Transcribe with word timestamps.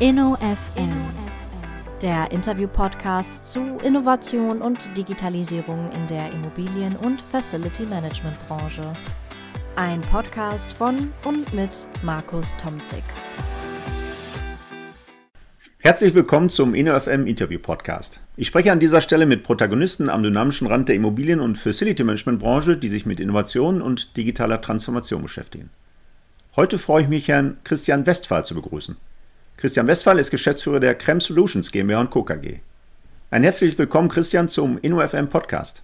InnoFM, 0.00 1.10
der 2.00 2.30
Interview-Podcast 2.30 3.52
zu 3.52 3.60
Innovation 3.84 4.62
und 4.62 4.96
Digitalisierung 4.96 5.92
in 5.92 6.06
der 6.06 6.32
Immobilien- 6.32 6.96
und 6.96 7.20
Facility-Management-Branche. 7.20 8.94
Ein 9.76 10.00
Podcast 10.00 10.72
von 10.72 11.12
und 11.26 11.52
mit 11.52 11.86
Markus 12.02 12.54
Tomzig. 12.56 13.02
Herzlich 15.80 16.14
willkommen 16.14 16.48
zum 16.48 16.74
InnoFM 16.74 17.26
Interview 17.26 17.58
Podcast. 17.58 18.22
Ich 18.38 18.46
spreche 18.46 18.72
an 18.72 18.80
dieser 18.80 19.02
Stelle 19.02 19.26
mit 19.26 19.42
Protagonisten 19.42 20.08
am 20.08 20.22
dynamischen 20.22 20.66
Rand 20.66 20.88
der 20.88 20.96
Immobilien- 20.96 21.40
und 21.40 21.58
Facility 21.58 22.04
Management 22.04 22.38
Branche, 22.38 22.78
die 22.78 22.88
sich 22.88 23.04
mit 23.04 23.20
Innovation 23.20 23.82
und 23.82 24.16
digitaler 24.16 24.62
Transformation 24.62 25.20
beschäftigen. 25.20 25.68
Heute 26.56 26.78
freue 26.78 27.02
ich 27.02 27.08
mich, 27.10 27.28
Herrn 27.28 27.58
Christian 27.64 28.06
Westphal 28.06 28.46
zu 28.46 28.54
begrüßen. 28.54 28.96
Christian 29.60 29.86
Westphal 29.86 30.18
ist 30.18 30.30
Geschäftsführer 30.30 30.80
der 30.80 30.94
Creme 30.94 31.20
Solutions 31.20 31.70
GmbH 31.70 32.00
und 32.00 32.08
Co. 32.08 32.22
KG. 32.22 32.60
Ein 33.30 33.42
herzliches 33.42 33.76
Willkommen, 33.76 34.08
Christian, 34.08 34.48
zum 34.48 34.78
InnoFM 34.78 35.28
Podcast. 35.28 35.82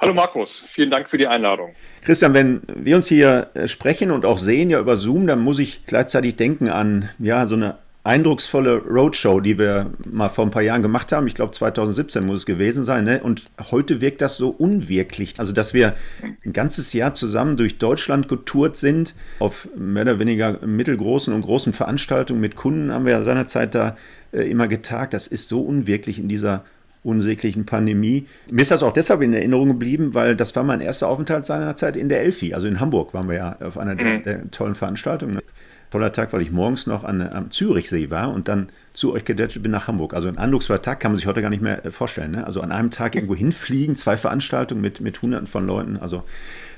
Hallo 0.00 0.12
Markus, 0.12 0.64
vielen 0.66 0.90
Dank 0.90 1.08
für 1.08 1.16
die 1.16 1.28
Einladung. 1.28 1.76
Christian, 2.02 2.34
wenn 2.34 2.60
wir 2.66 2.96
uns 2.96 3.06
hier 3.06 3.50
sprechen 3.66 4.10
und 4.10 4.24
auch 4.24 4.40
sehen 4.40 4.68
ja 4.68 4.80
über 4.80 4.96
Zoom, 4.96 5.28
dann 5.28 5.38
muss 5.38 5.60
ich 5.60 5.86
gleichzeitig 5.86 6.34
denken 6.34 6.70
an 6.70 7.08
ja 7.20 7.46
so 7.46 7.54
eine 7.54 7.78
eindrucksvolle 8.08 8.78
Roadshow, 8.78 9.38
die 9.40 9.58
wir 9.58 9.92
mal 10.10 10.30
vor 10.30 10.46
ein 10.46 10.50
paar 10.50 10.62
Jahren 10.62 10.80
gemacht 10.80 11.12
haben. 11.12 11.26
Ich 11.26 11.34
glaube 11.34 11.52
2017 11.52 12.24
muss 12.24 12.40
es 12.40 12.46
gewesen 12.46 12.86
sein. 12.86 13.04
Ne? 13.04 13.20
Und 13.22 13.42
heute 13.70 14.00
wirkt 14.00 14.22
das 14.22 14.38
so 14.38 14.48
unwirklich. 14.48 15.34
Also 15.36 15.52
dass 15.52 15.74
wir 15.74 15.94
ein 16.42 16.54
ganzes 16.54 16.94
Jahr 16.94 17.12
zusammen 17.12 17.58
durch 17.58 17.76
Deutschland 17.76 18.26
getourt 18.26 18.78
sind, 18.78 19.14
auf 19.40 19.68
mehr 19.76 20.04
oder 20.04 20.18
weniger 20.18 20.66
mittelgroßen 20.66 21.34
und 21.34 21.42
großen 21.42 21.74
Veranstaltungen 21.74 22.40
mit 22.40 22.56
Kunden 22.56 22.90
haben 22.92 23.04
wir 23.04 23.12
ja 23.12 23.22
seinerzeit 23.22 23.74
da 23.74 23.96
äh, 24.32 24.50
immer 24.50 24.68
getagt. 24.68 25.12
Das 25.12 25.26
ist 25.26 25.48
so 25.48 25.60
unwirklich 25.60 26.18
in 26.18 26.28
dieser 26.28 26.64
unsäglichen 27.02 27.66
Pandemie. 27.66 28.26
Mir 28.50 28.62
ist 28.62 28.70
das 28.70 28.82
auch 28.82 28.92
deshalb 28.92 29.20
in 29.20 29.34
Erinnerung 29.34 29.68
geblieben, 29.68 30.14
weil 30.14 30.34
das 30.34 30.56
war 30.56 30.64
mein 30.64 30.80
erster 30.80 31.08
Aufenthalt 31.08 31.44
seinerzeit 31.44 31.94
in 31.94 32.08
der 32.08 32.22
Elfi. 32.22 32.54
Also 32.54 32.68
in 32.68 32.80
Hamburg 32.80 33.12
waren 33.12 33.28
wir 33.28 33.36
ja 33.36 33.56
auf 33.60 33.76
einer 33.76 33.94
der, 33.94 34.18
mhm. 34.18 34.22
der 34.22 34.50
tollen 34.50 34.74
Veranstaltungen 34.74 35.38
toller 35.90 36.12
Tag, 36.12 36.32
weil 36.32 36.42
ich 36.42 36.50
morgens 36.50 36.86
noch 36.86 37.04
an, 37.04 37.22
am 37.22 37.50
Zürichsee 37.50 38.10
war 38.10 38.32
und 38.32 38.48
dann 38.48 38.68
zu 38.92 39.12
euch 39.12 39.24
gedetscht 39.24 39.62
bin 39.62 39.72
nach 39.72 39.88
Hamburg. 39.88 40.14
Also 40.14 40.28
ein 40.28 40.38
eindrucksvoller 40.38 40.82
Tag 40.82 41.00
kann 41.00 41.12
man 41.12 41.16
sich 41.16 41.26
heute 41.26 41.40
gar 41.40 41.50
nicht 41.50 41.62
mehr 41.62 41.84
äh, 41.84 41.90
vorstellen. 41.90 42.32
Ne? 42.32 42.46
Also 42.46 42.60
an 42.60 42.72
einem 42.72 42.90
Tag 42.90 43.14
irgendwo 43.14 43.34
hinfliegen, 43.34 43.96
zwei 43.96 44.16
Veranstaltungen 44.16 44.80
mit, 44.80 45.00
mit 45.00 45.22
Hunderten 45.22 45.46
von 45.46 45.66
Leuten. 45.66 45.96
Also 45.96 46.24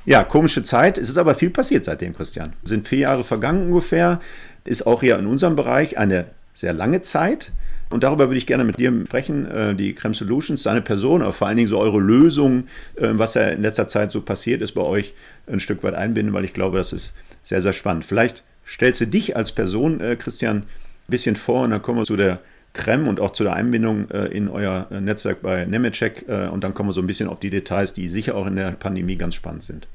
ja, 0.06 0.22
komische 0.24 0.62
Zeit. 0.62 0.98
Es 0.98 1.08
ist 1.08 1.18
aber 1.18 1.34
viel 1.34 1.50
passiert 1.50 1.84
seitdem, 1.84 2.14
Christian. 2.14 2.52
Es 2.62 2.70
sind 2.70 2.86
vier 2.86 3.00
Jahre 3.00 3.24
vergangen 3.24 3.68
ungefähr. 3.68 4.20
Ist 4.64 4.86
auch 4.86 5.00
hier 5.00 5.18
in 5.18 5.26
unserem 5.26 5.56
Bereich 5.56 5.98
eine 5.98 6.26
sehr 6.54 6.72
lange 6.72 7.02
Zeit. 7.02 7.52
Und 7.90 8.04
darüber 8.04 8.28
würde 8.28 8.38
ich 8.38 8.46
gerne 8.46 8.64
mit 8.64 8.78
dir 8.78 8.92
sprechen, 9.06 9.50
äh, 9.50 9.74
die 9.74 9.94
Creme 9.94 10.14
Solutions, 10.14 10.62
deine 10.62 10.80
Person, 10.80 11.22
aber 11.22 11.32
vor 11.32 11.48
allen 11.48 11.56
Dingen 11.56 11.68
so 11.68 11.78
eure 11.78 11.98
Lösung, 11.98 12.68
äh, 12.94 13.08
was 13.12 13.34
ja 13.34 13.48
in 13.48 13.62
letzter 13.62 13.88
Zeit 13.88 14.12
so 14.12 14.20
passiert 14.20 14.62
ist 14.62 14.72
bei 14.72 14.82
euch, 14.82 15.12
ein 15.48 15.58
Stück 15.58 15.82
weit 15.82 15.94
einbinden, 15.94 16.32
weil 16.32 16.44
ich 16.44 16.52
glaube, 16.52 16.78
das 16.78 16.92
ist 16.92 17.14
sehr, 17.42 17.60
sehr 17.62 17.72
spannend. 17.72 18.04
Vielleicht 18.04 18.44
stellst 18.70 19.00
du 19.00 19.06
dich 19.06 19.36
als 19.36 19.52
Person, 19.52 20.00
äh, 20.00 20.16
Christian, 20.16 20.58
ein 20.58 20.66
bisschen 21.08 21.36
vor 21.36 21.64
und 21.64 21.70
dann 21.70 21.82
kommen 21.82 21.98
wir 21.98 22.04
zu 22.04 22.16
der 22.16 22.40
Creme 22.72 23.08
und 23.08 23.20
auch 23.20 23.30
zu 23.30 23.42
der 23.42 23.54
Einbindung 23.54 24.08
äh, 24.10 24.26
in 24.26 24.48
euer 24.48 24.86
äh, 24.90 25.00
Netzwerk 25.00 25.42
bei 25.42 25.64
Nemetschek 25.64 26.26
äh, 26.28 26.46
und 26.46 26.62
dann 26.62 26.72
kommen 26.72 26.88
wir 26.88 26.92
so 26.92 27.00
ein 27.00 27.06
bisschen 27.06 27.28
auf 27.28 27.40
die 27.40 27.50
Details, 27.50 27.92
die 27.92 28.06
sicher 28.06 28.36
auch 28.36 28.46
in 28.46 28.54
der 28.54 28.70
Pandemie 28.72 29.16
ganz 29.16 29.34
spannend 29.34 29.64
sind. 29.64 29.88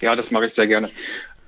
Ja, 0.00 0.16
das 0.16 0.32
mache 0.32 0.46
ich 0.46 0.54
sehr 0.54 0.66
gerne. 0.66 0.90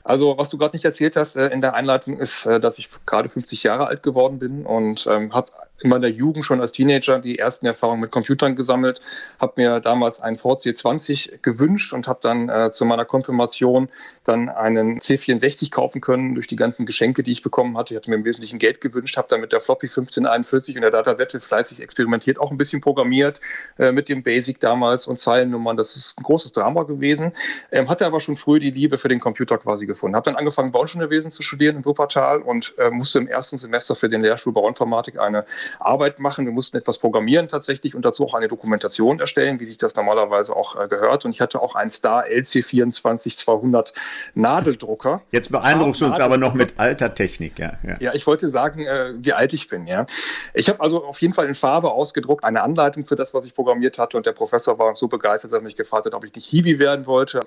Also, 0.05 0.38
was 0.38 0.50
du 0.50 0.58
gerade 0.58 0.77
nicht 0.77 0.84
erzählt 0.84 1.16
hast 1.16 1.34
äh, 1.34 1.48
in 1.48 1.61
der 1.61 1.74
Einleitung, 1.74 2.19
ist, 2.19 2.46
dass 2.46 2.78
ich 2.78 2.89
gerade 3.05 3.28
50 3.28 3.64
Jahre 3.64 3.89
alt 3.89 4.02
geworden 4.02 4.39
bin 4.39 4.64
und 4.64 5.08
ähm, 5.11 5.33
habe 5.33 5.50
in 5.80 5.91
meiner 5.91 6.06
Jugend 6.06 6.44
schon 6.44 6.61
als 6.61 6.72
Teenager 6.72 7.19
die 7.19 7.39
ersten 7.39 7.67
Erfahrungen 7.67 8.00
mit 8.00 8.12
Computern 8.12 8.55
gesammelt, 8.55 9.00
habe 9.41 9.55
mir 9.56 9.80
damals 9.80 10.20
einen 10.20 10.36
VC 10.36 10.75
20 10.75 11.40
gewünscht 11.42 11.92
und 11.92 12.07
habe 12.07 12.20
dann 12.23 12.48
äh, 12.48 12.70
zu 12.70 12.85
meiner 12.85 13.05
Konfirmation 13.05 13.89
dann 14.23 14.48
einen 14.48 15.01
C64 15.01 15.70
kaufen 15.70 16.01
können 16.01 16.34
durch 16.34 16.46
die 16.46 16.57
ganzen 16.57 16.86
Geschenke, 16.86 17.24
die 17.24 17.33
ich 17.33 17.42
bekommen 17.42 17.77
hatte. 17.77 17.92
Ich 17.92 17.98
hatte 17.98 18.08
mir 18.08 18.17
im 18.17 18.24
Wesentlichen 18.24 18.58
Geld 18.58 18.80
gewünscht, 18.80 19.17
habe 19.17 19.27
dann 19.29 19.40
mit 19.40 19.52
der 19.52 19.61
Floppy 19.61 19.86
1541 19.86 20.77
und 20.77 20.83
der 20.83 20.92
Datasette 20.92 21.40
fleißig 21.40 21.83
experimentiert, 21.83 22.39
auch 22.39 22.52
ein 22.52 22.57
bisschen 22.57 22.80
programmiert 22.80 23.40
äh, 23.79 23.90
mit 23.90 24.08
dem 24.08 24.23
Basic 24.23 24.61
damals 24.61 25.08
und 25.08 25.18
Zeilennummern. 25.18 25.77
Das 25.77 25.96
ist 25.96 26.20
ein 26.20 26.23
großes 26.23 26.52
Drama 26.52 26.84
gewesen. 26.84 27.33
Ähm, 27.73 27.89
hatte 27.89 28.07
aber 28.07 28.20
schon 28.20 28.36
früh 28.36 28.61
die 28.61 28.70
Liebe 28.70 28.96
für 28.96 29.08
den 29.08 29.18
Computer 29.18 29.58
quasi 29.58 29.86
gefunden. 29.86 30.14
Habe 30.14 30.30
dann 30.30 30.36
angefangen, 30.36 30.70
Bauingenieurwesen 30.70 31.33
zu 31.33 31.42
studieren 31.42 31.77
in 31.77 31.84
Wuppertal 31.84 32.42
und 32.42 32.74
äh, 32.79 32.90
musste 32.90 33.18
im 33.18 33.27
ersten 33.27 33.58
Semester 33.58 33.96
für 33.96 34.08
den 34.08 34.23
Lehrstuhl 34.23 34.52
Bauinformatik 34.52 35.18
eine 35.18 35.45
Arbeit 35.79 36.19
machen. 36.19 36.45
Wir 36.45 36.52
mussten 36.52 36.77
etwas 36.77 36.98
programmieren 36.98 37.48
tatsächlich 37.48 37.95
und 37.95 38.05
dazu 38.05 38.25
auch 38.25 38.35
eine 38.35 38.48
Dokumentation 38.48 39.20
erstellen, 39.20 39.61
wie 39.61 39.64
sich 39.64 39.79
das 39.79 39.95
normalerweise 39.97 40.55
auch 40.55 40.80
äh, 40.80 40.89
gehört. 40.89 41.25
Und 41.25 41.33
ich 41.33 41.41
hatte 41.41 41.61
auch 41.61 41.75
einen 41.75 41.91
Star 41.91 42.25
LC24200 42.27 43.92
Nadeldrucker. 44.35 45.23
Jetzt 45.30 45.51
beeindruckst 45.51 46.01
du 46.01 46.07
uns 46.07 46.20
aber 46.20 46.36
noch 46.36 46.55
mit 46.55 46.79
alter 46.79 47.14
Technik, 47.14 47.58
ja. 47.58 47.75
Ja, 47.83 47.97
ja 48.01 48.14
ich 48.14 48.27
wollte 48.27 48.48
sagen, 48.48 48.85
äh, 48.85 49.13
wie 49.19 49.33
alt 49.33 49.52
ich 49.52 49.69
bin, 49.69 49.86
ja. 49.86 50.07
Ich 50.52 50.69
habe 50.69 50.80
also 50.80 51.05
auf 51.05 51.20
jeden 51.20 51.35
Fall 51.35 51.47
in 51.47 51.55
Farbe 51.55 51.91
ausgedruckt, 51.91 52.45
eine 52.45 52.63
Anleitung 52.63 53.05
für 53.05 53.17
das, 53.17 53.35
was 53.35 53.45
ich 53.45 53.55
programmiert 53.55 53.98
hatte. 53.98 54.17
Und 54.17 54.27
der 54.27 54.33
Professor 54.33 54.79
war 54.79 54.95
so 54.96 55.08
begeistert, 55.08 55.52
dass 55.52 55.58
er 55.58 55.63
mich 55.63 55.77
gefragt 55.77 56.07
hat, 56.07 56.14
ob 56.14 56.25
ich 56.25 56.35
nicht 56.35 56.46
Hiwi 56.46 56.79
werden 56.79 57.07
wollte. 57.07 57.41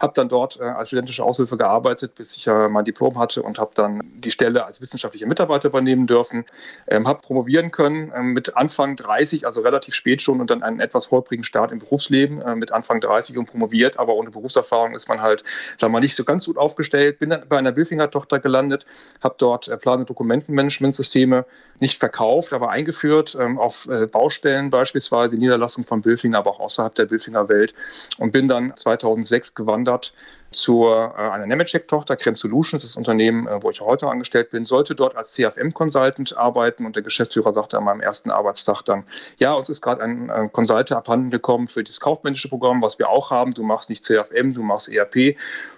Habe 0.00 0.12
dann 0.14 0.28
dort 0.28 0.60
äh, 0.60 0.64
als 0.64 0.88
studentische 0.88 1.24
Aushilfe 1.24 1.56
gearbeitet, 1.56 2.14
bis 2.14 2.36
ich 2.36 2.46
mein 2.46 2.84
Diplom 2.84 3.18
hatte 3.18 3.42
und 3.42 3.58
habe 3.58 3.72
dann 3.74 4.02
die 4.14 4.30
Stelle 4.30 4.64
als 4.66 4.80
wissenschaftlicher 4.80 5.26
Mitarbeiter 5.26 5.68
übernehmen 5.68 6.06
dürfen. 6.06 6.44
Ähm, 6.86 7.08
habe 7.08 7.22
promovieren 7.64 7.70
können 7.70 8.12
äh, 8.12 8.22
mit 8.22 8.56
Anfang 8.56 8.96
30, 8.96 9.46
also 9.46 9.60
relativ 9.60 9.94
spät 9.94 10.22
schon 10.22 10.40
und 10.40 10.50
dann 10.50 10.62
einen 10.62 10.80
etwas 10.80 11.10
holprigen 11.10 11.44
Start 11.44 11.72
im 11.72 11.78
Berufsleben 11.78 12.40
äh, 12.40 12.54
mit 12.54 12.72
Anfang 12.72 13.00
30 13.00 13.38
und 13.38 13.46
promoviert, 13.46 13.98
aber 13.98 14.14
ohne 14.14 14.30
Berufserfahrung 14.30 14.94
ist 14.94 15.08
man 15.08 15.20
halt, 15.20 15.44
sagen 15.78 15.92
wir 15.92 15.98
mal, 15.98 16.00
nicht 16.00 16.16
so 16.16 16.24
ganz 16.24 16.46
gut 16.46 16.56
aufgestellt. 16.56 17.18
Bin 17.18 17.30
dann 17.30 17.48
bei 17.48 17.58
einer 17.58 17.72
Billfinger-Tochter 17.72 18.40
gelandet, 18.40 18.86
habe 19.22 19.36
dort 19.38 19.68
äh, 19.68 19.76
Plan- 19.76 20.00
und 20.00 20.10
Dokumentenmanagementsysteme 20.10 21.46
nicht 21.80 21.98
verkauft, 21.98 22.52
aber 22.52 22.70
eingeführt 22.70 23.36
ähm, 23.40 23.58
auf 23.58 23.88
äh, 23.88 24.06
Baustellen 24.06 24.70
beispielsweise, 24.70 25.36
Niederlassung 25.36 25.84
von 25.84 26.02
Billfinger, 26.02 26.38
aber 26.38 26.50
auch 26.50 26.60
außerhalb 26.60 26.94
der 26.94 27.06
Billfinger 27.06 27.48
Welt 27.48 27.74
und 28.18 28.32
bin 28.32 28.48
dann 28.48 28.76
2006 28.76 29.54
gewandert 29.54 30.14
zu 30.54 30.86
äh, 30.86 31.10
einer 31.16 31.46
Nemetschek-Tochter, 31.46 32.16
Creme 32.16 32.36
Solutions, 32.36 32.82
das 32.82 32.96
Unternehmen, 32.96 33.46
äh, 33.46 33.62
wo 33.62 33.70
ich 33.70 33.80
heute 33.80 34.08
angestellt 34.08 34.50
bin, 34.50 34.64
sollte 34.64 34.94
dort 34.94 35.16
als 35.16 35.32
CFM-Consultant 35.32 36.36
arbeiten 36.36 36.86
und 36.86 36.96
der 36.96 37.02
Geschäftsführer 37.02 37.52
sagte 37.52 37.78
an 37.78 37.84
meinem 37.84 38.00
ersten 38.00 38.30
Arbeitstag 38.30 38.82
dann, 38.82 39.04
ja, 39.38 39.52
uns 39.54 39.68
ist 39.68 39.82
gerade 39.82 40.02
ein 40.02 40.30
äh, 40.30 40.48
Consultant 40.50 40.92
abhanden 40.92 41.30
gekommen 41.30 41.66
für 41.66 41.84
das 41.84 42.00
kaufmännische 42.00 42.48
Programm, 42.48 42.82
was 42.82 42.98
wir 42.98 43.08
auch 43.08 43.30
haben. 43.30 43.52
Du 43.52 43.62
machst 43.62 43.90
nicht 43.90 44.04
CFM, 44.04 44.50
du 44.50 44.62
machst 44.62 44.88
ERP. 44.88 45.36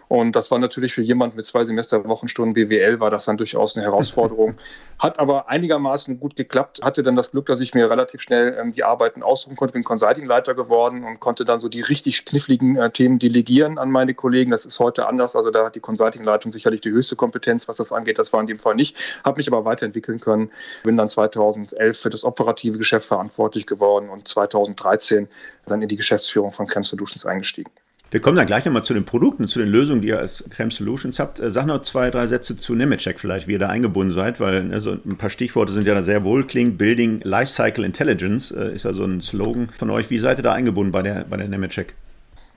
Und 0.09 0.37
das 0.37 0.51
war 0.51 0.59
natürlich 0.59 0.95
für 0.95 1.03
jemanden 1.03 1.37
mit 1.37 1.45
zwei 1.47 1.65
Semester 1.65 2.05
Wochenstunden 2.05 2.55
BWL 2.55 3.01
war 3.01 3.11
das 3.11 3.25
dann 3.25 3.37
durchaus 3.37 3.77
eine 3.77 3.85
Herausforderung. 3.85 4.55
Hat 4.99 5.19
aber 5.19 5.49
einigermaßen 5.49 6.21
gut 6.21 6.37
geklappt. 6.37 6.81
Hatte 6.83 7.03
dann 7.03 7.17
das 7.17 7.33
Glück, 7.33 7.47
dass 7.47 7.61
ich 7.61 7.75
mir 7.75 7.91
relativ 7.91 8.23
schnell 8.23 8.57
ähm, 8.59 8.73
die 8.73 8.85
Arbeiten 8.85 9.23
aussuchen 9.23 9.57
konnte. 9.57 9.73
Bin 9.73 9.85
Consulting-Leiter 9.85 10.55
geworden 10.55 11.05
und 11.05 11.19
konnte 11.19 11.45
dann 11.45 11.61
so 11.61 11.69
die 11.69 11.81
richtig 11.81 12.25
kniffligen 12.25 12.77
äh, 12.77 12.91
Themen 12.91 13.19
delegieren 13.19 13.79
an 13.79 13.91
meine 13.91 14.15
Kollegen. 14.15 14.53
Das 14.53 14.65
ist 14.65 14.79
heute 14.79 15.07
anders. 15.07 15.35
Also 15.35 15.51
da 15.51 15.67
hat 15.67 15.75
die 15.75 15.81
Consulting-Leitung 15.81 16.53
sicherlich 16.53 16.81
die 16.81 16.91
höchste 16.91 17.17
Kompetenz, 17.17 17.69
was 17.69 17.79
das 17.79 17.93
angeht. 17.93 18.19
Das 18.19 18.33
war 18.33 18.41
in 18.41 18.47
dem 18.47 18.61
Fall 18.61 18.77
nicht. 18.77 18.97
Habe 19.25 19.39
mich 19.39 19.49
aber 19.49 19.65
weiterentwickeln 19.65 20.21
können. 20.21 20.51
Bin 20.85 20.97
dann 20.97 21.09
2011 21.09 21.99
für 21.99 22.11
das 22.11 22.25
operative 22.25 22.79
Geschäft 22.79 23.07
verantwortlich 23.07 23.67
geworden 23.67 24.09
und 24.09 24.29
2013 24.29 25.29
dann 25.67 25.83
in 25.83 25.89
die 25.89 25.97
Geschäftsführung 25.97 26.53
von 26.53 26.69
Creme 26.69 26.85
Solutions 26.85 27.27
eingestiegen. 27.27 27.73
Wir 28.11 28.21
kommen 28.21 28.37
dann 28.37 28.47
gleich 28.47 28.65
nochmal 28.65 28.85
zu 28.85 28.95
den 28.95 29.05
Produkten, 29.05 29.49
zu 29.49 29.59
den 29.59 29.69
Lösungen, 29.69 30.01
die 30.01 30.09
ihr 30.09 30.19
als 30.19 30.45
Creme 30.49 30.71
Solutions 30.71 31.19
habt. 31.19 31.41
Äh, 31.41 31.51
sag 31.51 31.67
noch 31.67 31.83
zwei, 31.83 32.11
drei 32.11 32.27
Sätze 32.27 32.57
zu 32.57 32.75
Nemetschek 32.75 33.19
vielleicht, 33.19 33.49
wie 33.49 33.53
ihr 33.53 33.59
da 33.59 33.69
eingebunden 33.69 34.13
seid, 34.13 34.39
weil 34.39 34.73
also 34.73 34.93
ein 34.93 35.17
paar 35.17 35.31
Stichworte 35.31 35.73
sind 35.73 35.87
ja 35.87 35.95
da 35.95 36.03
sehr 36.03 36.23
wohlklingend. 36.23 36.79
Building 36.79 37.21
Lifecycle 37.25 37.85
Intelligence 37.85 38.53
äh, 38.53 38.75
ist 38.75 38.85
ja 38.85 38.93
so 38.93 39.05
ein 39.05 39.21
Slogan 39.21 39.71
von 39.77 39.91
euch. 39.91 40.09
Wie 40.11 40.19
seid 40.19 40.39
ihr 40.39 40.45
da 40.45 40.53
eingebunden 40.53 40.93
bei 40.93 41.03
der, 41.03 41.25
bei 41.29 41.37
der 41.37 41.49
Nemetschek? 41.49 41.95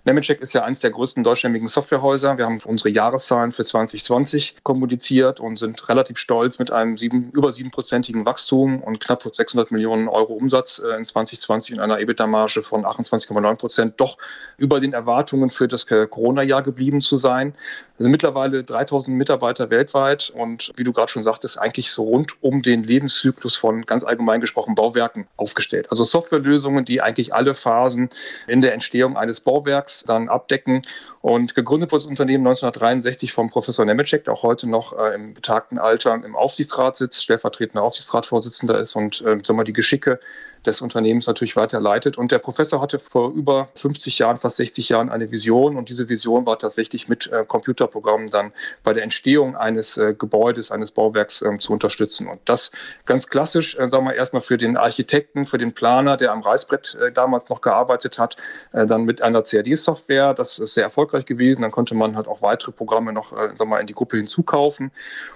Nemetschek 0.06 0.40
ist 0.40 0.54
ja 0.54 0.64
eines 0.64 0.80
der 0.80 0.92
größten 0.92 1.24
deutschstämmigen 1.24 1.68
Softwarehäuser. 1.68 2.38
Wir 2.38 2.46
haben 2.46 2.60
unsere 2.66 2.90
Jahreszahlen 2.90 3.52
für 3.52 3.66
2020 3.66 4.64
kommuniziert 4.64 5.42
und 5.42 5.60
sind 5.60 5.90
relativ 5.90 6.18
stolz 6.18 6.58
mit 6.58 6.72
einem 6.72 6.98
sieben, 6.98 7.32
über 7.32 7.52
siebenprozentigen 7.52 8.26
Wachstum 8.26 8.82
und 8.82 9.02
knapp 9.02 9.24
600 9.24 9.72
Millionen 9.72 10.08
Euro 10.08 10.34
Umsatz 10.34 10.80
äh, 10.80 10.96
in 10.96 11.06
2020 11.06 11.76
und 11.76 11.80
einer 11.82 12.00
EBITDA-Marge 12.00 12.64
von 12.64 12.86
28,9 12.86 13.56
Prozent 13.56 13.94
doch 13.98 14.18
über 14.58 14.80
den 14.80 14.94
Erwartungen 14.94 15.50
für 15.50 15.68
das 15.68 15.86
Corona-Jahr 15.86 16.64
geblieben 16.64 17.02
zu 17.02 17.18
sein. 17.18 17.54
Sind 17.98 18.12
mittlerweile 18.12 18.64
3000 18.64 19.18
Mitarbeiter 19.18 19.70
weltweit 19.70 20.32
und 20.34 20.72
wie 20.78 20.86
du 20.86 20.94
gerade 20.94 21.12
schon 21.12 21.24
sagtest, 21.24 21.60
eigentlich 21.60 21.92
so 21.92 22.04
rund 22.04 22.42
um 22.42 22.62
den 22.62 22.84
Lebenszyklus 22.84 23.58
von 23.58 23.86
ganz 23.86 24.06
allgemein 24.06 24.40
gesprochen 24.40 24.76
Bauwerken 24.76 25.28
aufgestellt. 25.36 25.88
Also 25.92 26.06
Softwarelösungen, 26.06 26.86
die 26.86 27.02
eigentlich 27.02 27.34
alle 27.34 27.54
Phasen 27.54 28.10
in 28.48 28.62
der 28.62 28.74
Entstehung 28.74 29.18
eines 29.18 29.42
Bauwerks 29.42 29.89
Bauwerks 29.90 30.04
dann 30.04 30.30
abdecken. 30.30 30.84
Und 31.22 31.56
gegründet 31.56 31.92
wurde 31.92 32.04
das 32.04 32.10
Unternehmen 32.10 32.48
1963 32.48 33.34
vom 33.34 33.50
Professor 33.50 33.84
Nemecek, 33.86 34.24
der 34.24 34.34
auch 34.34 34.44
heute 34.44 34.70
noch 34.70 34.98
äh, 34.98 35.16
im 35.16 35.34
betagten 35.34 35.78
Alter 35.78 36.14
im 36.14 36.36
Aufsichtsrat 36.36 36.96
sitzt, 36.96 37.24
stellvertretender 37.24 37.84
Aufsichtsratsvorsitzender 37.84 38.80
ist 38.80 38.96
und 38.96 39.22
äh, 39.22 39.40
sagen 39.44 39.60
wir, 39.60 39.64
die 39.66 39.74
Geschicke 39.74 40.20
des 40.66 40.82
Unternehmens 40.82 41.28
natürlich 41.28 41.56
weiterleitet. 41.56 42.18
Und 42.18 42.32
der 42.32 42.40
Professor 42.40 42.82
hatte 42.82 43.00
vor 43.00 43.32
über 43.32 43.70
50 43.76 44.20
Jahren, 44.20 44.38
fast 44.38 44.58
60 44.58 44.90
Jahren 44.90 45.10
eine 45.10 45.32
Vision 45.32 45.78
und 45.78 45.90
diese 45.90 46.10
Vision 46.10 46.46
war 46.46 46.60
tatsächlich 46.60 47.08
mit 47.08 47.32
äh, 47.32 47.46
Computerprogrammen 47.46 48.28
dann 48.28 48.52
bei 48.84 48.94
der 48.94 49.04
Entstehung 49.04 49.56
eines 49.56 49.98
äh, 49.98 50.14
Gebäudes, 50.14 50.72
eines 50.72 50.92
Bauwerks 50.92 51.42
äh, 51.42 51.58
zu 51.58 51.74
unterstützen. 51.74 52.28
Und 52.28 52.42
das 52.46 52.72
ganz 53.06 53.28
klassisch, 53.28 53.76
äh, 53.78 53.88
sagen 53.88 54.06
wir 54.06 54.16
erstmal 54.16 54.42
für 54.42 54.58
den 54.58 54.76
Architekten, 54.78 55.46
für 55.46 55.58
den 55.58 55.74
Planer, 55.74 56.18
der 56.18 56.32
am 56.32 56.42
Reißbrett 56.42 56.96
äh, 56.96 57.12
damals 57.12 57.50
noch 57.50 57.62
gearbeitet 57.62 58.20
hat, 58.20 58.36
äh, 58.74 58.86
dann 58.86 59.04
mit 59.04 59.22
einer 59.22 59.42
CAD-Software. 59.44 60.34
Das 60.34 60.60
ist 60.60 60.74
sehr 60.74 60.84
erfolgreich 60.84 61.26
gewesen. 61.26 61.62
Dann 61.62 61.72
konnte 61.72 61.96
man 61.96 62.16
halt 62.16 62.28
auch 62.28 62.42
weitere 62.42 62.72
Programme 62.72 63.14
noch 63.14 63.32
äh, 63.34 63.56
sagen 63.56 63.70
wir, 63.70 63.80
in 63.80 63.88
die 63.88 63.94
Gruppe 63.94 64.18
hinzukaufen 64.18 64.92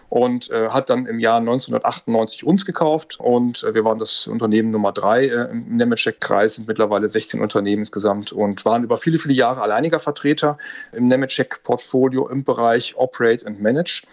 und 0.10 0.52
hat 0.52 0.92
dann 0.92 1.08
im 1.08 1.20
Jahr 1.20 1.38
1998 1.38 2.44
uns 2.44 2.66
gekauft 2.66 3.20
und 3.20 3.64
wir 3.64 3.84
waren 3.84 3.98
das 3.98 4.28
Unternehmen 4.28 4.70
Nummer 4.70 4.92
drei 4.92 5.13
äh, 5.22 5.52
im 5.52 5.78
Nemetschek-Kreis, 5.78 6.56
sind 6.56 6.68
mittlerweile 6.68 7.08
16 7.08 7.42
Unternehmen 7.42 7.84
insgesamt 7.84 8.32
und 8.32 8.66
waren 8.66 8.84
über 8.84 8.98
viele, 8.98 9.18
viele 9.18 9.34
Jahre 9.34 9.62
alleiniger 9.62 10.00
Vertreter 10.00 10.58
im 10.92 11.08
Nemetschek-Portfolio 11.08 12.28
im 12.28 12.44
Bereich 12.44 12.96
Operate 12.98 13.46
and 13.46 13.62
Manage 13.62 14.04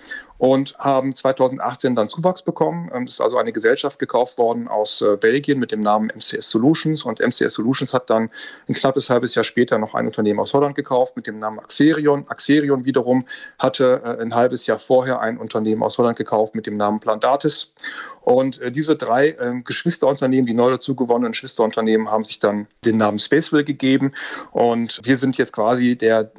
und 0.41 0.75
haben 0.79 1.15
2018 1.15 1.95
dann 1.95 2.09
Zuwachs 2.09 2.43
bekommen. 2.43 2.91
Ähm, 2.95 3.05
das 3.05 3.17
ist 3.17 3.21
also 3.21 3.37
eine 3.37 3.53
Gesellschaft 3.53 3.99
gekauft 3.99 4.39
worden 4.39 4.69
aus 4.69 5.03
äh, 5.03 5.19
Belgien 5.21 5.59
mit 5.59 5.71
dem 5.71 5.81
Namen 5.81 6.09
MCS 6.09 6.49
Solutions 6.49 7.05
und 7.05 7.21
MCS 7.21 7.53
Solutions 7.53 7.93
hat 7.93 8.09
dann 8.09 8.31
ein 8.67 8.75
knappes 8.75 9.11
halbes 9.11 9.35
Jahr 9.35 9.45
später 9.45 9.79
noch 9.79 9.95
ein 9.95 10.07
Unternehmen 10.07 10.41
aus 10.41 10.55
Holland 10.55 10.77
gekauft 10.77 11.15
mit 11.15 11.27
dem 11.27 11.39
Namen 11.39 11.59
Axerion. 11.59 12.27
Axerion 12.29 12.87
wiederum 12.87 13.27
hatte 13.59 14.01
äh, 14.03 14.23
ein 14.23 14.35
halbes 14.35 14.67
Jahr 14.67 14.79
vorher 14.79 15.21
ein 15.21 15.37
Unternehmen 15.37 15.83
aus 15.83 15.99
Holland 15.99 16.17
gekauft 16.17 16.55
mit 16.55 16.67
dem 16.67 16.79
Namen 16.79 17.01
Plandatis. 17.01 17.75
Und 18.23 18.63
äh, 18.63 18.73
diese 18.73 18.97
drei 18.97 19.37
Geschwisterunternehmen, 19.65 20.47
die 20.47 20.55
neu 20.55 20.71
dazu 20.71 20.97
gewonnenen 20.97 21.33
Geschwisterunternehmen, 21.33 22.11
haben 22.11 22.25
sich 22.25 22.39
dann 22.39 22.67
den 22.85 22.97
Namen 22.97 23.19
Spaceville 23.19 23.65
gegeben. 23.65 24.13
Und 24.53 25.01
wir 25.05 25.17
sind 25.17 25.37
jetzt 25.37 25.53
quasi 25.53 25.97
der 25.97 26.31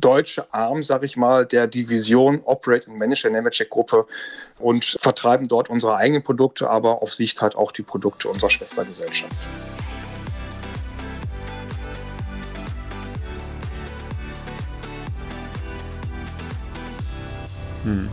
deutsche 0.00 0.52
Arm, 0.52 0.82
sage 0.82 1.06
ich 1.06 1.16
mal, 1.16 1.46
der 1.46 1.66
Division 1.66 2.40
Operate 2.44 2.88
and 2.88 2.98
Manage 2.98 3.22
der 3.22 3.32
Nemetschek 3.32 3.70
Gruppe 3.70 4.06
und 4.58 4.84
vertreiben 4.84 5.48
dort 5.48 5.70
unsere 5.70 5.96
eigenen 5.96 6.22
Produkte, 6.22 6.68
aber 6.70 7.02
auf 7.02 7.12
Sicht 7.14 7.40
halt 7.42 7.56
auch 7.56 7.72
die 7.72 7.82
Produkte 7.82 8.28
unserer 8.28 8.50
Schwestergesellschaft. 8.50 9.34
Hm. 17.84 18.10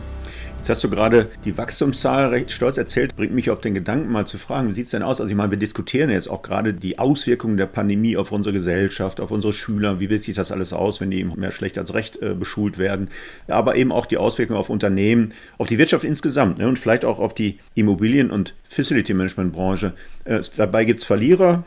Jetzt 0.64 0.70
hast 0.70 0.84
du 0.84 0.88
gerade 0.88 1.28
die 1.44 1.58
Wachstumszahl 1.58 2.28
recht 2.28 2.50
stolz 2.50 2.78
erzählt, 2.78 3.14
bringt 3.16 3.34
mich 3.34 3.50
auf 3.50 3.60
den 3.60 3.74
Gedanken 3.74 4.10
mal 4.10 4.26
zu 4.26 4.38
fragen, 4.38 4.66
wie 4.66 4.72
sieht 4.72 4.86
es 4.86 4.92
denn 4.92 5.02
aus? 5.02 5.20
Also 5.20 5.28
ich 5.28 5.36
meine, 5.36 5.50
wir 5.50 5.58
diskutieren 5.58 6.08
jetzt 6.08 6.26
auch 6.26 6.40
gerade 6.40 6.72
die 6.72 6.98
Auswirkungen 6.98 7.58
der 7.58 7.66
Pandemie 7.66 8.16
auf 8.16 8.32
unsere 8.32 8.54
Gesellschaft, 8.54 9.20
auf 9.20 9.30
unsere 9.30 9.52
Schüler, 9.52 10.00
wie 10.00 10.08
wirkt 10.08 10.24
sich 10.24 10.36
das 10.36 10.50
alles 10.50 10.72
aus, 10.72 11.02
wenn 11.02 11.10
die 11.10 11.22
mehr 11.22 11.52
schlecht 11.52 11.76
als 11.76 11.92
recht 11.92 12.16
äh, 12.22 12.32
beschult 12.32 12.78
werden, 12.78 13.10
aber 13.46 13.76
eben 13.76 13.92
auch 13.92 14.06
die 14.06 14.16
Auswirkungen 14.16 14.58
auf 14.58 14.70
Unternehmen, 14.70 15.34
auf 15.58 15.66
die 15.66 15.76
Wirtschaft 15.76 16.02
insgesamt 16.02 16.56
ne? 16.56 16.66
und 16.66 16.78
vielleicht 16.78 17.04
auch 17.04 17.18
auf 17.18 17.34
die 17.34 17.58
Immobilien- 17.74 18.30
und 18.30 18.54
Facility-Management-Branche. 18.64 19.92
Äh, 20.24 20.40
dabei 20.56 20.86
gibt 20.86 21.00
es 21.00 21.04
Verlierer, 21.04 21.64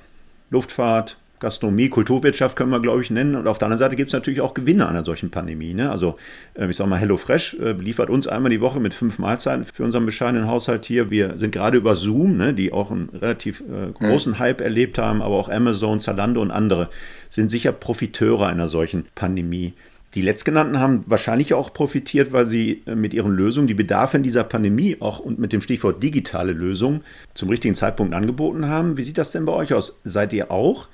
Luftfahrt, 0.50 1.18
Gastronomie, 1.40 1.90
Kulturwirtschaft 1.90 2.56
können 2.56 2.72
wir, 2.72 2.80
glaube 2.80 3.02
ich, 3.02 3.12
nennen. 3.12 3.36
Und 3.36 3.48
auf 3.48 3.58
der 3.60 3.68
anderen 3.68 3.80
Seite 3.80 3.96
gibt 3.96 4.10
es 4.10 4.14
natürlich 4.14 4.42
auch 4.42 4.54
Gewinne 4.54 4.88
einer 4.88 5.06
solchen 5.06 5.30
Pandemie. 5.30 5.74
Ne? 5.74 5.92
Also, 5.92 6.16
äh, 6.56 6.70
ich 6.70 6.76
sage 6.76 6.90
mal, 6.90 7.00
HelloFresh 7.00 7.58
äh, 7.60 7.72
liefert 7.74 8.10
uns 8.10 8.28
einmal 8.28 8.50
die 8.50 8.62
Woche 8.62 8.80
mit 8.80 8.94
fünf 8.94 9.20
Mahlzeiten 9.20 9.64
für 9.64 9.84
unseren 9.84 10.06
bescheidenen 10.06 10.48
Haushalt 10.48 10.86
hier. 10.86 11.12
Wir 11.12 11.38
sind 11.38 11.52
gerade 11.52 11.78
über 11.78 11.96
Zoom, 11.96 12.38
ne, 12.38 12.54
die 12.54 12.74
auch 12.74 12.92
einen 12.92 13.10
relativ 13.10 13.62
äh, 13.62 13.92
großen 13.92 14.34
mhm. 14.34 14.40
Hype 14.40 14.62
erlebt 14.62 14.98
haben, 14.98 15.22
aber 15.22 15.36
auch 15.36 15.50
Amazon, 15.50 16.00
Zalando 16.00 16.42
und 16.42 16.52
andere 16.52 16.90
sind 17.30 17.52
sicher 17.52 17.72
Profiteure 17.72 18.48
einer 18.48 18.68
solchen 18.68 19.06
Pandemie. 19.14 19.74
Die 20.16 20.22
letztgenannten 20.22 20.80
haben 20.80 21.04
wahrscheinlich 21.06 21.54
auch 21.54 21.74
profitiert, 21.74 22.32
weil 22.32 22.48
sie 22.48 22.82
äh, 22.88 22.96
mit 22.96 23.14
ihren 23.14 23.34
Lösungen 23.34 23.68
die 23.68 23.76
Bedarfe 23.76 24.18
in 24.18 24.24
dieser 24.24 24.44
Pandemie 24.44 24.98
auch 25.00 25.20
und 25.20 25.38
mit 25.38 25.54
dem 25.54 25.62
Stichwort 25.62 26.02
digitale 26.02 26.54
Lösung 26.54 27.02
zum 27.36 27.50
richtigen 27.50 27.76
Zeitpunkt 27.76 28.16
angeboten 28.16 28.68
haben. 28.68 28.98
Wie 28.98 29.04
sieht 29.04 29.18
das 29.18 29.32
denn 29.32 29.46
bei 29.46 29.54
euch 29.54 29.74
aus? 29.74 30.00
Seid 30.04 30.34
ihr 30.34 30.50
auch 30.50 30.88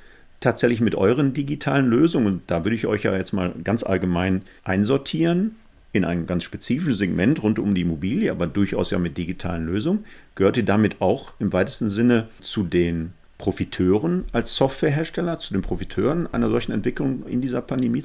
tatsächlich 0.44 0.82
mit 0.82 0.96
euren 0.96 1.34
digitalen 1.34 1.88
Lösungen, 1.88 2.42
da 2.48 2.66
würde 2.66 2.76
ich 2.76 2.86
euch 2.86 3.04
ja 3.04 3.16
jetzt 3.16 3.34
mal 3.34 3.54
ganz 3.64 3.84
allgemein 3.84 4.44
einsortieren, 4.64 5.56
in 5.94 6.06
ein 6.06 6.26
ganz 6.26 6.44
spezifisches 6.44 6.98
Segment 6.98 7.44
rund 7.44 7.60
um 7.60 7.76
die 7.76 7.82
Immobilie, 7.82 8.32
aber 8.32 8.48
durchaus 8.48 8.92
ja 8.92 9.00
mit 9.00 9.18
digitalen 9.18 9.66
Lösungen, 9.66 10.06
gehört 10.36 10.58
ihr 10.58 10.66
damit 10.66 11.02
auch 11.02 11.34
im 11.40 11.54
weitesten 11.54 11.90
Sinne 11.90 12.28
zu 12.42 12.64
den 12.64 13.14
Profiteuren 13.38 14.26
als 14.32 14.56
Softwarehersteller, 14.56 15.38
zu 15.40 15.54
den 15.54 15.62
Profiteuren 15.62 16.32
einer 16.34 16.50
solchen 16.50 16.72
Entwicklung 16.72 17.26
in 17.28 17.42
dieser 17.42 17.62
Pandemie? 17.62 18.04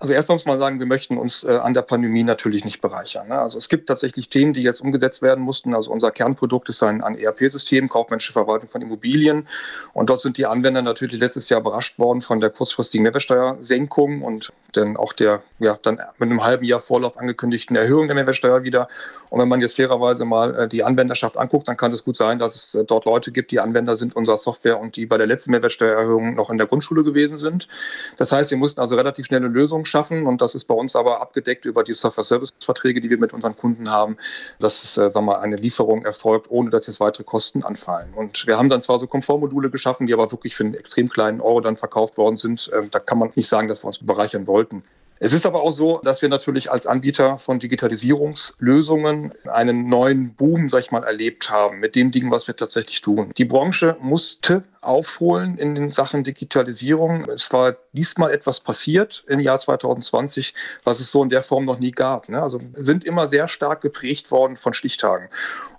Also 0.00 0.14
erstmal 0.14 0.36
muss 0.36 0.46
man 0.46 0.58
sagen, 0.58 0.78
wir 0.78 0.86
möchten 0.86 1.18
uns 1.18 1.44
äh, 1.44 1.50
an 1.52 1.74
der 1.74 1.82
Pandemie 1.82 2.22
natürlich 2.22 2.64
nicht 2.64 2.80
bereichern. 2.80 3.28
Ne? 3.28 3.38
Also 3.38 3.58
es 3.58 3.68
gibt 3.68 3.86
tatsächlich 3.86 4.30
Themen, 4.30 4.54
die 4.54 4.62
jetzt 4.62 4.80
umgesetzt 4.80 5.20
werden 5.20 5.44
mussten. 5.44 5.74
Also 5.74 5.92
unser 5.92 6.10
Kernprodukt 6.10 6.70
ist 6.70 6.82
ein, 6.82 7.02
ein 7.02 7.18
ERP-System, 7.18 7.90
kaufmännische 7.90 8.32
Verwaltung 8.32 8.70
von 8.70 8.80
Immobilien. 8.80 9.46
Und 9.92 10.08
dort 10.08 10.20
sind 10.20 10.38
die 10.38 10.46
Anwender 10.46 10.80
natürlich 10.80 11.20
letztes 11.20 11.50
Jahr 11.50 11.60
überrascht 11.60 11.98
worden 11.98 12.22
von 12.22 12.40
der 12.40 12.48
kurzfristigen 12.48 13.02
Mehrwertsteuersenkung 13.02 14.22
und 14.22 14.50
dann 14.72 14.96
auch 14.96 15.12
der 15.12 15.42
ja 15.58 15.76
dann 15.82 15.98
mit 16.18 16.30
einem 16.30 16.42
halben 16.42 16.64
Jahr 16.64 16.80
Vorlauf 16.80 17.18
angekündigten 17.18 17.76
Erhöhung 17.76 18.08
der 18.08 18.14
Mehrwertsteuer 18.14 18.62
wieder. 18.62 18.88
Und 19.28 19.38
wenn 19.40 19.48
man 19.48 19.60
jetzt 19.60 19.76
fairerweise 19.76 20.24
mal 20.24 20.54
äh, 20.60 20.68
die 20.68 20.82
Anwenderschaft 20.82 21.36
anguckt, 21.36 21.68
dann 21.68 21.76
kann 21.76 21.92
es 21.92 22.04
gut 22.04 22.16
sein, 22.16 22.38
dass 22.38 22.56
es 22.56 22.74
äh, 22.74 22.84
dort 22.84 23.04
Leute 23.04 23.32
gibt, 23.32 23.50
die 23.50 23.60
Anwender 23.60 23.96
sind 23.96 24.16
unserer 24.16 24.38
Software 24.38 24.80
und 24.80 24.96
die 24.96 25.04
bei 25.04 25.18
der 25.18 25.26
letzten 25.26 25.50
Mehrwertsteuererhöhung 25.50 26.34
noch 26.34 26.50
in 26.50 26.56
der 26.56 26.66
Grundschule 26.66 27.04
gewesen 27.04 27.36
sind. 27.36 27.68
Das 28.16 28.32
heißt, 28.32 28.50
wir 28.50 28.58
mussten 28.58 28.80
also 28.80 28.96
relativ 28.96 29.26
schnell 29.26 29.40
eine 29.40 29.48
Lösung 29.48 29.84
schaffen 29.90 30.26
und 30.26 30.40
das 30.40 30.54
ist 30.54 30.64
bei 30.64 30.74
uns 30.74 30.96
aber 30.96 31.20
abgedeckt 31.20 31.66
über 31.66 31.84
die 31.84 31.92
Software-Service-Verträge, 31.92 33.00
die 33.00 33.10
wir 33.10 33.18
mit 33.18 33.32
unseren 33.32 33.56
Kunden 33.56 33.90
haben, 33.90 34.16
dass 34.58 34.96
äh, 34.96 35.10
sagen 35.10 35.26
wir, 35.26 35.40
eine 35.40 35.56
Lieferung 35.56 36.04
erfolgt, 36.04 36.50
ohne 36.50 36.70
dass 36.70 36.86
jetzt 36.86 37.00
weitere 37.00 37.24
Kosten 37.24 37.64
anfallen. 37.64 38.14
Und 38.14 38.46
wir 38.46 38.56
haben 38.56 38.68
dann 38.68 38.82
zwar 38.82 38.98
so 38.98 39.06
Komfortmodule 39.06 39.70
geschaffen, 39.70 40.06
die 40.06 40.14
aber 40.14 40.30
wirklich 40.32 40.56
für 40.56 40.64
einen 40.64 40.74
extrem 40.74 41.08
kleinen 41.08 41.40
Euro 41.40 41.60
dann 41.60 41.76
verkauft 41.76 42.16
worden 42.16 42.36
sind. 42.36 42.70
Ähm, 42.74 42.88
da 42.90 43.00
kann 43.00 43.18
man 43.18 43.32
nicht 43.34 43.48
sagen, 43.48 43.68
dass 43.68 43.82
wir 43.82 43.88
uns 43.88 43.98
bereichern 43.98 44.46
wollten. 44.46 44.82
Es 45.22 45.34
ist 45.34 45.44
aber 45.44 45.62
auch 45.62 45.70
so, 45.70 46.00
dass 46.02 46.22
wir 46.22 46.30
natürlich 46.30 46.72
als 46.72 46.86
Anbieter 46.86 47.36
von 47.36 47.58
Digitalisierungslösungen 47.58 49.34
einen 49.46 49.86
neuen 49.86 50.34
Boom, 50.34 50.70
sag 50.70 50.80
ich 50.80 50.92
mal, 50.92 51.04
erlebt 51.04 51.50
haben 51.50 51.78
mit 51.78 51.94
dem 51.94 52.10
Ding, 52.10 52.30
was 52.30 52.48
wir 52.48 52.56
tatsächlich 52.56 53.02
tun. 53.02 53.30
Die 53.36 53.44
Branche 53.44 53.98
musste 54.00 54.62
aufholen 54.82 55.58
in 55.58 55.74
den 55.74 55.90
Sachen 55.90 56.24
Digitalisierung. 56.24 57.28
Es 57.28 57.52
war 57.52 57.76
diesmal 57.92 58.30
etwas 58.30 58.60
passiert 58.60 59.24
im 59.28 59.38
Jahr 59.38 59.58
2020, 59.58 60.54
was 60.84 61.00
es 61.00 61.10
so 61.10 61.22
in 61.22 61.28
der 61.28 61.42
Form 61.42 61.66
noch 61.66 61.78
nie 61.78 61.90
gab. 61.90 62.30
Ne? 62.30 62.40
Also 62.40 62.60
sind 62.74 63.04
immer 63.04 63.26
sehr 63.26 63.46
stark 63.46 63.82
geprägt 63.82 64.30
worden 64.30 64.56
von 64.56 64.72
Stichtagen. 64.72 65.28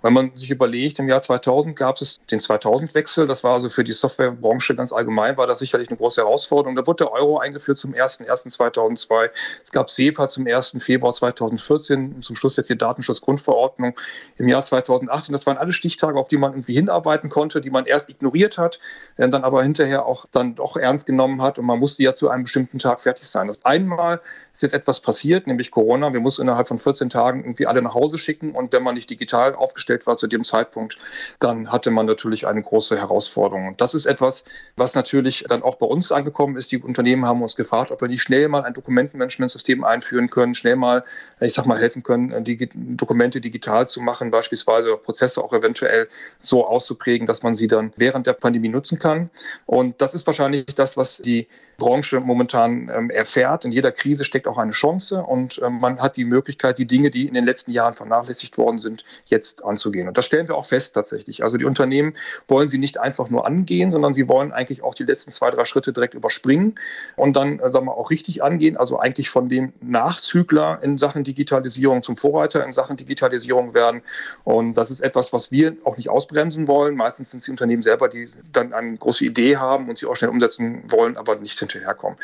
wenn 0.02 0.12
man 0.12 0.36
sich 0.36 0.50
überlegt, 0.50 0.98
im 0.98 1.08
Jahr 1.08 1.22
2000 1.22 1.74
gab 1.76 2.00
es 2.00 2.18
den 2.30 2.38
2000-Wechsel. 2.38 3.26
Das 3.26 3.42
war 3.42 3.54
also 3.54 3.68
für 3.68 3.82
die 3.82 3.92
Softwarebranche 3.92 4.76
ganz 4.76 4.92
allgemein, 4.92 5.36
war 5.36 5.46
das 5.46 5.58
sicherlich 5.58 5.88
eine 5.88 5.96
große 5.96 6.20
Herausforderung. 6.20 6.76
Da 6.76 6.86
wurde 6.86 7.04
der 7.04 7.12
Euro 7.12 7.38
eingeführt 7.38 7.78
zum 7.78 7.94
01.01.2002. 7.94 9.30
Es 9.64 9.72
gab 9.72 9.90
SEPA 9.90 10.28
zum 10.28 10.46
1. 10.46 10.76
Februar 10.78 11.12
2014 11.12 12.14
und 12.14 12.24
zum 12.24 12.36
Schluss 12.36 12.56
jetzt 12.56 12.70
die 12.70 12.78
Datenschutzgrundverordnung 12.78 13.98
im 14.36 14.48
Jahr 14.48 14.64
2018. 14.64 15.32
Das 15.32 15.46
waren 15.46 15.56
alle 15.56 15.72
Stichtage, 15.72 16.18
auf 16.18 16.28
die 16.28 16.36
man 16.36 16.52
irgendwie 16.52 16.74
hinarbeiten 16.74 17.30
konnte, 17.30 17.60
die 17.60 17.70
man 17.70 17.86
erst 17.86 18.08
ignoriert 18.08 18.58
hat, 18.58 18.78
dann 19.16 19.44
aber 19.44 19.62
hinterher 19.62 20.06
auch 20.06 20.26
dann 20.32 20.54
doch 20.54 20.76
ernst 20.76 21.06
genommen 21.06 21.42
hat 21.42 21.58
und 21.58 21.66
man 21.66 21.78
musste 21.78 22.02
ja 22.02 22.14
zu 22.14 22.28
einem 22.28 22.44
bestimmten 22.44 22.78
Tag 22.78 23.00
fertig 23.00 23.28
sein. 23.28 23.48
Also 23.48 23.60
einmal 23.64 24.20
ist 24.52 24.62
jetzt 24.62 24.74
etwas 24.74 25.00
passiert, 25.00 25.46
nämlich 25.46 25.70
Corona. 25.70 26.12
Wir 26.12 26.20
mussten 26.20 26.42
innerhalb 26.42 26.68
von 26.68 26.78
14 26.78 27.08
Tagen 27.08 27.40
irgendwie 27.40 27.66
alle 27.66 27.80
nach 27.80 27.94
Hause 27.94 28.18
schicken. 28.18 28.52
Und 28.52 28.72
wenn 28.72 28.82
man 28.82 28.94
nicht 28.94 29.08
digital 29.08 29.54
aufgestellt 29.54 30.06
war 30.06 30.16
zu 30.16 30.26
dem 30.26 30.44
Zeitpunkt, 30.44 30.98
dann 31.40 31.72
hatte 31.72 31.90
man 31.90 32.06
natürlich 32.06 32.46
eine 32.46 32.62
große 32.62 32.98
Herausforderung. 32.98 33.68
Und 33.68 33.80
das 33.80 33.94
ist 33.94 34.06
etwas, 34.06 34.44
was 34.76 34.94
natürlich 34.94 35.44
dann 35.48 35.62
auch 35.62 35.76
bei 35.76 35.86
uns 35.86 36.12
angekommen 36.12 36.56
ist. 36.56 36.70
Die 36.70 36.78
Unternehmen 36.78 37.24
haben 37.24 37.40
uns 37.40 37.56
gefragt, 37.56 37.90
ob 37.90 38.00
wir 38.00 38.08
nicht 38.08 38.22
schnell 38.22 38.48
mal 38.48 38.62
ein 38.62 38.74
Dokumentenmanagementsystem 38.74 39.84
einführen 39.84 40.28
können, 40.28 40.54
schnell 40.54 40.76
mal, 40.76 41.04
ich 41.40 41.54
sag 41.54 41.64
mal, 41.66 41.78
helfen 41.78 42.02
können, 42.02 42.44
die 42.44 42.68
Dokumente 42.74 43.40
digital 43.40 43.88
zu 43.88 44.00
machen, 44.00 44.30
beispielsweise 44.30 44.96
Prozesse 44.96 45.42
auch 45.42 45.52
eventuell 45.52 46.08
so 46.40 46.66
auszuprägen, 46.66 47.26
dass 47.26 47.42
man 47.42 47.54
sie 47.54 47.68
dann 47.68 47.92
während 47.96 48.26
der 48.26 48.34
Pandemie 48.34 48.68
nutzen 48.68 48.81
nutzen 48.82 48.98
kann. 48.98 49.30
Und 49.64 50.00
das 50.00 50.12
ist 50.12 50.26
wahrscheinlich 50.26 50.66
das, 50.74 50.96
was 50.96 51.18
die 51.18 51.46
Branche 51.78 52.20
momentan 52.20 52.90
ähm, 52.94 53.10
erfährt. 53.10 53.64
In 53.64 53.72
jeder 53.72 53.92
Krise 53.92 54.24
steckt 54.24 54.46
auch 54.46 54.58
eine 54.58 54.72
Chance 54.72 55.22
und 55.22 55.60
ähm, 55.64 55.80
man 55.80 56.00
hat 56.00 56.16
die 56.16 56.24
Möglichkeit, 56.24 56.78
die 56.78 56.86
Dinge, 56.86 57.10
die 57.10 57.26
in 57.26 57.34
den 57.34 57.44
letzten 57.44 57.72
Jahren 57.72 57.94
vernachlässigt 57.94 58.58
worden 58.58 58.78
sind, 58.78 59.04
jetzt 59.24 59.64
anzugehen. 59.64 60.08
Und 60.08 60.16
das 60.16 60.26
stellen 60.26 60.48
wir 60.48 60.56
auch 60.56 60.64
fest 60.64 60.94
tatsächlich. 60.94 61.42
Also 61.42 61.56
die 61.56 61.64
Unternehmen 61.64 62.12
wollen 62.48 62.68
sie 62.68 62.78
nicht 62.78 62.98
einfach 62.98 63.30
nur 63.30 63.46
angehen, 63.46 63.90
sondern 63.90 64.14
sie 64.14 64.28
wollen 64.28 64.52
eigentlich 64.52 64.82
auch 64.82 64.94
die 64.94 65.04
letzten 65.04 65.32
zwei, 65.32 65.50
drei 65.50 65.64
Schritte 65.64 65.92
direkt 65.92 66.14
überspringen 66.14 66.74
und 67.16 67.36
dann, 67.36 67.58
äh, 67.58 67.70
sagen 67.70 67.86
wir, 67.86 67.96
auch 67.96 68.10
richtig 68.10 68.42
angehen. 68.42 68.76
Also 68.76 68.98
eigentlich 68.98 69.30
von 69.30 69.48
dem 69.48 69.72
Nachzügler 69.80 70.80
in 70.82 70.98
Sachen 70.98 71.24
Digitalisierung 71.24 72.02
zum 72.02 72.16
Vorreiter 72.16 72.64
in 72.64 72.72
Sachen 72.72 72.96
Digitalisierung 72.96 73.74
werden. 73.74 74.02
Und 74.44 74.74
das 74.74 74.90
ist 74.90 75.00
etwas, 75.00 75.32
was 75.32 75.50
wir 75.50 75.76
auch 75.84 75.96
nicht 75.96 76.10
ausbremsen 76.10 76.68
wollen. 76.68 76.94
Meistens 76.94 77.30
sind 77.30 77.38
es 77.38 77.46
die 77.46 77.50
Unternehmen 77.50 77.82
selber, 77.82 78.08
die 78.08 78.28
dann 78.52 78.71
eine 78.72 78.96
große 78.96 79.24
Idee 79.24 79.56
haben 79.56 79.88
und 79.88 79.98
sie 79.98 80.06
auch 80.06 80.16
schnell 80.16 80.30
umsetzen 80.30 80.82
wollen, 80.88 81.16
aber 81.16 81.36
nicht 81.36 81.58
hinterherkommen. 81.58 82.18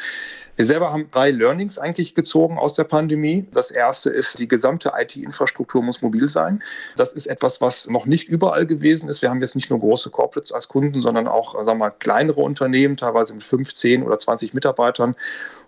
Wir 0.57 0.65
selber 0.65 0.93
haben 0.93 1.09
drei 1.13 1.31
Learnings 1.31 1.79
eigentlich 1.79 2.17
gezogen 2.17 2.59
aus 2.59 2.75
der 2.75 2.83
Pandemie. 2.83 3.47
Das 3.53 3.71
erste 3.71 4.11
ist, 4.11 4.41
die 4.41 4.49
gesamte 4.49 4.93
IT-Infrastruktur 4.97 5.85
muss 5.85 6.03
mobil 6.03 6.29
sein. 6.29 6.63
Das 6.97 7.13
ist 7.13 7.29
etwas, 7.29 7.61
was 7.61 7.89
noch 7.89 8.07
nicht 8.07 8.29
überall 8.29 8.67
gewesen 8.67 9.09
ist. 9.09 9.23
Wir 9.23 9.31
haben 9.31 9.41
jetzt 9.41 9.55
nicht 9.55 9.71
nur 9.71 9.79
große 9.79 10.11
Corporates 10.11 10.51
als 10.51 10.67
Kunden, 10.67 11.01
sondern 11.01 11.29
auch, 11.29 11.55
sagen 11.55 11.79
wir 11.79 11.87
mal, 11.87 11.91
kleinere 11.91 12.41
Unternehmen, 12.41 12.97
teilweise 12.97 13.35
mit 13.35 13.45
15 13.45 14.03
oder 14.03 14.19
20 14.19 14.53
Mitarbeitern. 14.53 15.15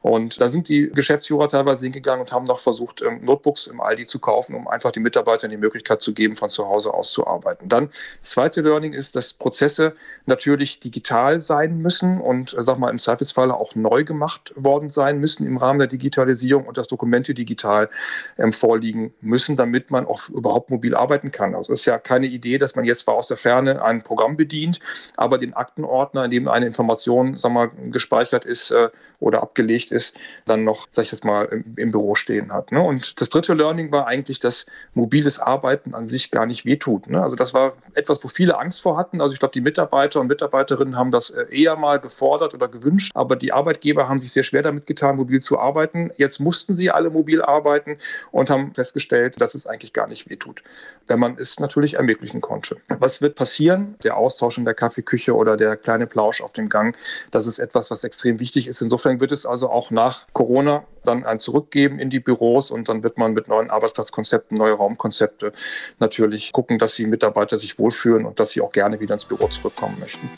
Und 0.02 0.40
da 0.40 0.48
sind 0.48 0.68
die 0.68 0.90
Geschäftsführer 0.90 1.48
teilweise 1.48 1.84
hingegangen 1.84 2.22
und 2.22 2.32
haben 2.32 2.44
noch 2.44 2.58
versucht, 2.58 3.02
ähm, 3.02 3.24
Notebooks 3.24 3.66
im 3.66 3.80
Aldi 3.80 4.06
zu 4.06 4.18
kaufen, 4.18 4.54
um 4.54 4.66
einfach 4.66 4.92
die 4.92 5.00
Mitarbeitern 5.00 5.50
die 5.50 5.58
Möglichkeit 5.58 6.00
zu 6.00 6.14
geben, 6.14 6.36
von 6.36 6.48
zu 6.48 6.66
Hause 6.66 6.94
aus 6.94 7.12
zu 7.12 7.26
arbeiten. 7.26 7.68
Dann 7.68 7.90
das 8.22 8.30
zweite 8.30 8.62
Learning 8.62 8.94
ist, 8.94 9.14
dass 9.14 9.34
Prozesse 9.34 9.94
natürlich 10.24 10.80
digital 10.80 11.40
sein 11.42 11.78
müssen 11.78 12.20
und, 12.20 12.56
äh, 12.56 12.62
sag 12.62 12.78
mal, 12.78 12.90
im 12.90 12.98
Zweifelsfalle 12.98 13.54
auch 13.54 13.74
neu 13.74 14.04
gemacht 14.04 14.54
worden 14.56 14.88
sein 14.88 15.18
müssen 15.18 15.46
im 15.46 15.58
Rahmen 15.58 15.78
der 15.78 15.88
Digitalisierung 15.88 16.66
und 16.66 16.78
dass 16.78 16.88
Dokumente 16.88 17.34
digital 17.34 17.90
ähm, 18.38 18.52
vorliegen 18.52 19.12
müssen, 19.20 19.56
damit 19.56 19.90
man 19.90 20.06
auch 20.06 20.28
überhaupt 20.30 20.70
mobil 20.70 20.94
arbeiten 20.94 21.30
kann. 21.30 21.54
Also 21.54 21.72
es 21.74 21.80
ist 21.80 21.86
ja 21.86 21.98
keine 21.98 22.26
Idee, 22.26 22.56
dass 22.56 22.74
man 22.74 22.86
jetzt 22.86 23.00
zwar 23.00 23.16
aus 23.16 23.28
der 23.28 23.36
Ferne 23.36 23.82
ein 23.82 24.02
Programm 24.02 24.36
bedient, 24.36 24.80
aber 25.16 25.36
den 25.36 25.52
Aktenordner, 25.52 26.24
in 26.24 26.30
dem 26.30 26.48
eine 26.48 26.66
Information, 26.66 27.36
sag 27.36 27.52
mal, 27.52 27.70
gespeichert 27.90 28.46
ist 28.46 28.70
äh, 28.70 28.88
oder 29.18 29.42
abgelegt 29.42 29.89
ist, 29.90 30.16
dann 30.44 30.64
noch, 30.64 30.88
sag 30.90 31.04
ich 31.04 31.12
jetzt 31.12 31.24
mal, 31.24 31.44
im, 31.46 31.64
im 31.76 31.90
Büro 31.90 32.14
stehen 32.14 32.52
hat. 32.52 32.72
Ne? 32.72 32.82
Und 32.82 33.20
das 33.20 33.30
dritte 33.30 33.54
Learning 33.54 33.92
war 33.92 34.06
eigentlich, 34.06 34.40
dass 34.40 34.66
mobiles 34.94 35.38
Arbeiten 35.38 35.94
an 35.94 36.06
sich 36.06 36.30
gar 36.30 36.46
nicht 36.46 36.64
wehtut. 36.64 37.08
Ne? 37.08 37.22
Also 37.22 37.36
das 37.36 37.54
war 37.54 37.74
etwas, 37.94 38.22
wo 38.24 38.28
viele 38.28 38.58
Angst 38.58 38.82
vor 38.82 38.96
hatten. 38.96 39.20
Also 39.20 39.32
ich 39.32 39.38
glaube, 39.38 39.52
die 39.52 39.60
Mitarbeiter 39.60 40.20
und 40.20 40.26
Mitarbeiterinnen 40.26 40.96
haben 40.96 41.10
das 41.10 41.30
äh, 41.30 41.46
eher 41.50 41.76
mal 41.76 41.98
gefordert 41.98 42.54
oder 42.54 42.68
gewünscht, 42.68 43.12
aber 43.14 43.36
die 43.36 43.52
Arbeitgeber 43.52 44.08
haben 44.08 44.18
sich 44.18 44.32
sehr 44.32 44.42
schwer 44.42 44.62
damit 44.62 44.86
getan, 44.86 45.16
mobil 45.16 45.40
zu 45.40 45.58
arbeiten. 45.58 46.10
Jetzt 46.16 46.40
mussten 46.40 46.74
sie 46.74 46.90
alle 46.90 47.10
mobil 47.10 47.42
arbeiten 47.42 47.98
und 48.30 48.50
haben 48.50 48.74
festgestellt, 48.74 49.40
dass 49.40 49.54
es 49.54 49.66
eigentlich 49.66 49.92
gar 49.92 50.06
nicht 50.06 50.28
wehtut, 50.28 50.62
wenn 51.06 51.18
man 51.18 51.36
es 51.38 51.60
natürlich 51.60 51.94
ermöglichen 51.94 52.40
konnte. 52.40 52.76
Was 52.88 53.22
wird 53.22 53.34
passieren? 53.34 53.96
Der 54.02 54.16
Austausch 54.16 54.58
in 54.58 54.64
der 54.64 54.74
Kaffeeküche 54.74 55.34
oder 55.34 55.56
der 55.56 55.76
kleine 55.76 56.06
Plausch 56.06 56.40
auf 56.42 56.52
dem 56.52 56.68
Gang, 56.68 56.96
das 57.30 57.46
ist 57.46 57.58
etwas, 57.58 57.90
was 57.90 58.04
extrem 58.04 58.40
wichtig 58.40 58.66
ist. 58.66 58.80
Insofern 58.80 59.20
wird 59.20 59.32
es 59.32 59.46
also 59.46 59.70
auch 59.70 59.79
auch 59.80 59.90
nach 59.90 60.26
Corona 60.34 60.84
dann 61.04 61.24
ein 61.24 61.38
Zurückgeben 61.38 61.98
in 61.98 62.10
die 62.10 62.20
Büros 62.20 62.70
und 62.70 62.90
dann 62.90 63.02
wird 63.02 63.16
man 63.16 63.32
mit 63.32 63.48
neuen 63.48 63.70
Arbeitsplatzkonzepten, 63.70 64.58
neue 64.58 64.74
Raumkonzepte 64.74 65.52
natürlich 65.98 66.52
gucken, 66.52 66.78
dass 66.78 66.96
die 66.96 67.06
Mitarbeiter 67.06 67.56
sich 67.56 67.78
wohlfühlen 67.78 68.26
und 68.26 68.38
dass 68.38 68.50
sie 68.50 68.60
auch 68.60 68.72
gerne 68.72 69.00
wieder 69.00 69.14
ins 69.14 69.24
Büro 69.24 69.48
zurückkommen 69.48 69.96
möchten. 69.98 70.28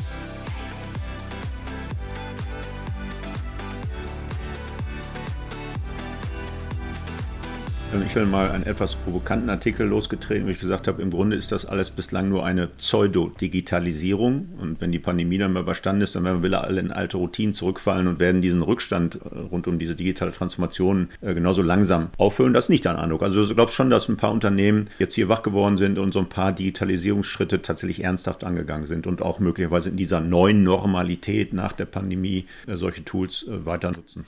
Ich 8.01 8.17
habe 8.17 8.25
mal 8.25 8.51
einen 8.51 8.65
etwas 8.65 8.95
provokanten 8.95 9.51
Artikel 9.51 9.87
losgetreten, 9.87 10.47
wo 10.47 10.51
ich 10.51 10.59
gesagt 10.59 10.89
habe, 10.89 11.03
im 11.03 11.11
Grunde 11.11 11.37
ist 11.37 11.53
das 11.53 11.67
alles 11.67 11.91
bislang 11.91 12.31
nur 12.31 12.43
eine 12.43 12.67
Pseudo-Digitalisierung. 12.67 14.49
Und 14.59 14.81
wenn 14.81 14.93
die 14.93 14.99
Pandemie 14.99 15.37
dann 15.37 15.53
mal 15.53 15.61
überstanden 15.61 16.01
ist, 16.01 16.17
dann 16.17 16.25
werden 16.25 16.43
wir 16.43 16.65
alle 16.65 16.81
in 16.81 16.91
alte 16.91 17.19
Routinen 17.19 17.53
zurückfallen 17.53 18.07
und 18.09 18.19
werden 18.19 18.41
diesen 18.41 18.63
Rückstand 18.63 19.17
äh, 19.17 19.39
rund 19.39 19.69
um 19.69 19.79
diese 19.79 19.95
digitale 19.95 20.33
Transformation 20.33 21.11
äh, 21.21 21.35
genauso 21.35 21.61
langsam 21.61 22.09
aufhören. 22.17 22.55
Das 22.55 22.65
ist 22.65 22.69
nicht 22.71 22.87
dein 22.87 22.97
Eindruck. 22.97 23.23
Also 23.23 23.47
du 23.47 23.55
glaubst 23.55 23.75
schon, 23.75 23.91
dass 23.91 24.09
ein 24.09 24.17
paar 24.17 24.33
Unternehmen 24.33 24.87
jetzt 24.99 25.15
hier 25.15 25.29
wach 25.29 25.43
geworden 25.43 25.77
sind 25.77 25.99
und 25.99 26.13
so 26.13 26.21
ein 26.21 26.31
paar 26.31 26.53
Digitalisierungsschritte 26.53 27.61
tatsächlich 27.61 28.05
ernsthaft 28.05 28.43
angegangen 28.43 28.87
sind 28.87 29.07
und 29.07 29.21
auch 29.21 29.39
möglicherweise 29.39 29.91
in 29.91 29.99
dieser 29.99 30.23
neuen 30.23 30.63
Normalität 30.63 31.53
nach 31.53 31.73
der 31.73 31.87
Pandemie 31.87 32.47
äh, 32.67 32.77
solche 32.77 33.05
Tools 33.05 33.45
weiter 33.49 33.89
nutzen. 33.89 34.25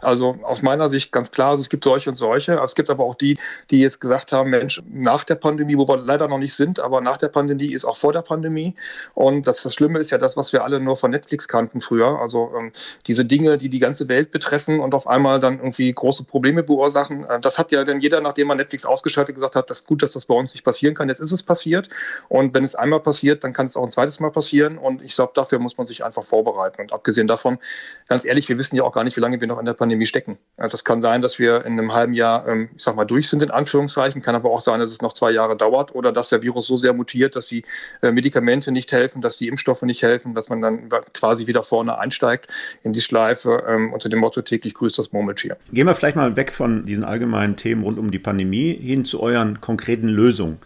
Also 0.00 0.38
aus 0.42 0.62
meiner 0.62 0.90
Sicht 0.90 1.10
ganz 1.10 1.32
klar, 1.32 1.50
also 1.50 1.60
es 1.60 1.68
gibt 1.68 1.84
solche 1.84 2.10
und 2.10 2.14
solche. 2.14 2.54
Es 2.54 2.74
gibt 2.74 2.90
aber 2.90 3.04
auch 3.04 3.14
die, 3.14 3.36
die 3.70 3.80
jetzt 3.80 4.00
gesagt 4.00 4.32
haben, 4.32 4.50
Mensch, 4.50 4.80
nach 4.88 5.24
der 5.24 5.34
Pandemie, 5.34 5.76
wo 5.76 5.88
wir 5.88 5.96
leider 5.96 6.28
noch 6.28 6.38
nicht 6.38 6.54
sind, 6.54 6.78
aber 6.78 7.00
nach 7.00 7.16
der 7.16 7.28
Pandemie 7.28 7.72
ist 7.72 7.84
auch 7.84 7.96
vor 7.96 8.12
der 8.12 8.22
Pandemie. 8.22 8.74
Und 9.14 9.46
das, 9.46 9.62
das 9.62 9.74
Schlimme 9.74 9.98
ist 9.98 10.10
ja 10.10 10.18
das, 10.18 10.36
was 10.36 10.52
wir 10.52 10.62
alle 10.62 10.78
nur 10.80 10.96
von 10.96 11.10
Netflix 11.10 11.48
kannten 11.48 11.80
früher. 11.80 12.20
Also 12.20 12.52
ähm, 12.56 12.72
diese 13.06 13.24
Dinge, 13.24 13.56
die 13.56 13.68
die 13.68 13.80
ganze 13.80 14.08
Welt 14.08 14.30
betreffen 14.30 14.80
und 14.80 14.94
auf 14.94 15.06
einmal 15.08 15.40
dann 15.40 15.58
irgendwie 15.58 15.92
große 15.92 16.24
Probleme 16.24 16.62
beursachen. 16.62 17.24
Äh, 17.24 17.40
das 17.40 17.58
hat 17.58 17.72
ja 17.72 17.84
dann 17.84 18.00
jeder, 18.00 18.20
nachdem 18.20 18.48
man 18.48 18.58
Netflix 18.58 18.86
ausgeschaltet 18.86 19.34
gesagt 19.34 19.56
hat, 19.56 19.68
das 19.68 19.80
ist 19.80 19.86
gut, 19.86 20.02
dass 20.02 20.12
das 20.12 20.26
bei 20.26 20.34
uns 20.34 20.54
nicht 20.54 20.64
passieren 20.64 20.94
kann. 20.94 21.08
Jetzt 21.08 21.20
ist 21.20 21.32
es 21.32 21.42
passiert. 21.42 21.88
Und 22.28 22.54
wenn 22.54 22.64
es 22.64 22.76
einmal 22.76 23.00
passiert, 23.00 23.42
dann 23.42 23.52
kann 23.52 23.66
es 23.66 23.76
auch 23.76 23.84
ein 23.84 23.90
zweites 23.90 24.20
Mal 24.20 24.30
passieren. 24.30 24.78
Und 24.78 25.02
ich 25.02 25.14
glaube, 25.14 25.32
dafür 25.34 25.58
muss 25.58 25.76
man 25.76 25.86
sich 25.86 26.04
einfach 26.04 26.24
vorbereiten. 26.24 26.82
Und 26.82 26.92
abgesehen 26.92 27.26
davon, 27.26 27.58
ganz 28.06 28.24
ehrlich, 28.24 28.48
wir 28.48 28.58
wissen 28.58 28.76
ja 28.76 28.84
auch 28.84 28.92
gar 28.92 29.02
nicht, 29.02 29.16
wie 29.16 29.20
lange 29.20 29.40
wir 29.40 29.48
noch 29.48 29.58
in 29.58 29.64
der 29.64 29.72
Pandemie 29.72 29.87
Pandemie 29.88 30.06
stecken. 30.06 30.36
Also 30.58 30.74
es 30.74 30.84
kann 30.84 31.00
sein, 31.00 31.22
dass 31.22 31.38
wir 31.38 31.64
in 31.64 31.72
einem 31.72 31.94
halben 31.94 32.12
Jahr, 32.12 32.46
ähm, 32.46 32.68
ich 32.76 32.82
sag 32.82 32.94
mal, 32.94 33.06
durch 33.06 33.28
sind 33.28 33.42
in 33.42 33.50
Anführungszeichen, 33.50 34.20
kann 34.20 34.34
aber 34.34 34.50
auch 34.50 34.60
sein, 34.60 34.80
dass 34.80 34.92
es 34.92 35.00
noch 35.00 35.14
zwei 35.14 35.30
Jahre 35.30 35.56
dauert 35.56 35.94
oder 35.94 36.12
dass 36.12 36.28
der 36.28 36.42
Virus 36.42 36.66
so 36.66 36.76
sehr 36.76 36.92
mutiert, 36.92 37.36
dass 37.36 37.46
die 37.46 37.64
äh, 38.02 38.12
Medikamente 38.12 38.70
nicht 38.70 38.92
helfen, 38.92 39.22
dass 39.22 39.38
die 39.38 39.48
Impfstoffe 39.48 39.82
nicht 39.82 40.02
helfen, 40.02 40.34
dass 40.34 40.50
man 40.50 40.60
dann 40.60 40.90
quasi 41.14 41.46
wieder 41.46 41.62
vorne 41.62 41.98
einsteigt 41.98 42.48
in 42.82 42.92
die 42.92 43.00
Schleife 43.00 43.64
ähm, 43.66 43.94
unter 43.94 44.10
dem 44.10 44.18
Motto 44.18 44.42
täglich 44.42 44.74
grüßt 44.74 44.98
das 44.98 45.12
Murmeltier. 45.12 45.56
Gehen 45.72 45.86
wir 45.86 45.94
vielleicht 45.94 46.16
mal 46.16 46.36
weg 46.36 46.52
von 46.52 46.84
diesen 46.84 47.04
allgemeinen 47.04 47.56
Themen 47.56 47.82
rund 47.82 47.98
um 47.98 48.10
die 48.10 48.18
Pandemie 48.18 48.74
hin 48.74 49.06
zu 49.06 49.22
euren 49.22 49.62
konkreten 49.62 50.08
Lösungen. 50.08 50.58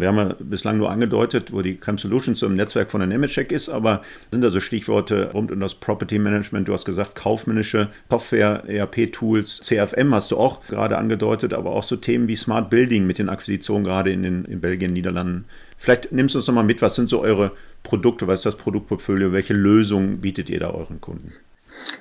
Wir 0.00 0.08
haben 0.08 0.16
ja 0.16 0.36
bislang 0.38 0.78
nur 0.78 0.90
angedeutet, 0.90 1.52
wo 1.52 1.62
die 1.62 1.76
Creme 1.76 1.98
Solutions 1.98 2.38
so 2.38 2.46
im 2.46 2.56
Netzwerk 2.56 2.90
von 2.90 3.00
der 3.00 3.08
Nemetschek 3.08 3.52
ist, 3.52 3.68
aber 3.68 4.02
sind 4.30 4.44
also 4.44 4.60
Stichworte 4.60 5.30
rund 5.32 5.50
um 5.50 5.60
das 5.60 5.74
Property 5.74 6.18
Management. 6.18 6.68
Du 6.68 6.72
hast 6.72 6.84
gesagt, 6.84 7.14
kaufmännische 7.14 7.88
Software, 8.10 8.64
ERP-Tools, 8.66 9.60
CFM 9.62 10.14
hast 10.14 10.30
du 10.30 10.36
auch 10.36 10.66
gerade 10.66 10.98
angedeutet, 10.98 11.54
aber 11.54 11.70
auch 11.70 11.82
so 11.82 11.96
Themen 11.96 12.28
wie 12.28 12.36
Smart 12.36 12.70
Building 12.70 13.06
mit 13.06 13.18
den 13.18 13.28
Akquisitionen 13.28 13.84
gerade 13.84 14.10
in, 14.10 14.22
den, 14.22 14.44
in 14.44 14.60
Belgien, 14.60 14.92
Niederlanden. 14.92 15.44
Vielleicht 15.78 16.12
nimmst 16.12 16.34
du 16.34 16.38
uns 16.38 16.46
nochmal 16.46 16.64
mit, 16.64 16.82
was 16.82 16.94
sind 16.94 17.08
so 17.08 17.20
eure 17.20 17.52
Produkte, 17.82 18.26
was 18.26 18.40
ist 18.40 18.46
das 18.46 18.56
Produktportfolio, 18.56 19.32
welche 19.32 19.54
Lösungen 19.54 20.20
bietet 20.20 20.50
ihr 20.50 20.60
da 20.60 20.70
euren 20.70 21.00
Kunden? 21.00 21.32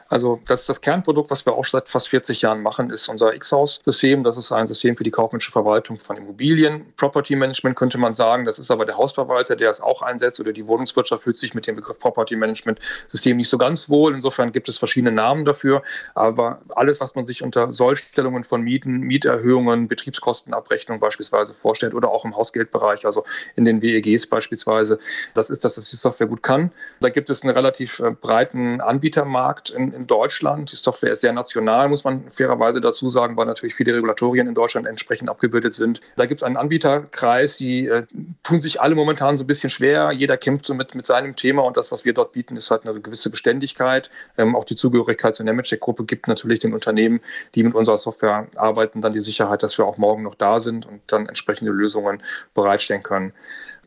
Also 0.10 0.40
das, 0.48 0.66
das 0.66 0.82
Kernprodukt, 0.82 1.30
was 1.30 1.46
wir 1.46 1.54
auch 1.54 1.66
seit 1.66 1.88
fast 1.88 2.10
40 2.10 2.42
Jahren 2.42 2.62
machen, 2.62 2.90
ist 2.90 3.08
unser 3.08 3.34
X-Haus-System. 3.36 4.24
Das 4.24 4.38
ist 4.38 4.52
ein 4.52 4.66
System 4.66 4.98
für 4.98 5.04
die 5.04 5.12
kaufmännische 5.12 5.52
Verwaltung 5.52 6.00
von 6.00 6.18
Immobilien. 6.18 6.92
Property 6.98 7.36
Management 7.36 7.76
könnte 7.76 8.00
man 8.00 8.16
sagen, 8.16 8.46
das 8.46 8.58
ist 8.58 8.72
aber 8.72 8.86
der 8.86 8.98
Hausverwalter, 8.98 9.56
der 9.56 9.70
es 9.70 9.82
auch 9.82 10.02
einsetzt 10.02 10.40
oder 10.40 10.52
die 10.52 10.66
Wohnungswirtschaft 10.66 11.24
fühlt 11.24 11.38
sich 11.38 11.54
mit 11.54 11.68
dem 11.68 11.76
Begriff 11.76 12.00
Property 12.00 12.36
Management 12.36 12.80
System 13.08 13.38
nicht 13.38 13.50
so 13.50 13.60
ganz 13.60 13.88
wohl. 13.88 14.16
Insofern 14.16 14.52
gibt 14.52 14.68
es 14.68 14.80
verschiedene 14.80 15.12
Namen 15.12 15.46
dafür. 15.46 15.84
Aber 16.16 16.62
alles, 16.70 17.00
was 17.00 17.14
man 17.14 17.24
sich 17.24 17.44
unter 17.44 17.72
Sollstellungen 17.72 18.44
von 18.44 18.62
Mieten, 18.62 19.02
Mieterhöhungen, 19.02 19.88
Betriebskostenabrechnung 19.88 21.00
beispielsweise 21.00 21.54
vorstellt 21.54 21.94
oder 21.94 22.10
auch 22.10 22.26
im 22.26 22.36
Hausgeldbereich, 22.36 23.06
also 23.06 23.26
in 23.56 23.66
den 23.66 23.84
WEGs 23.84 24.26
beispielsweise, 24.26 24.98
das 25.36 25.52
ist 25.52 25.64
das, 25.64 25.78
was 25.78 25.90
die 25.90 25.98
Software 25.98 26.28
gut 26.28 26.42
kann. 26.42 26.72
Da 27.00 27.10
gibt 27.10 27.30
es 27.30 27.44
einen 27.44 27.54
relativ 27.54 28.00
äh, 28.00 28.10
breiten 28.10 28.82
Anbietermarkt 28.82 29.70
in, 29.70 29.99
in 30.00 30.08
Deutschland. 30.08 30.72
Die 30.72 30.76
Software 30.76 31.12
ist 31.12 31.22
sehr 31.22 31.34
national, 31.34 31.90
muss 31.90 32.04
man 32.04 32.30
fairerweise 32.32 32.82
dazu 32.82 33.10
sagen, 33.10 33.38
weil 33.38 33.46
natürlich 33.46 33.76
viele 33.76 33.94
Regulatorien 33.94 34.48
in 34.48 34.56
Deutschland 34.56 34.88
entsprechend 34.88 35.30
abgebildet 35.30 35.74
sind. 35.74 36.02
Da 36.16 36.26
gibt 36.26 36.42
es 36.42 36.44
einen 36.44 36.58
Anbieterkreis, 36.58 37.58
die 37.58 37.88
äh, 37.88 38.06
tun 38.44 38.62
sich 38.62 38.82
alle 38.82 38.96
momentan 38.96 39.38
so 39.38 39.44
ein 39.44 39.48
bisschen 39.48 39.70
schwer. 39.70 40.12
Jeder 40.12 40.38
kämpft 40.38 40.66
so 40.66 40.74
mit, 40.74 40.96
mit 40.96 41.06
seinem 41.06 41.36
Thema 41.36 41.64
und 41.64 41.78
das, 41.78 41.92
was 41.92 42.06
wir 42.06 42.14
dort 42.14 42.32
bieten, 42.32 42.56
ist 42.56 42.72
halt 42.72 42.86
eine 42.86 43.00
gewisse 43.00 43.30
Beständigkeit. 43.30 44.10
Ähm, 44.38 44.56
auch 44.56 44.64
die 44.64 44.76
Zugehörigkeit 44.76 45.36
zur 45.36 45.46
Nemetschek-Gruppe 45.46 46.06
gibt 46.06 46.28
natürlich 46.28 46.60
den 46.60 46.74
Unternehmen, 46.74 47.20
die 47.56 47.64
mit 47.64 47.76
unserer 47.76 47.98
Software 47.98 48.48
arbeiten, 48.56 49.02
dann 49.02 49.14
die 49.14 49.20
Sicherheit, 49.20 49.62
dass 49.62 49.78
wir 49.78 49.86
auch 49.86 49.98
morgen 49.98 50.24
noch 50.24 50.36
da 50.36 50.60
sind 50.60 50.86
und 50.86 51.02
dann 51.08 51.28
entsprechende 51.28 51.72
Lösungen 51.72 52.24
bereitstellen 52.54 53.04
können. 53.04 53.34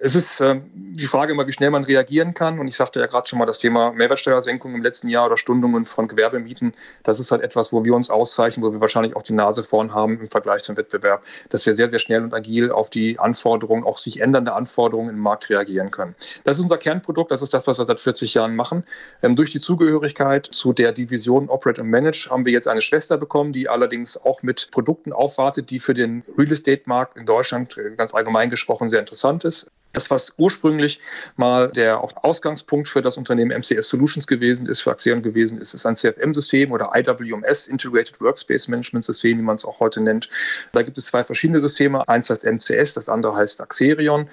Es 0.05 0.17
ist 0.17 0.41
äh, 0.41 0.61
die 0.75 1.07
Frage 1.07 1.33
immer, 1.33 1.47
wie 1.47 1.53
schnell 1.53 1.71
man 1.71 1.85
reagieren 1.85 2.35
kann. 2.35 2.59
Und 2.59 2.67
ich 2.67 2.75
sagte 2.75 2.99
ja 2.99 3.07
gerade 3.07 3.29
schon 3.29 3.39
mal 3.39 3.47
das 3.47 3.61
Thema 3.61 3.93
Mehrwertsteuersenkung 3.93 4.75
im 4.75 4.83
letzten 4.83 5.09
Jahr 5.09 5.27
oder 5.27 5.39
Stundungen 5.39 5.87
von 5.87 6.09
Gewerbemieten. 6.09 6.75
Das 7.05 7.21
ist 7.21 7.31
halt 7.31 7.41
etwas, 7.41 7.73
wo 7.73 7.85
wir 7.85 7.95
uns 7.95 8.11
auszeichnen, 8.11 8.67
wo 8.67 8.73
wir 8.73 8.81
wahrscheinlich 8.81 9.15
auch 9.15 9.23
die 9.23 9.33
Nase 9.33 9.63
vorn 9.63 9.95
haben 9.95 10.19
im 10.19 10.29
Vergleich 10.29 10.65
zum 10.65 10.77
Wettbewerb, 10.77 11.23
dass 11.51 11.67
wir 11.67 11.75
sehr, 11.75 11.89
sehr 11.89 12.01
schnell 12.01 12.25
und 12.25 12.35
agil 12.35 12.73
auf 12.73 12.91
die 12.91 13.21
Anforderungen, 13.21 13.85
auch 13.85 13.99
sich 13.99 14.21
ändernde 14.21 14.55
Anforderungen 14.55 15.11
im 15.11 15.21
Markt 15.21 15.49
reagieren 15.51 15.93
können. 15.93 16.17
Das 16.43 16.57
ist 16.57 16.65
unser 16.65 16.79
Kernprodukt. 16.79 17.31
Das 17.31 17.41
ist 17.41 17.55
das, 17.55 17.69
was 17.69 17.79
wir 17.79 17.87
seit 17.87 18.01
40 18.01 18.35
Jahren 18.35 18.57
machen. 18.57 18.83
Ähm, 19.23 19.37
durch 19.37 19.53
die 19.53 19.61
Zugehörigkeit 19.61 20.47
zu 20.47 20.73
der 20.73 20.91
Division 20.91 21.49
Operate 21.49 21.81
and 21.81 21.91
Manage 21.91 22.27
haben 22.29 22.45
wir 22.45 22.51
jetzt 22.53 22.67
eine 22.67 22.83
Schwester 22.83 23.19
bekommen, 23.19 23.53
die 23.53 23.69
allerdings 23.69 24.17
auch 24.17 24.43
mit 24.43 24.73
Produkten 24.73 25.13
aufwartet, 25.13 25.71
die 25.71 25.79
für 25.79 25.95
den 25.95 26.25
Real 26.37 26.51
Estate-Markt 26.51 27.17
in 27.17 27.25
Deutschland 27.25 27.77
äh, 27.79 27.95
ganz 27.95 28.13
allgemein 28.13 28.51
gesprochen 28.51 28.89
sehr 28.89 28.99
interessant 28.99 29.45
ist. 29.45 29.71
Das, 29.93 30.11
was 30.11 30.35
ursprünglich 30.39 31.01
mal 31.37 31.71
der 31.71 32.01
Ausgangspunkt 32.25 32.89
für 32.89 33.03
das 33.03 33.17
Unternehmen 33.17 33.51
MCS 33.51 33.89
Solutions 33.89 34.27
gewesen 34.27 34.67
ist, 34.67 34.81
für 34.81 34.91
Axion 34.91 35.23
gewesen 35.23 35.61
ist, 35.61 35.75
ist 35.75 35.85
ein 35.87 35.97
CFM-System 35.97 36.73
oder 36.73 36.93
IWMS, 36.95 37.67
Integrated 37.67 38.21
Workspace 38.21 38.69
Management 38.69 39.05
System, 39.05 39.39
wie 39.39 39.43
man 39.43 39.57
es 39.57 39.65
auch 39.65 39.81
heute 39.81 40.01
nennt. 40.01 40.29
Da 40.73 40.83
gibt 40.83 40.97
es 40.99 41.07
zwei 41.07 41.25
verschiedene 41.25 41.61
Systeme. 41.61 42.09
Eins 42.09 42.31
heißt 42.31 42.45
MCS, 42.45 42.95
das 42.95 43.09
andere 43.09 43.37
heißt 43.37 43.61
Axerion. 43.61 44.29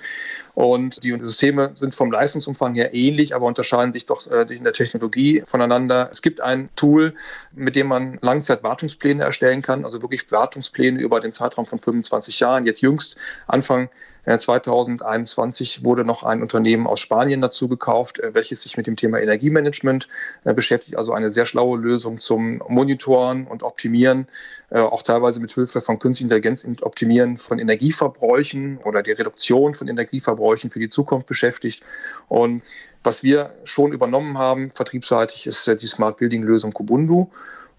Und 0.53 1.03
die 1.03 1.17
Systeme 1.21 1.71
sind 1.75 1.95
vom 1.95 2.11
Leistungsumfang 2.11 2.75
her 2.75 2.93
ähnlich, 2.93 3.35
aber 3.35 3.45
unterscheiden 3.45 3.91
sich 3.91 4.05
doch 4.05 4.25
äh, 4.27 4.45
in 4.53 4.63
der 4.63 4.73
Technologie 4.73 5.43
voneinander. 5.45 6.09
Es 6.11 6.21
gibt 6.21 6.41
ein 6.41 6.69
Tool, 6.75 7.13
mit 7.53 7.75
dem 7.75 7.87
man 7.87 8.19
Langzeitwartungspläne 8.21 9.23
erstellen 9.23 9.61
kann, 9.61 9.85
also 9.85 10.01
wirklich 10.01 10.31
Wartungspläne 10.31 10.99
über 10.99 11.19
den 11.19 11.31
Zeitraum 11.31 11.65
von 11.65 11.79
25 11.79 12.39
Jahren. 12.39 12.65
Jetzt 12.65 12.81
jüngst, 12.81 13.15
Anfang 13.47 13.89
2021 14.25 15.83
wurde 15.83 16.03
noch 16.03 16.23
ein 16.23 16.41
Unternehmen 16.41 16.87
aus 16.87 16.99
Spanien 16.99 17.41
dazu 17.41 17.67
gekauft, 17.67 18.19
äh, 18.19 18.33
welches 18.33 18.61
sich 18.61 18.77
mit 18.77 18.85
dem 18.85 18.95
Thema 18.95 19.19
Energiemanagement 19.19 20.07
äh, 20.43 20.53
beschäftigt. 20.53 20.97
Also 20.97 21.13
eine 21.13 21.31
sehr 21.31 21.45
schlaue 21.45 21.77
Lösung 21.79 22.19
zum 22.19 22.61
Monitoren 22.67 23.47
und 23.47 23.63
Optimieren, 23.63 24.27
äh, 24.69 24.79
auch 24.79 25.01
teilweise 25.01 25.39
mit 25.39 25.51
Hilfe 25.51 25.81
von 25.81 25.99
Künstlicher 25.99 26.35
Intelligenz 26.35 26.67
Optimieren 26.81 27.37
von 27.37 27.59
Energieverbräuchen 27.59 28.79
oder 28.83 29.01
die 29.01 29.11
Reduktion 29.11 29.73
von 29.73 29.87
Energieverbräuchen 29.87 30.38
für 30.69 30.79
die 30.79 30.89
Zukunft 30.89 31.27
beschäftigt. 31.27 31.83
Und 32.27 32.63
was 33.03 33.23
wir 33.23 33.53
schon 33.63 33.91
übernommen 33.93 34.37
haben, 34.37 34.69
vertriebsseitig, 34.71 35.47
ist 35.47 35.67
die 35.67 35.87
Smart 35.87 36.17
Building 36.17 36.43
Lösung 36.43 36.71
Kubundu. 36.71 37.29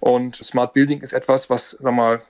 Und 0.00 0.36
Smart 0.36 0.72
Building 0.72 1.00
ist 1.02 1.12
etwas, 1.12 1.50
was, 1.50 1.70
sag 1.70 1.94
mal, 1.94 2.22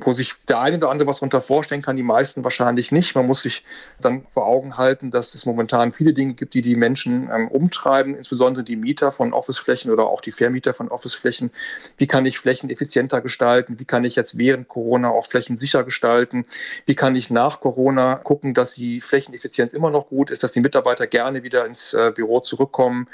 wo 0.00 0.12
sich 0.12 0.34
der 0.48 0.60
eine 0.60 0.76
oder 0.76 0.90
andere 0.90 1.08
was 1.08 1.18
darunter 1.18 1.40
vorstellen 1.40 1.82
kann, 1.82 1.96
die 1.96 2.02
meisten 2.02 2.44
wahrscheinlich 2.44 2.92
nicht. 2.92 3.14
Man 3.14 3.26
muss 3.26 3.42
sich 3.42 3.64
dann 4.00 4.26
vor 4.30 4.46
Augen 4.46 4.76
halten, 4.76 5.10
dass 5.10 5.34
es 5.34 5.46
momentan 5.46 5.92
viele 5.92 6.12
Dinge 6.12 6.34
gibt, 6.34 6.54
die 6.54 6.62
die 6.62 6.76
Menschen 6.76 7.28
ähm, 7.32 7.48
umtreiben, 7.48 8.14
insbesondere 8.14 8.64
die 8.64 8.76
Mieter 8.76 9.12
von 9.12 9.32
Officeflächen 9.32 9.90
oder 9.90 10.06
auch 10.06 10.20
die 10.20 10.32
Vermieter 10.32 10.74
von 10.74 10.88
Officeflächen. 10.88 11.50
Wie 11.96 12.06
kann 12.06 12.26
ich 12.26 12.38
Flächen 12.38 12.70
effizienter 12.70 13.20
gestalten? 13.20 13.78
Wie 13.78 13.84
kann 13.84 14.04
ich 14.04 14.16
jetzt 14.16 14.38
während 14.38 14.68
Corona 14.68 15.10
auch 15.10 15.26
Flächen 15.26 15.56
sicher 15.56 15.84
gestalten? 15.84 16.44
Wie 16.86 16.94
kann 16.94 17.16
ich 17.16 17.30
nach 17.30 17.60
Corona 17.60 18.16
gucken, 18.16 18.54
dass 18.54 18.74
die 18.74 19.00
Flächeneffizienz 19.00 19.72
immer 19.72 19.90
noch 19.90 20.08
gut 20.08 20.30
ist, 20.30 20.42
dass 20.42 20.52
die 20.52 20.60
Mitarbeiter 20.60 21.06
gerne 21.06 21.42
wieder 21.42 21.66
ins 21.66 21.94
äh, 21.94 22.12
Büro 22.14 22.40
zurückkommen? 22.40 23.08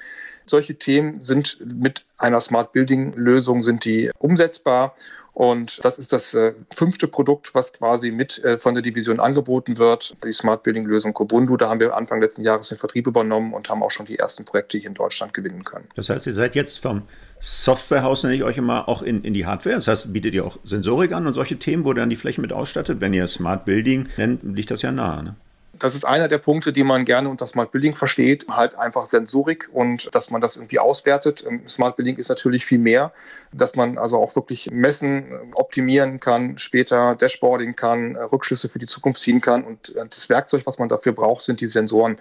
Solche 0.46 0.74
Themen 0.74 1.18
sind 1.20 1.58
mit 1.64 2.04
einer 2.18 2.40
Smart 2.40 2.72
Building 2.72 3.14
Lösung 3.14 3.62
sind 3.62 3.86
die 3.86 4.10
umsetzbar 4.18 4.94
und 5.34 5.84
das 5.84 5.98
ist 5.98 6.12
das 6.12 6.32
äh, 6.34 6.54
fünfte 6.72 7.08
Produkt, 7.08 7.54
was 7.54 7.72
quasi 7.72 8.12
mit 8.12 8.42
äh, 8.44 8.56
von 8.56 8.74
der 8.74 8.82
Division 8.82 9.18
angeboten 9.18 9.78
wird, 9.78 10.14
die 10.24 10.32
Smart 10.32 10.62
Building 10.62 10.86
Lösung 10.86 11.12
Kobundu. 11.12 11.56
Da 11.56 11.68
haben 11.68 11.80
wir 11.80 11.96
Anfang 11.96 12.20
letzten 12.20 12.44
Jahres 12.44 12.68
den 12.68 12.78
Vertrieb 12.78 13.08
übernommen 13.08 13.52
und 13.52 13.68
haben 13.68 13.82
auch 13.82 13.90
schon 13.90 14.06
die 14.06 14.16
ersten 14.16 14.44
Projekte 14.44 14.78
hier 14.78 14.86
in 14.86 14.94
Deutschland 14.94 15.34
gewinnen 15.34 15.64
können. 15.64 15.88
Das 15.96 16.08
heißt, 16.08 16.28
ihr 16.28 16.34
seid 16.34 16.54
jetzt 16.54 16.78
vom 16.78 17.02
Softwarehaus, 17.40 18.22
nenne 18.22 18.36
ich 18.36 18.44
euch 18.44 18.58
immer, 18.58 18.88
auch 18.88 19.02
in, 19.02 19.24
in 19.24 19.34
die 19.34 19.44
Hardware. 19.44 19.74
Das 19.74 19.88
heißt, 19.88 20.12
bietet 20.12 20.34
ihr 20.34 20.46
auch 20.46 20.56
Sensorik 20.62 21.12
an 21.12 21.26
und 21.26 21.32
solche 21.32 21.58
Themen, 21.58 21.84
wo 21.84 21.92
dann 21.92 22.10
die 22.10 22.16
Flächen 22.16 22.42
mit 22.42 22.52
ausstattet. 22.52 23.00
Wenn 23.00 23.12
ihr 23.12 23.26
Smart 23.26 23.64
Building 23.64 24.08
nennt, 24.16 24.44
liegt 24.44 24.70
das 24.70 24.82
ja 24.82 24.92
nahe. 24.92 25.24
Ne? 25.24 25.36
Das 25.78 25.94
ist 25.94 26.04
einer 26.04 26.28
der 26.28 26.38
Punkte, 26.38 26.72
die 26.72 26.84
man 26.84 27.04
gerne 27.04 27.28
unter 27.28 27.46
Smart 27.46 27.72
Building 27.72 27.94
versteht, 27.94 28.46
halt 28.48 28.78
einfach 28.78 29.06
Sensorik 29.06 29.68
und 29.72 30.14
dass 30.14 30.30
man 30.30 30.40
das 30.40 30.56
irgendwie 30.56 30.78
auswertet. 30.78 31.44
Ähm, 31.46 31.66
Smart 31.66 31.96
Building 31.96 32.16
ist 32.16 32.28
natürlich 32.28 32.64
viel 32.64 32.78
mehr, 32.78 33.12
dass 33.52 33.76
man 33.76 33.98
also 33.98 34.18
auch 34.18 34.36
wirklich 34.36 34.70
messen, 34.70 35.26
optimieren 35.54 36.20
kann, 36.20 36.58
später 36.58 37.16
Dashboarding 37.16 37.76
kann, 37.76 38.14
äh, 38.14 38.22
Rückschlüsse 38.22 38.68
für 38.68 38.78
die 38.78 38.86
Zukunft 38.86 39.20
ziehen 39.20 39.40
kann 39.40 39.64
und 39.64 39.94
äh, 39.96 40.04
das 40.08 40.28
Werkzeug, 40.28 40.62
was 40.66 40.78
man 40.78 40.88
dafür 40.88 41.12
braucht, 41.12 41.42
sind 41.42 41.60
die 41.60 41.68
Sensoren. 41.68 42.16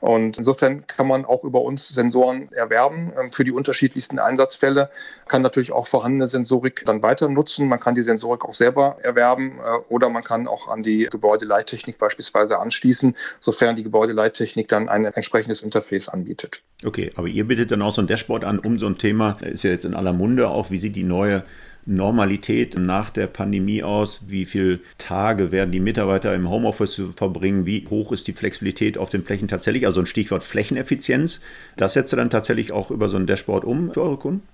Und 0.00 0.38
insofern 0.38 0.86
kann 0.86 1.06
man 1.06 1.24
auch 1.24 1.44
über 1.44 1.62
uns 1.62 1.88
Sensoren 1.88 2.50
erwerben 2.52 3.12
ähm, 3.18 3.32
für 3.32 3.44
die 3.44 3.52
unterschiedlichsten 3.52 4.18
Einsatzfälle, 4.18 4.90
kann 5.28 5.42
natürlich 5.42 5.72
auch 5.72 5.86
vorhandene 5.86 6.26
Sensorik 6.26 6.84
dann 6.84 7.02
weiter 7.02 7.28
nutzen. 7.28 7.68
Man 7.68 7.80
kann 7.80 7.94
die 7.94 8.02
Sensorik 8.02 8.44
auch 8.44 8.54
selber 8.54 8.96
erwerben 9.02 9.58
äh, 9.58 9.78
oder 9.88 10.08
man 10.08 10.24
kann 10.24 10.48
auch 10.48 10.68
an 10.68 10.82
die 10.82 11.06
Gebäudeleittechnik 11.10 11.98
beispielsweise 11.98 12.58
anschließen 12.58 12.87
anschließen, 12.88 13.14
sofern 13.40 13.76
die 13.76 13.82
Gebäudeleittechnik 13.82 14.68
dann 14.68 14.88
ein 14.88 15.04
entsprechendes 15.04 15.62
Interface 15.62 16.08
anbietet. 16.08 16.62
Okay, 16.84 17.10
aber 17.16 17.28
ihr 17.28 17.46
bietet 17.46 17.70
dann 17.70 17.82
auch 17.82 17.92
so 17.92 18.02
ein 18.02 18.06
Dashboard 18.06 18.44
an, 18.44 18.58
um 18.58 18.78
so 18.78 18.86
ein 18.86 18.98
Thema, 18.98 19.32
ist 19.40 19.64
ja 19.64 19.70
jetzt 19.70 19.84
in 19.84 19.94
aller 19.94 20.12
Munde 20.12 20.48
auch, 20.48 20.70
wie 20.70 20.78
sieht 20.78 20.96
die 20.96 21.04
neue 21.04 21.44
Normalität 21.86 22.78
nach 22.78 23.08
der 23.08 23.28
Pandemie 23.28 23.82
aus? 23.82 24.22
Wie 24.26 24.44
viele 24.44 24.80
Tage 24.98 25.52
werden 25.52 25.72
die 25.72 25.80
Mitarbeiter 25.80 26.34
im 26.34 26.50
Homeoffice 26.50 27.00
verbringen? 27.16 27.64
Wie 27.64 27.86
hoch 27.88 28.12
ist 28.12 28.26
die 28.26 28.34
Flexibilität 28.34 28.98
auf 28.98 29.08
den 29.08 29.24
Flächen 29.24 29.48
tatsächlich? 29.48 29.86
Also 29.86 30.00
ein 30.00 30.06
Stichwort 30.06 30.42
Flächeneffizienz. 30.42 31.40
Das 31.76 31.94
setzt 31.94 32.12
ihr 32.12 32.18
dann 32.18 32.28
tatsächlich 32.28 32.72
auch 32.72 32.90
über 32.90 33.08
so 33.08 33.16
ein 33.16 33.26
Dashboard 33.26 33.64
um 33.64 33.92
für 33.94 34.02
eure 34.02 34.18
Kunden? 34.18 34.46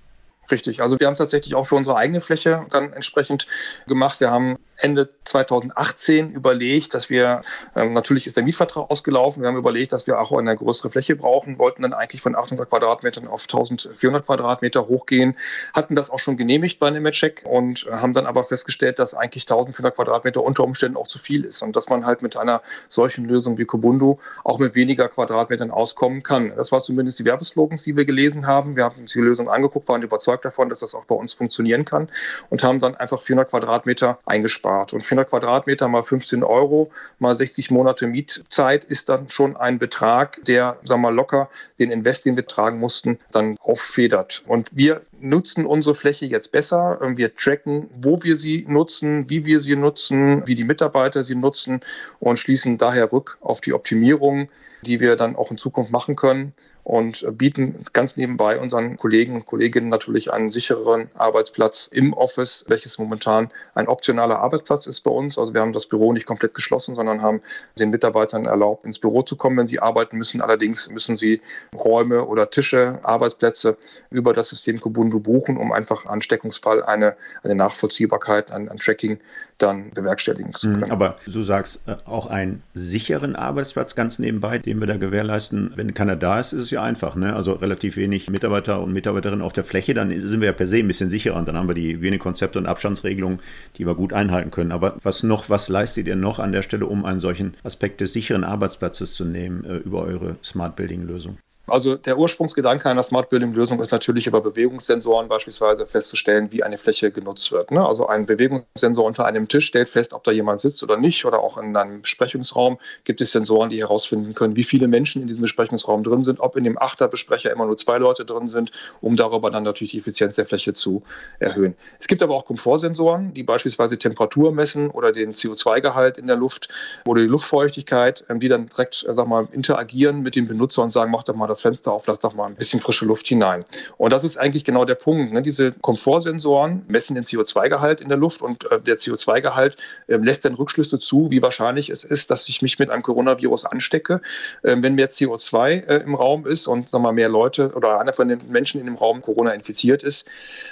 Richtig, 0.51 0.81
also 0.81 0.99
wir 0.99 1.07
haben 1.07 1.13
es 1.13 1.19
tatsächlich 1.19 1.55
auch 1.55 1.65
für 1.65 1.75
unsere 1.75 1.97
eigene 1.97 2.21
Fläche 2.21 2.65
dann 2.69 2.93
entsprechend 2.93 3.47
gemacht. 3.87 4.19
Wir 4.19 4.29
haben 4.29 4.57
Ende 4.77 5.09
2018 5.23 6.31
überlegt, 6.31 6.93
dass 6.93 7.09
wir, 7.09 7.41
ähm, 7.75 7.91
natürlich 7.91 8.27
ist 8.27 8.35
der 8.35 8.43
Mietvertrag 8.43 8.89
ausgelaufen, 8.91 9.41
wir 9.41 9.47
haben 9.47 9.57
überlegt, 9.57 9.93
dass 9.93 10.05
wir 10.05 10.19
auch 10.19 10.31
eine 10.33 10.55
größere 10.55 10.89
Fläche 10.89 11.15
brauchen, 11.15 11.57
wollten 11.59 11.81
dann 11.81 11.93
eigentlich 11.93 12.21
von 12.21 12.35
800 12.35 12.69
Quadratmetern 12.69 13.27
auf 13.27 13.43
1400 13.43 14.25
Quadratmeter 14.25 14.87
hochgehen, 14.87 15.37
hatten 15.73 15.95
das 15.95 16.09
auch 16.09 16.19
schon 16.19 16.35
genehmigt 16.35 16.79
bei 16.79 16.91
Nemetschek 16.91 17.43
und 17.45 17.87
haben 17.89 18.13
dann 18.13 18.25
aber 18.25 18.43
festgestellt, 18.43 18.99
dass 18.99 19.13
eigentlich 19.13 19.43
1400 19.43 19.95
Quadratmeter 19.95 20.43
unter 20.43 20.63
Umständen 20.63 20.97
auch 20.97 21.07
zu 21.07 21.19
viel 21.19 21.45
ist 21.45 21.61
und 21.61 21.75
dass 21.75 21.89
man 21.89 22.05
halt 22.05 22.21
mit 22.21 22.35
einer 22.35 22.61
solchen 22.89 23.25
Lösung 23.25 23.57
wie 23.57 23.65
Kubundu 23.65 24.19
auch 24.43 24.59
mit 24.59 24.75
weniger 24.75 25.07
Quadratmetern 25.07 25.71
auskommen 25.71 26.21
kann. 26.21 26.51
Das 26.55 26.71
war 26.71 26.81
zumindest 26.83 27.19
die 27.19 27.25
Werbeslogans, 27.25 27.83
die 27.83 27.95
wir 27.95 28.05
gelesen 28.05 28.45
haben. 28.45 28.75
Wir 28.75 28.83
haben 28.83 29.01
uns 29.01 29.13
die 29.13 29.21
Lösung 29.21 29.49
angeguckt, 29.49 29.87
waren 29.87 30.03
überzeugt 30.03 30.43
davon, 30.43 30.69
dass 30.69 30.81
das 30.81 30.95
auch 30.95 31.05
bei 31.05 31.15
uns 31.15 31.33
funktionieren 31.33 31.85
kann 31.85 32.09
und 32.49 32.63
haben 32.63 32.79
dann 32.79 32.95
einfach 32.95 33.21
400 33.21 33.49
Quadratmeter 33.49 34.19
eingespart 34.25 34.64
gespart. 34.65 34.93
Und 34.93 35.03
400 35.03 35.29
Quadratmeter 35.29 35.87
mal 35.87 36.03
15 36.03 36.43
Euro 36.43 36.91
mal 37.19 37.35
60 37.35 37.71
Monate 37.71 38.07
Mietzeit 38.07 38.83
ist 38.83 39.09
dann 39.09 39.29
schon 39.29 39.55
ein 39.55 39.77
Betrag, 39.77 40.43
der, 40.45 40.77
sagen 40.83 41.01
wir 41.01 41.09
mal, 41.09 41.15
locker 41.15 41.49
den 41.79 41.91
Invest, 41.91 42.25
den 42.25 42.35
wir 42.35 42.45
tragen 42.45 42.79
mussten, 42.79 43.19
dann 43.31 43.57
auffedert. 43.61 44.43
Und 44.47 44.69
wir 44.75 45.01
nutzen 45.19 45.65
unsere 45.65 45.95
Fläche 45.95 46.25
jetzt 46.25 46.51
besser. 46.51 46.99
Wir 47.15 47.35
tracken, 47.35 47.89
wo 48.01 48.21
wir 48.23 48.37
sie 48.37 48.65
nutzen, 48.67 49.29
wie 49.29 49.45
wir 49.45 49.59
sie 49.59 49.75
nutzen, 49.75 50.47
wie 50.47 50.55
die 50.55 50.63
Mitarbeiter 50.63 51.23
sie 51.23 51.35
nutzen 51.35 51.81
und 52.19 52.39
schließen 52.39 52.77
daher 52.77 53.11
rück 53.11 53.37
auf 53.41 53.61
die 53.61 53.73
Optimierung, 53.73 54.49
die 54.81 54.99
wir 54.99 55.15
dann 55.15 55.35
auch 55.35 55.51
in 55.51 55.57
Zukunft 55.57 55.91
machen 55.91 56.15
können 56.15 56.53
und 56.83 57.25
bieten 57.37 57.83
ganz 57.93 58.15
nebenbei 58.15 58.59
unseren 58.59 58.97
Kollegen 58.97 59.33
und 59.33 59.47
Kolleginnen 59.47 59.89
natürlich 59.89 60.31
einen 60.31 60.51
sichereren 60.51 61.09
Arbeitsplatz 61.15 61.89
im 61.91 62.13
Office, 62.13 62.65
welches 62.67 62.99
momentan 62.99 63.49
ein 63.73 63.87
optionaler 63.87 64.37
Arbeitsplatz 64.39 64.85
ist 64.85 65.01
bei 65.01 65.09
uns. 65.09 65.39
Also 65.39 65.55
wir 65.55 65.61
haben 65.61 65.73
das 65.73 65.87
Büro 65.87 66.13
nicht 66.13 66.27
komplett 66.27 66.53
geschlossen, 66.53 66.93
sondern 66.93 67.23
haben 67.23 67.41
den 67.79 67.89
Mitarbeitern 67.89 68.45
erlaubt, 68.45 68.85
ins 68.85 68.99
Büro 68.99 69.23
zu 69.23 69.35
kommen, 69.35 69.57
wenn 69.57 69.65
sie 69.65 69.79
arbeiten 69.79 70.17
müssen. 70.17 70.41
Allerdings 70.41 70.87
müssen 70.91 71.17
sie 71.17 71.41
Räume 71.73 72.25
oder 72.25 72.51
Tische, 72.51 72.99
Arbeitsplätze 73.01 73.77
über 74.11 74.33
das 74.33 74.49
System 74.49 74.79
Kubundu 75.05 75.19
buchen, 75.19 75.57
um 75.57 75.71
einfach 75.71 76.05
Ansteckungsfall 76.05 76.83
eine, 76.83 77.15
eine 77.43 77.55
Nachvollziehbarkeit, 77.55 78.51
ein, 78.51 78.69
ein 78.69 78.77
Tracking 78.77 79.19
dann 79.57 79.91
bewerkstelligen 79.91 80.53
zu 80.53 80.67
mhm, 80.67 80.73
können. 80.73 80.91
Aber 80.91 81.17
du 81.25 81.43
sagst 81.43 81.79
äh, 81.85 81.95
auch 82.05 82.27
einen 82.27 82.63
sicheren 82.73 83.35
Arbeitsplatz 83.35 83.95
ganz 83.95 84.19
nebenbei, 84.19 84.57
den 84.57 84.79
wir 84.79 84.87
da 84.87 84.97
gewährleisten. 84.97 85.71
Wenn 85.75 85.93
keiner 85.93 86.15
da 86.15 86.39
ist, 86.39 86.51
ist 86.51 86.63
es 86.63 86.71
ja 86.71 86.81
einfach. 86.83 87.15
Ne? 87.15 87.33
Also 87.35 87.53
relativ 87.53 87.95
wenig 87.95 88.29
Mitarbeiter 88.29 88.81
und 88.81 88.91
Mitarbeiterinnen 88.91 89.41
auf 89.41 89.53
der 89.53 89.63
Fläche, 89.63 89.93
dann 89.93 90.11
sind 90.11 90.41
wir 90.41 90.47
ja 90.47 90.53
per 90.53 90.67
se 90.67 90.77
ein 90.77 90.87
bisschen 90.87 91.09
sicherer 91.09 91.37
und 91.37 91.47
dann 91.47 91.57
haben 91.57 91.69
wir 91.69 91.75
die 91.75 91.93
Hygienekonzepte 91.93 92.59
und 92.59 92.65
Abstandsregelungen, 92.65 93.39
die 93.77 93.85
wir 93.85 93.95
gut 93.95 94.11
einhalten 94.11 94.51
können. 94.51 94.71
Aber 94.71 94.97
was 95.03 95.23
noch, 95.23 95.49
was 95.49 95.69
leistet 95.69 96.07
ihr 96.07 96.15
noch 96.15 96.39
an 96.39 96.51
der 96.51 96.61
Stelle, 96.61 96.85
um 96.85 97.05
einen 97.05 97.19
solchen 97.19 97.55
Aspekt 97.63 98.01
des 98.01 98.11
sicheren 98.11 98.43
Arbeitsplatzes 98.43 99.13
zu 99.13 99.23
nehmen 99.23 99.63
äh, 99.63 99.77
über 99.77 100.01
eure 100.01 100.35
Smart 100.43 100.75
Building 100.75 101.03
Lösung? 101.07 101.37
Also 101.67 101.95
der 101.95 102.17
Ursprungsgedanke 102.17 102.89
einer 102.89 103.01
Smart 103.01 103.29
Building 103.29 103.53
Lösung 103.53 103.81
ist 103.81 103.91
natürlich 103.91 104.27
über 104.27 104.41
Bewegungssensoren 104.41 105.27
beispielsweise 105.27 105.87
festzustellen, 105.87 106.51
wie 106.51 106.63
eine 106.63 106.77
Fläche 106.77 107.11
genutzt 107.11 107.51
wird. 107.51 107.71
Ne? 107.71 107.85
Also 107.85 108.07
ein 108.07 108.25
Bewegungssensor 108.25 109.03
unter 109.03 109.25
einem 109.25 109.47
Tisch 109.47 109.65
stellt 109.65 109.89
fest, 109.89 110.13
ob 110.13 110.23
da 110.23 110.31
jemand 110.31 110.59
sitzt 110.59 110.83
oder 110.83 110.97
nicht 110.97 111.25
oder 111.25 111.39
auch 111.39 111.57
in 111.57 111.75
einem 111.75 112.03
Besprechungsraum 112.03 112.77
gibt 113.03 113.21
es 113.21 113.31
Sensoren, 113.31 113.69
die 113.69 113.79
herausfinden 113.79 114.35
können, 114.35 114.55
wie 114.55 114.63
viele 114.63 114.87
Menschen 114.87 115.23
in 115.23 115.27
diesem 115.27 115.41
Besprechungsraum 115.41 116.03
drin 116.03 116.21
sind, 116.21 116.39
ob 116.39 116.55
in 116.55 116.63
dem 116.63 116.77
Achterbesprecher 116.77 117.51
immer 117.51 117.65
nur 117.65 117.77
zwei 117.77 117.97
Leute 117.97 118.25
drin 118.25 118.47
sind, 118.47 118.71
um 119.01 119.15
darüber 119.15 119.49
dann 119.49 119.63
natürlich 119.63 119.91
die 119.91 119.99
Effizienz 119.99 120.35
der 120.35 120.45
Fläche 120.45 120.73
zu 120.73 121.03
erhöhen. 121.39 121.75
Es 121.99 122.07
gibt 122.07 122.21
aber 122.21 122.35
auch 122.35 122.45
Komfortsensoren, 122.45 123.33
die 123.33 123.43
beispielsweise 123.43 123.97
Temperatur 123.97 124.51
messen 124.51 124.91
oder 124.91 125.11
den 125.11 125.33
CO2-Gehalt 125.33 126.17
in 126.17 126.27
der 126.27 126.35
Luft 126.35 126.69
oder 127.05 127.21
die 127.21 127.27
Luftfeuchtigkeit, 127.27 128.23
ähm, 128.29 128.39
die 128.39 128.49
dann 128.49 128.67
direkt, 128.67 129.05
äh, 129.07 129.13
sag 129.13 129.27
mal, 129.27 129.47
interagieren 129.51 130.21
mit 130.21 130.35
dem 130.35 130.47
Benutzer 130.47 130.83
und 130.83 130.91
sagen, 130.91 131.11
mach 131.11 131.23
doch 131.23 131.35
mal 131.35 131.47
das 131.47 131.54
das 131.55 131.61
Fenster 131.61 131.91
auf, 131.91 132.05
lass 132.07 132.19
doch 132.19 132.33
mal 132.33 132.45
ein 132.45 132.55
bisschen 132.55 132.79
frische 132.79 133.05
Luft 133.05 133.27
hinein. 133.27 133.63
Und 133.97 134.13
das 134.13 134.23
ist 134.23 134.37
eigentlich 134.37 134.65
genau 134.65 134.85
der 134.85 134.95
Punkt. 134.95 135.33
Ne? 135.33 135.41
Diese 135.41 135.71
Komfortsensoren 135.71 136.83
messen 136.87 137.15
den 137.15 137.23
CO2-Gehalt 137.23 138.01
in 138.01 138.09
der 138.09 138.17
Luft 138.17 138.41
und 138.41 138.69
äh, 138.71 138.79
der 138.81 138.97
CO2-Gehalt 138.97 139.77
äh, 140.07 140.17
lässt 140.17 140.45
dann 140.45 140.55
Rückschlüsse 140.55 140.99
zu, 140.99 141.31
wie 141.31 141.41
wahrscheinlich 141.41 141.89
es 141.89 142.03
ist, 142.03 142.29
dass 142.31 142.49
ich 142.49 142.61
mich 142.61 142.77
mit 142.79 142.89
einem 142.89 143.03
Coronavirus 143.03 143.65
anstecke. 143.65 144.21
Äh, 144.63 144.75
wenn 144.79 144.95
mehr 144.95 145.09
CO2 145.09 145.87
äh, 145.87 145.97
im 145.97 146.15
Raum 146.15 146.45
ist 146.45 146.67
und 146.67 146.89
sagen 146.89 147.03
wir, 147.03 147.11
mehr 147.11 147.29
Leute 147.29 147.71
oder 147.73 147.99
einer 147.99 148.13
von 148.13 148.27
den 148.27 148.39
Menschen 148.49 148.79
in 148.79 148.85
dem 148.85 148.95
Raum 148.95 149.21
Corona 149.21 149.51
infiziert 149.51 150.03
ist, 150.03 150.27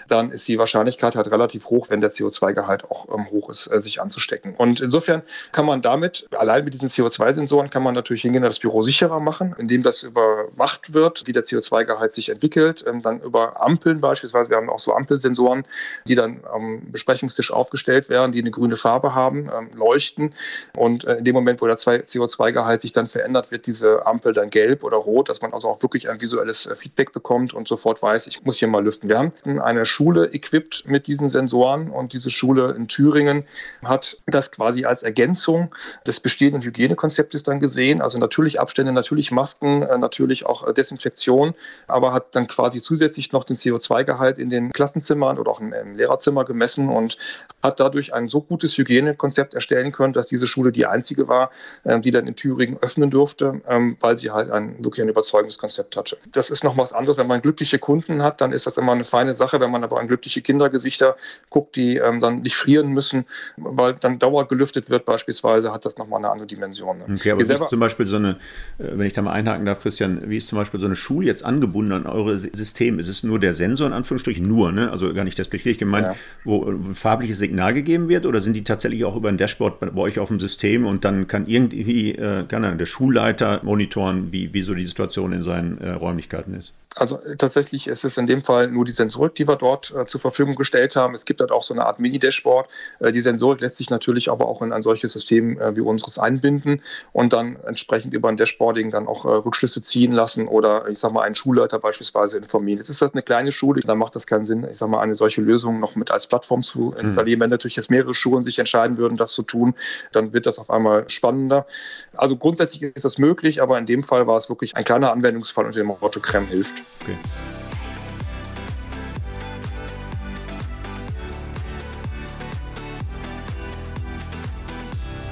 dann 0.07 0.31
ist 0.31 0.47
die 0.47 0.57
Wahrscheinlichkeit 0.57 1.15
halt 1.15 1.31
relativ 1.31 1.65
hoch, 1.65 1.89
wenn 1.89 2.01
der 2.01 2.11
CO2-Gehalt 2.11 2.85
auch 2.85 3.07
ähm, 3.13 3.29
hoch 3.31 3.49
ist, 3.49 3.67
äh, 3.67 3.81
sich 3.81 4.01
anzustecken. 4.01 4.55
Und 4.55 4.81
insofern 4.81 5.21
kann 5.51 5.65
man 5.65 5.81
damit, 5.81 6.27
allein 6.37 6.65
mit 6.65 6.73
diesen 6.73 6.89
CO2-Sensoren, 6.89 7.69
kann 7.69 7.83
man 7.83 7.95
natürlich 7.95 8.23
hingehen 8.23 8.43
und 8.43 8.49
das 8.49 8.59
Büro 8.59 8.81
sicherer 8.81 9.19
machen, 9.19 9.55
indem 9.57 9.83
das 9.83 10.03
überwacht 10.03 10.72
überwacht 10.73 10.93
wird, 10.93 11.27
wie 11.27 11.33
der 11.33 11.43
CO2-Gehalt 11.43 12.13
sich 12.13 12.29
entwickelt. 12.29 12.83
Ähm, 12.87 13.01
dann 13.01 13.21
über 13.21 13.61
Ampeln 13.61 14.01
beispielsweise, 14.01 14.49
wir 14.49 14.57
haben 14.57 14.69
auch 14.69 14.79
so 14.79 14.93
Ampelsensoren, 14.93 15.65
die 16.07 16.15
dann 16.15 16.41
am 16.51 16.91
Besprechungstisch 16.91 17.51
aufgestellt 17.51 18.09
werden, 18.09 18.31
die 18.31 18.41
eine 18.41 18.51
grüne 18.51 18.75
Farbe 18.75 19.15
haben, 19.15 19.49
ähm, 19.55 19.69
leuchten. 19.75 20.33
Und 20.77 21.05
äh, 21.05 21.15
in 21.15 21.23
dem 21.23 21.35
Moment, 21.35 21.61
wo 21.61 21.67
der 21.67 21.77
CO2-Gehalt 21.77 22.81
sich 22.81 22.93
dann 22.93 23.07
verändert, 23.07 23.51
wird 23.51 23.65
diese 23.65 24.05
Ampel 24.05 24.33
dann 24.33 24.49
gelb 24.49 24.83
oder 24.83 24.97
rot, 24.97 25.29
dass 25.29 25.41
man 25.41 25.53
also 25.53 25.69
auch 25.69 25.81
wirklich 25.81 26.09
ein 26.09 26.21
visuelles 26.21 26.65
äh, 26.65 26.75
Feedback 26.75 27.11
bekommt 27.11 27.53
und 27.53 27.67
sofort 27.67 28.01
weiß, 28.01 28.27
ich 28.27 28.43
muss 28.43 28.59
hier 28.59 28.67
mal 28.67 28.83
lüften. 28.83 29.09
Wir 29.09 29.19
haben 29.19 29.33
eine 29.59 29.85
Schule 29.85 30.31
equipped 30.33 30.83
mit 30.87 31.07
diesen 31.07 31.29
Sensoren 31.29 31.89
und 31.89 32.13
diese 32.13 32.31
Schule 32.31 32.71
in 32.71 32.87
Thüringen 32.87 33.43
hat 33.83 34.17
das 34.27 34.51
quasi 34.51 34.85
als 34.85 35.03
Ergänzung 35.03 35.73
des 36.07 36.19
bestehenden 36.19 36.61
Hygienekonzeptes 36.61 37.43
dann 37.43 37.59
gesehen. 37.59 38.01
Also 38.01 38.17
natürlich 38.17 38.59
Abstände, 38.59 38.91
natürlich 38.91 39.31
Masken, 39.31 39.83
äh, 39.83 39.97
natürlich 39.97 40.45
auch 40.45 40.62
Desinfektion, 40.71 41.53
aber 41.87 42.13
hat 42.13 42.35
dann 42.35 42.47
quasi 42.47 42.79
zusätzlich 42.79 43.31
noch 43.33 43.43
den 43.43 43.55
CO2-Gehalt 43.55 44.37
in 44.37 44.49
den 44.49 44.71
Klassenzimmern 44.71 45.37
oder 45.37 45.51
auch 45.51 45.59
im, 45.59 45.73
im 45.73 45.95
Lehrerzimmer 45.95 46.45
gemessen 46.45 46.89
und 46.89 47.17
hat 47.61 47.79
dadurch 47.79 48.13
ein 48.13 48.27
so 48.27 48.41
gutes 48.41 48.77
Hygienekonzept 48.77 49.53
erstellen 49.53 49.91
können, 49.91 50.13
dass 50.13 50.27
diese 50.27 50.47
Schule 50.47 50.71
die 50.71 50.85
einzige 50.85 51.27
war, 51.27 51.51
ähm, 51.85 52.01
die 52.01 52.11
dann 52.11 52.27
in 52.27 52.35
Thüringen 52.35 52.77
öffnen 52.81 53.09
durfte, 53.09 53.61
ähm, 53.67 53.97
weil 53.99 54.17
sie 54.17 54.31
halt 54.31 54.51
ein 54.51 54.83
wirklich 54.83 55.01
ein 55.01 55.09
überzeugendes 55.09 55.57
Konzept 55.57 55.97
hatte. 55.97 56.17
Das 56.31 56.49
ist 56.49 56.63
noch 56.63 56.77
was 56.77 56.93
anderes. 56.93 57.17
Wenn 57.17 57.27
man 57.27 57.41
glückliche 57.41 57.79
Kunden 57.79 58.21
hat, 58.21 58.41
dann 58.41 58.51
ist 58.51 58.67
das 58.67 58.77
immer 58.77 58.91
eine 58.91 59.03
feine 59.03 59.35
Sache. 59.35 59.59
Wenn 59.59 59.71
man 59.71 59.83
aber 59.83 59.99
an 59.99 60.07
glückliche 60.07 60.41
Kindergesichter 60.41 61.15
guckt, 61.49 61.75
die 61.75 61.97
ähm, 61.97 62.19
dann 62.19 62.41
nicht 62.41 62.55
frieren 62.55 62.89
müssen, 62.89 63.25
weil 63.57 63.93
dann 63.93 64.19
dauernd 64.19 64.49
gelüftet 64.49 64.89
wird 64.89 65.05
beispielsweise, 65.05 65.71
hat 65.73 65.85
das 65.85 65.97
nochmal 65.97 66.19
eine 66.19 66.29
andere 66.29 66.47
Dimension. 66.47 66.99
Ne? 66.99 67.05
Okay, 67.09 67.31
aber 67.31 67.47
wie 67.47 67.51
ist 67.51 67.69
zum 67.69 67.79
Beispiel 67.79 68.07
so 68.07 68.17
eine, 68.17 68.31
äh, 68.77 68.89
wenn 68.93 69.07
ich 69.07 69.13
da 69.13 69.21
mal 69.21 69.33
einhaken 69.33 69.65
darf, 69.65 69.81
Christian, 69.81 70.29
wie 70.29 70.37
ist 70.37 70.47
zum 70.53 70.61
Beispiel 70.61 70.79
so 70.79 70.85
eine 70.85 70.95
Schule 70.95 71.25
jetzt 71.25 71.43
angebunden 71.43 71.91
an 71.93 72.05
eure 72.05 72.37
Systeme? 72.37 73.01
Ist 73.01 73.07
es 73.07 73.23
nur 73.23 73.39
der 73.39 73.53
Sensor 73.53 73.87
in 73.87 73.93
Anführungsstrichen? 73.93 74.47
Nur, 74.47 74.71
ne? 74.71 74.91
Also 74.91 75.11
gar 75.13 75.23
nicht 75.23 75.39
das 75.39 75.47
despektierlich 75.47 75.79
gemeint, 75.79 76.05
ja. 76.05 76.15
wo 76.43 76.63
ein 76.63 76.93
farbliches 76.93 77.39
Signal 77.39 77.73
gegeben 77.73 78.07
wird? 78.07 78.27
Oder 78.27 78.39
sind 78.39 78.55
die 78.55 78.63
tatsächlich 78.63 79.03
auch 79.03 79.15
über 79.15 79.29
ein 79.29 79.37
Dashboard 79.37 79.79
bei, 79.79 79.87
bei 79.87 80.01
euch 80.01 80.19
auf 80.19 80.27
dem 80.27 80.39
System 80.39 80.85
und 80.85 81.03
dann 81.05 81.27
kann 81.27 81.47
irgendwie 81.47 82.11
äh, 82.11 82.45
kann 82.47 82.77
der 82.77 82.85
Schulleiter 82.85 83.61
monitoren, 83.63 84.31
wie, 84.31 84.53
wie 84.53 84.61
so 84.61 84.75
die 84.75 84.85
Situation 84.85 85.33
in 85.33 85.41
seinen 85.41 85.79
äh, 85.79 85.89
Räumlichkeiten 85.89 86.53
ist? 86.53 86.73
Also 86.95 87.19
äh, 87.21 87.35
tatsächlich 87.35 87.87
ist 87.87 88.03
es 88.03 88.17
in 88.17 88.27
dem 88.27 88.43
Fall 88.43 88.69
nur 88.69 88.85
die 88.85 88.91
Sensorik, 88.91 89.35
die 89.35 89.47
wir 89.47 89.55
dort 89.55 89.93
äh, 89.95 90.05
zur 90.05 90.21
Verfügung 90.21 90.55
gestellt 90.55 90.95
haben. 90.95 91.13
Es 91.13 91.25
gibt 91.25 91.39
dort 91.39 91.51
auch 91.51 91.63
so 91.63 91.73
eine 91.73 91.85
Art 91.85 91.99
Mini-Dashboard. 91.99 92.69
Äh, 92.99 93.11
die 93.11 93.21
Sensorik 93.21 93.61
lässt 93.61 93.77
sich 93.77 93.89
natürlich 93.89 94.29
aber 94.29 94.47
auch 94.47 94.61
in 94.61 94.71
ein 94.71 94.81
solches 94.81 95.13
System 95.13 95.59
äh, 95.59 95.75
wie 95.75 95.81
unseres 95.81 96.19
einbinden 96.19 96.81
und 97.11 97.33
dann 97.33 97.57
entsprechend 97.65 98.13
über 98.13 98.29
ein 98.29 98.37
Dashboarding 98.37 98.91
dann 98.91 99.07
auch 99.07 99.25
äh, 99.25 99.29
Rückschlüsse 99.29 99.81
ziehen 99.81 100.11
lassen 100.11 100.47
oder 100.47 100.87
ich 100.87 100.99
sage 100.99 101.13
mal 101.13 101.23
einen 101.23 101.35
Schulleiter 101.35 101.79
beispielsweise 101.79 102.37
informieren. 102.37 102.77
Jetzt 102.77 102.89
ist 102.89 103.01
das 103.01 103.13
eine 103.13 103.23
kleine 103.23 103.51
Schule, 103.51 103.81
dann 103.81 103.97
macht 103.97 104.15
das 104.15 104.27
keinen 104.27 104.45
Sinn, 104.45 104.67
ich 104.69 104.77
sage 104.77 104.91
mal 104.91 105.01
eine 105.01 105.15
solche 105.15 105.41
Lösung 105.41 105.79
noch 105.79 105.95
mit 105.95 106.11
als 106.11 106.27
Plattform 106.27 106.61
zu 106.61 106.93
mhm. 106.93 107.01
installieren. 107.01 107.39
Mhm. 107.39 107.43
Wenn 107.43 107.49
natürlich 107.49 107.75
jetzt 107.75 107.89
mehrere 107.89 108.13
Schulen 108.13 108.43
sich 108.43 108.59
entscheiden 108.59 108.97
würden, 108.97 109.17
das 109.17 109.33
zu 109.33 109.43
tun, 109.43 109.75
dann 110.11 110.33
wird 110.33 110.45
das 110.45 110.59
auf 110.59 110.69
einmal 110.69 111.09
spannender. 111.09 111.65
Also 112.15 112.37
grundsätzlich 112.37 112.83
ist 112.83 113.05
das 113.05 113.17
möglich, 113.17 113.61
aber 113.61 113.77
in 113.77 113.85
dem 113.85 114.03
Fall 114.03 114.27
war 114.27 114.37
es 114.37 114.49
wirklich 114.49 114.75
ein 114.75 114.83
kleiner 114.83 115.11
Anwendungsfall 115.11 115.65
unter 115.65 115.79
dem 115.79 115.87
Motto 115.87 116.19
Creme 116.19 116.47
hilft. 116.47 116.75
Okay. 117.01 117.17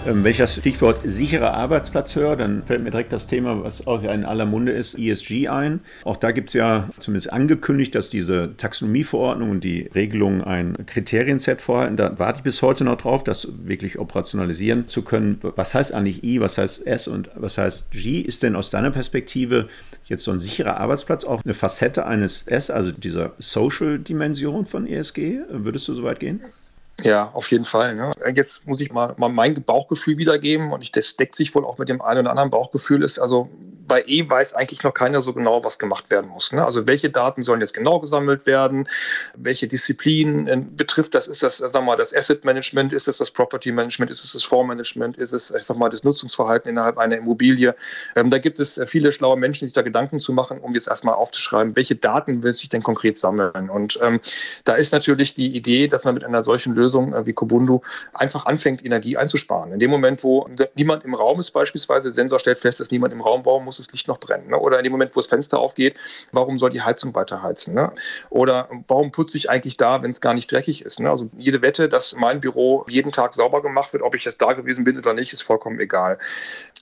Wenn 0.03 0.25
ich 0.25 0.37
das 0.37 0.55
Stichwort 0.55 1.01
sicherer 1.03 1.53
Arbeitsplatz 1.53 2.15
höre, 2.15 2.35
dann 2.35 2.63
fällt 2.63 2.83
mir 2.83 2.89
direkt 2.89 3.13
das 3.13 3.27
Thema, 3.27 3.63
was 3.63 3.85
auch 3.85 4.01
in 4.01 4.25
aller 4.25 4.45
Munde 4.47 4.71
ist, 4.71 4.97
ESG 4.97 5.47
ein. 5.47 5.81
Auch 6.03 6.17
da 6.17 6.31
gibt 6.31 6.49
es 6.49 6.53
ja 6.55 6.89
zumindest 6.99 7.31
angekündigt, 7.31 7.93
dass 7.93 8.09
diese 8.09 8.55
Taxonomieverordnung 8.57 9.51
und 9.51 9.63
die 9.63 9.89
Regelung 9.93 10.43
ein 10.43 10.75
Kriterienset 10.87 11.61
vorhalten. 11.61 11.97
Da 11.97 12.17
warte 12.17 12.39
ich 12.39 12.43
bis 12.43 12.61
heute 12.61 12.83
noch 12.83 12.97
drauf, 12.97 13.23
das 13.23 13.47
wirklich 13.63 13.99
operationalisieren 13.99 14.87
zu 14.87 15.03
können. 15.03 15.37
Was 15.41 15.75
heißt 15.75 15.93
eigentlich 15.93 16.23
I, 16.23 16.41
was 16.41 16.57
heißt 16.57 16.87
S 16.87 17.07
und 17.07 17.29
was 17.35 17.59
heißt 17.59 17.91
G? 17.91 18.21
Ist 18.21 18.41
denn 18.41 18.55
aus 18.55 18.71
deiner 18.71 18.91
Perspektive 18.91 19.69
jetzt 20.05 20.23
so 20.23 20.31
ein 20.31 20.39
sicherer 20.39 20.77
Arbeitsplatz 20.77 21.25
auch 21.25 21.43
eine 21.43 21.53
Facette 21.53 22.07
eines 22.07 22.41
S, 22.47 22.71
also 22.71 22.91
dieser 22.91 23.33
Social-Dimension 23.37 24.65
von 24.65 24.87
ESG? 24.87 25.41
Würdest 25.49 25.87
du 25.87 25.93
so 25.93 26.03
weit 26.03 26.19
gehen? 26.19 26.41
Ja, 27.03 27.29
auf 27.33 27.49
jeden 27.51 27.65
Fall. 27.65 27.95
Ne? 27.95 28.11
Jetzt 28.35 28.67
muss 28.67 28.81
ich 28.81 28.91
mal, 28.91 29.13
mal 29.17 29.29
mein 29.29 29.61
Bauchgefühl 29.63 30.17
wiedergeben 30.17 30.71
und 30.71 30.81
ich, 30.81 30.91
das 30.91 31.15
deckt 31.15 31.35
sich 31.35 31.53
wohl 31.55 31.65
auch 31.65 31.77
mit 31.77 31.89
dem 31.89 32.01
einen 32.01 32.21
oder 32.21 32.31
anderen 32.31 32.49
Bauchgefühl. 32.49 33.03
Ist 33.03 33.19
also 33.19 33.49
bei 33.91 34.05
E 34.07 34.29
weiß 34.29 34.53
eigentlich 34.53 34.83
noch 34.83 34.93
keiner 34.93 35.19
so 35.19 35.33
genau, 35.33 35.65
was 35.65 35.77
gemacht 35.77 36.09
werden 36.11 36.31
muss. 36.31 36.53
Ne? 36.53 36.63
Also 36.63 36.87
welche 36.87 37.09
Daten 37.09 37.43
sollen 37.43 37.59
jetzt 37.59 37.73
genau 37.73 37.99
gesammelt 37.99 38.45
werden, 38.45 38.87
welche 39.35 39.67
Disziplinen 39.67 40.47
äh, 40.47 40.63
betrifft 40.77 41.13
das? 41.13 41.27
Ist 41.27 41.43
das, 41.43 41.57
sag 41.57 41.83
mal, 41.83 41.97
das 41.97 42.15
Asset 42.15 42.45
Management, 42.45 42.93
ist 42.93 43.09
es 43.09 43.17
das 43.17 43.31
Property 43.31 43.73
Management, 43.73 44.09
ist 44.09 44.23
es 44.23 44.31
das 44.31 44.45
Fondsmanagement, 44.45 45.17
ist 45.17 45.33
es, 45.33 45.51
ich 45.51 45.63
sag 45.63 45.75
mal, 45.75 45.89
das 45.89 46.05
Nutzungsverhalten 46.05 46.69
innerhalb 46.69 46.97
einer 46.97 47.17
Immobilie? 47.17 47.75
Ähm, 48.15 48.29
da 48.29 48.37
gibt 48.37 48.61
es 48.61 48.77
äh, 48.77 48.87
viele 48.87 49.11
schlaue 49.11 49.35
Menschen, 49.35 49.65
die 49.65 49.67
sich 49.67 49.75
da 49.75 49.81
Gedanken 49.81 50.21
zu 50.21 50.31
machen, 50.31 50.59
um 50.59 50.73
jetzt 50.73 50.87
erstmal 50.87 51.15
aufzuschreiben, 51.15 51.75
welche 51.75 51.97
Daten 51.97 52.43
will 52.43 52.53
sich 52.53 52.69
denn 52.69 52.83
konkret 52.83 53.17
sammeln? 53.17 53.69
Und 53.69 53.99
ähm, 54.01 54.21
da 54.63 54.75
ist 54.75 54.93
natürlich 54.93 55.33
die 55.33 55.53
Idee, 55.53 55.89
dass 55.89 56.05
man 56.05 56.13
mit 56.13 56.23
einer 56.23 56.45
solchen 56.45 56.73
Lösung 56.75 56.90
äh, 56.99 57.25
wie 57.25 57.33
Kobundu 57.33 57.81
einfach 58.13 58.45
anfängt, 58.45 58.83
Energie 58.85 59.17
einzusparen. 59.17 59.71
In 59.73 59.79
dem 59.79 59.91
Moment, 59.91 60.23
wo 60.23 60.45
niemand 60.75 61.03
im 61.05 61.13
Raum 61.13 61.39
ist, 61.39 61.51
beispielsweise, 61.51 62.11
Sensor 62.11 62.39
stellt 62.39 62.59
fest, 62.59 62.79
dass 62.79 62.91
niemand 62.91 63.13
im 63.13 63.21
Raum 63.21 63.43
bauen 63.43 63.65
muss, 63.65 63.77
das 63.77 63.91
Licht 63.91 64.07
noch 64.07 64.19
brennen. 64.19 64.49
Ne? 64.49 64.59
Oder 64.59 64.77
in 64.77 64.83
dem 64.83 64.91
Moment, 64.91 65.15
wo 65.15 65.19
das 65.19 65.27
Fenster 65.27 65.59
aufgeht, 65.59 65.95
warum 66.31 66.57
soll 66.57 66.69
die 66.69 66.81
Heizung 66.81 67.15
weiter 67.15 67.41
heizen? 67.43 67.73
Ne? 67.73 67.91
Oder 68.29 68.69
warum 68.87 69.11
putze 69.11 69.37
ich 69.37 69.49
eigentlich 69.49 69.77
da, 69.77 70.03
wenn 70.03 70.11
es 70.11 70.21
gar 70.21 70.33
nicht 70.33 70.51
dreckig 70.51 70.83
ist? 70.83 70.99
Ne? 70.99 71.09
Also 71.09 71.29
jede 71.37 71.61
Wette, 71.61 71.89
dass 71.89 72.15
mein 72.15 72.41
Büro 72.41 72.85
jeden 72.87 73.11
Tag 73.11 73.33
sauber 73.33 73.61
gemacht 73.61 73.93
wird, 73.93 74.03
ob 74.03 74.15
ich 74.15 74.25
jetzt 74.25 74.41
da 74.41 74.53
gewesen 74.53 74.83
bin 74.83 74.97
oder 74.97 75.13
nicht, 75.13 75.33
ist 75.33 75.43
vollkommen 75.43 75.79
egal. 75.79 76.17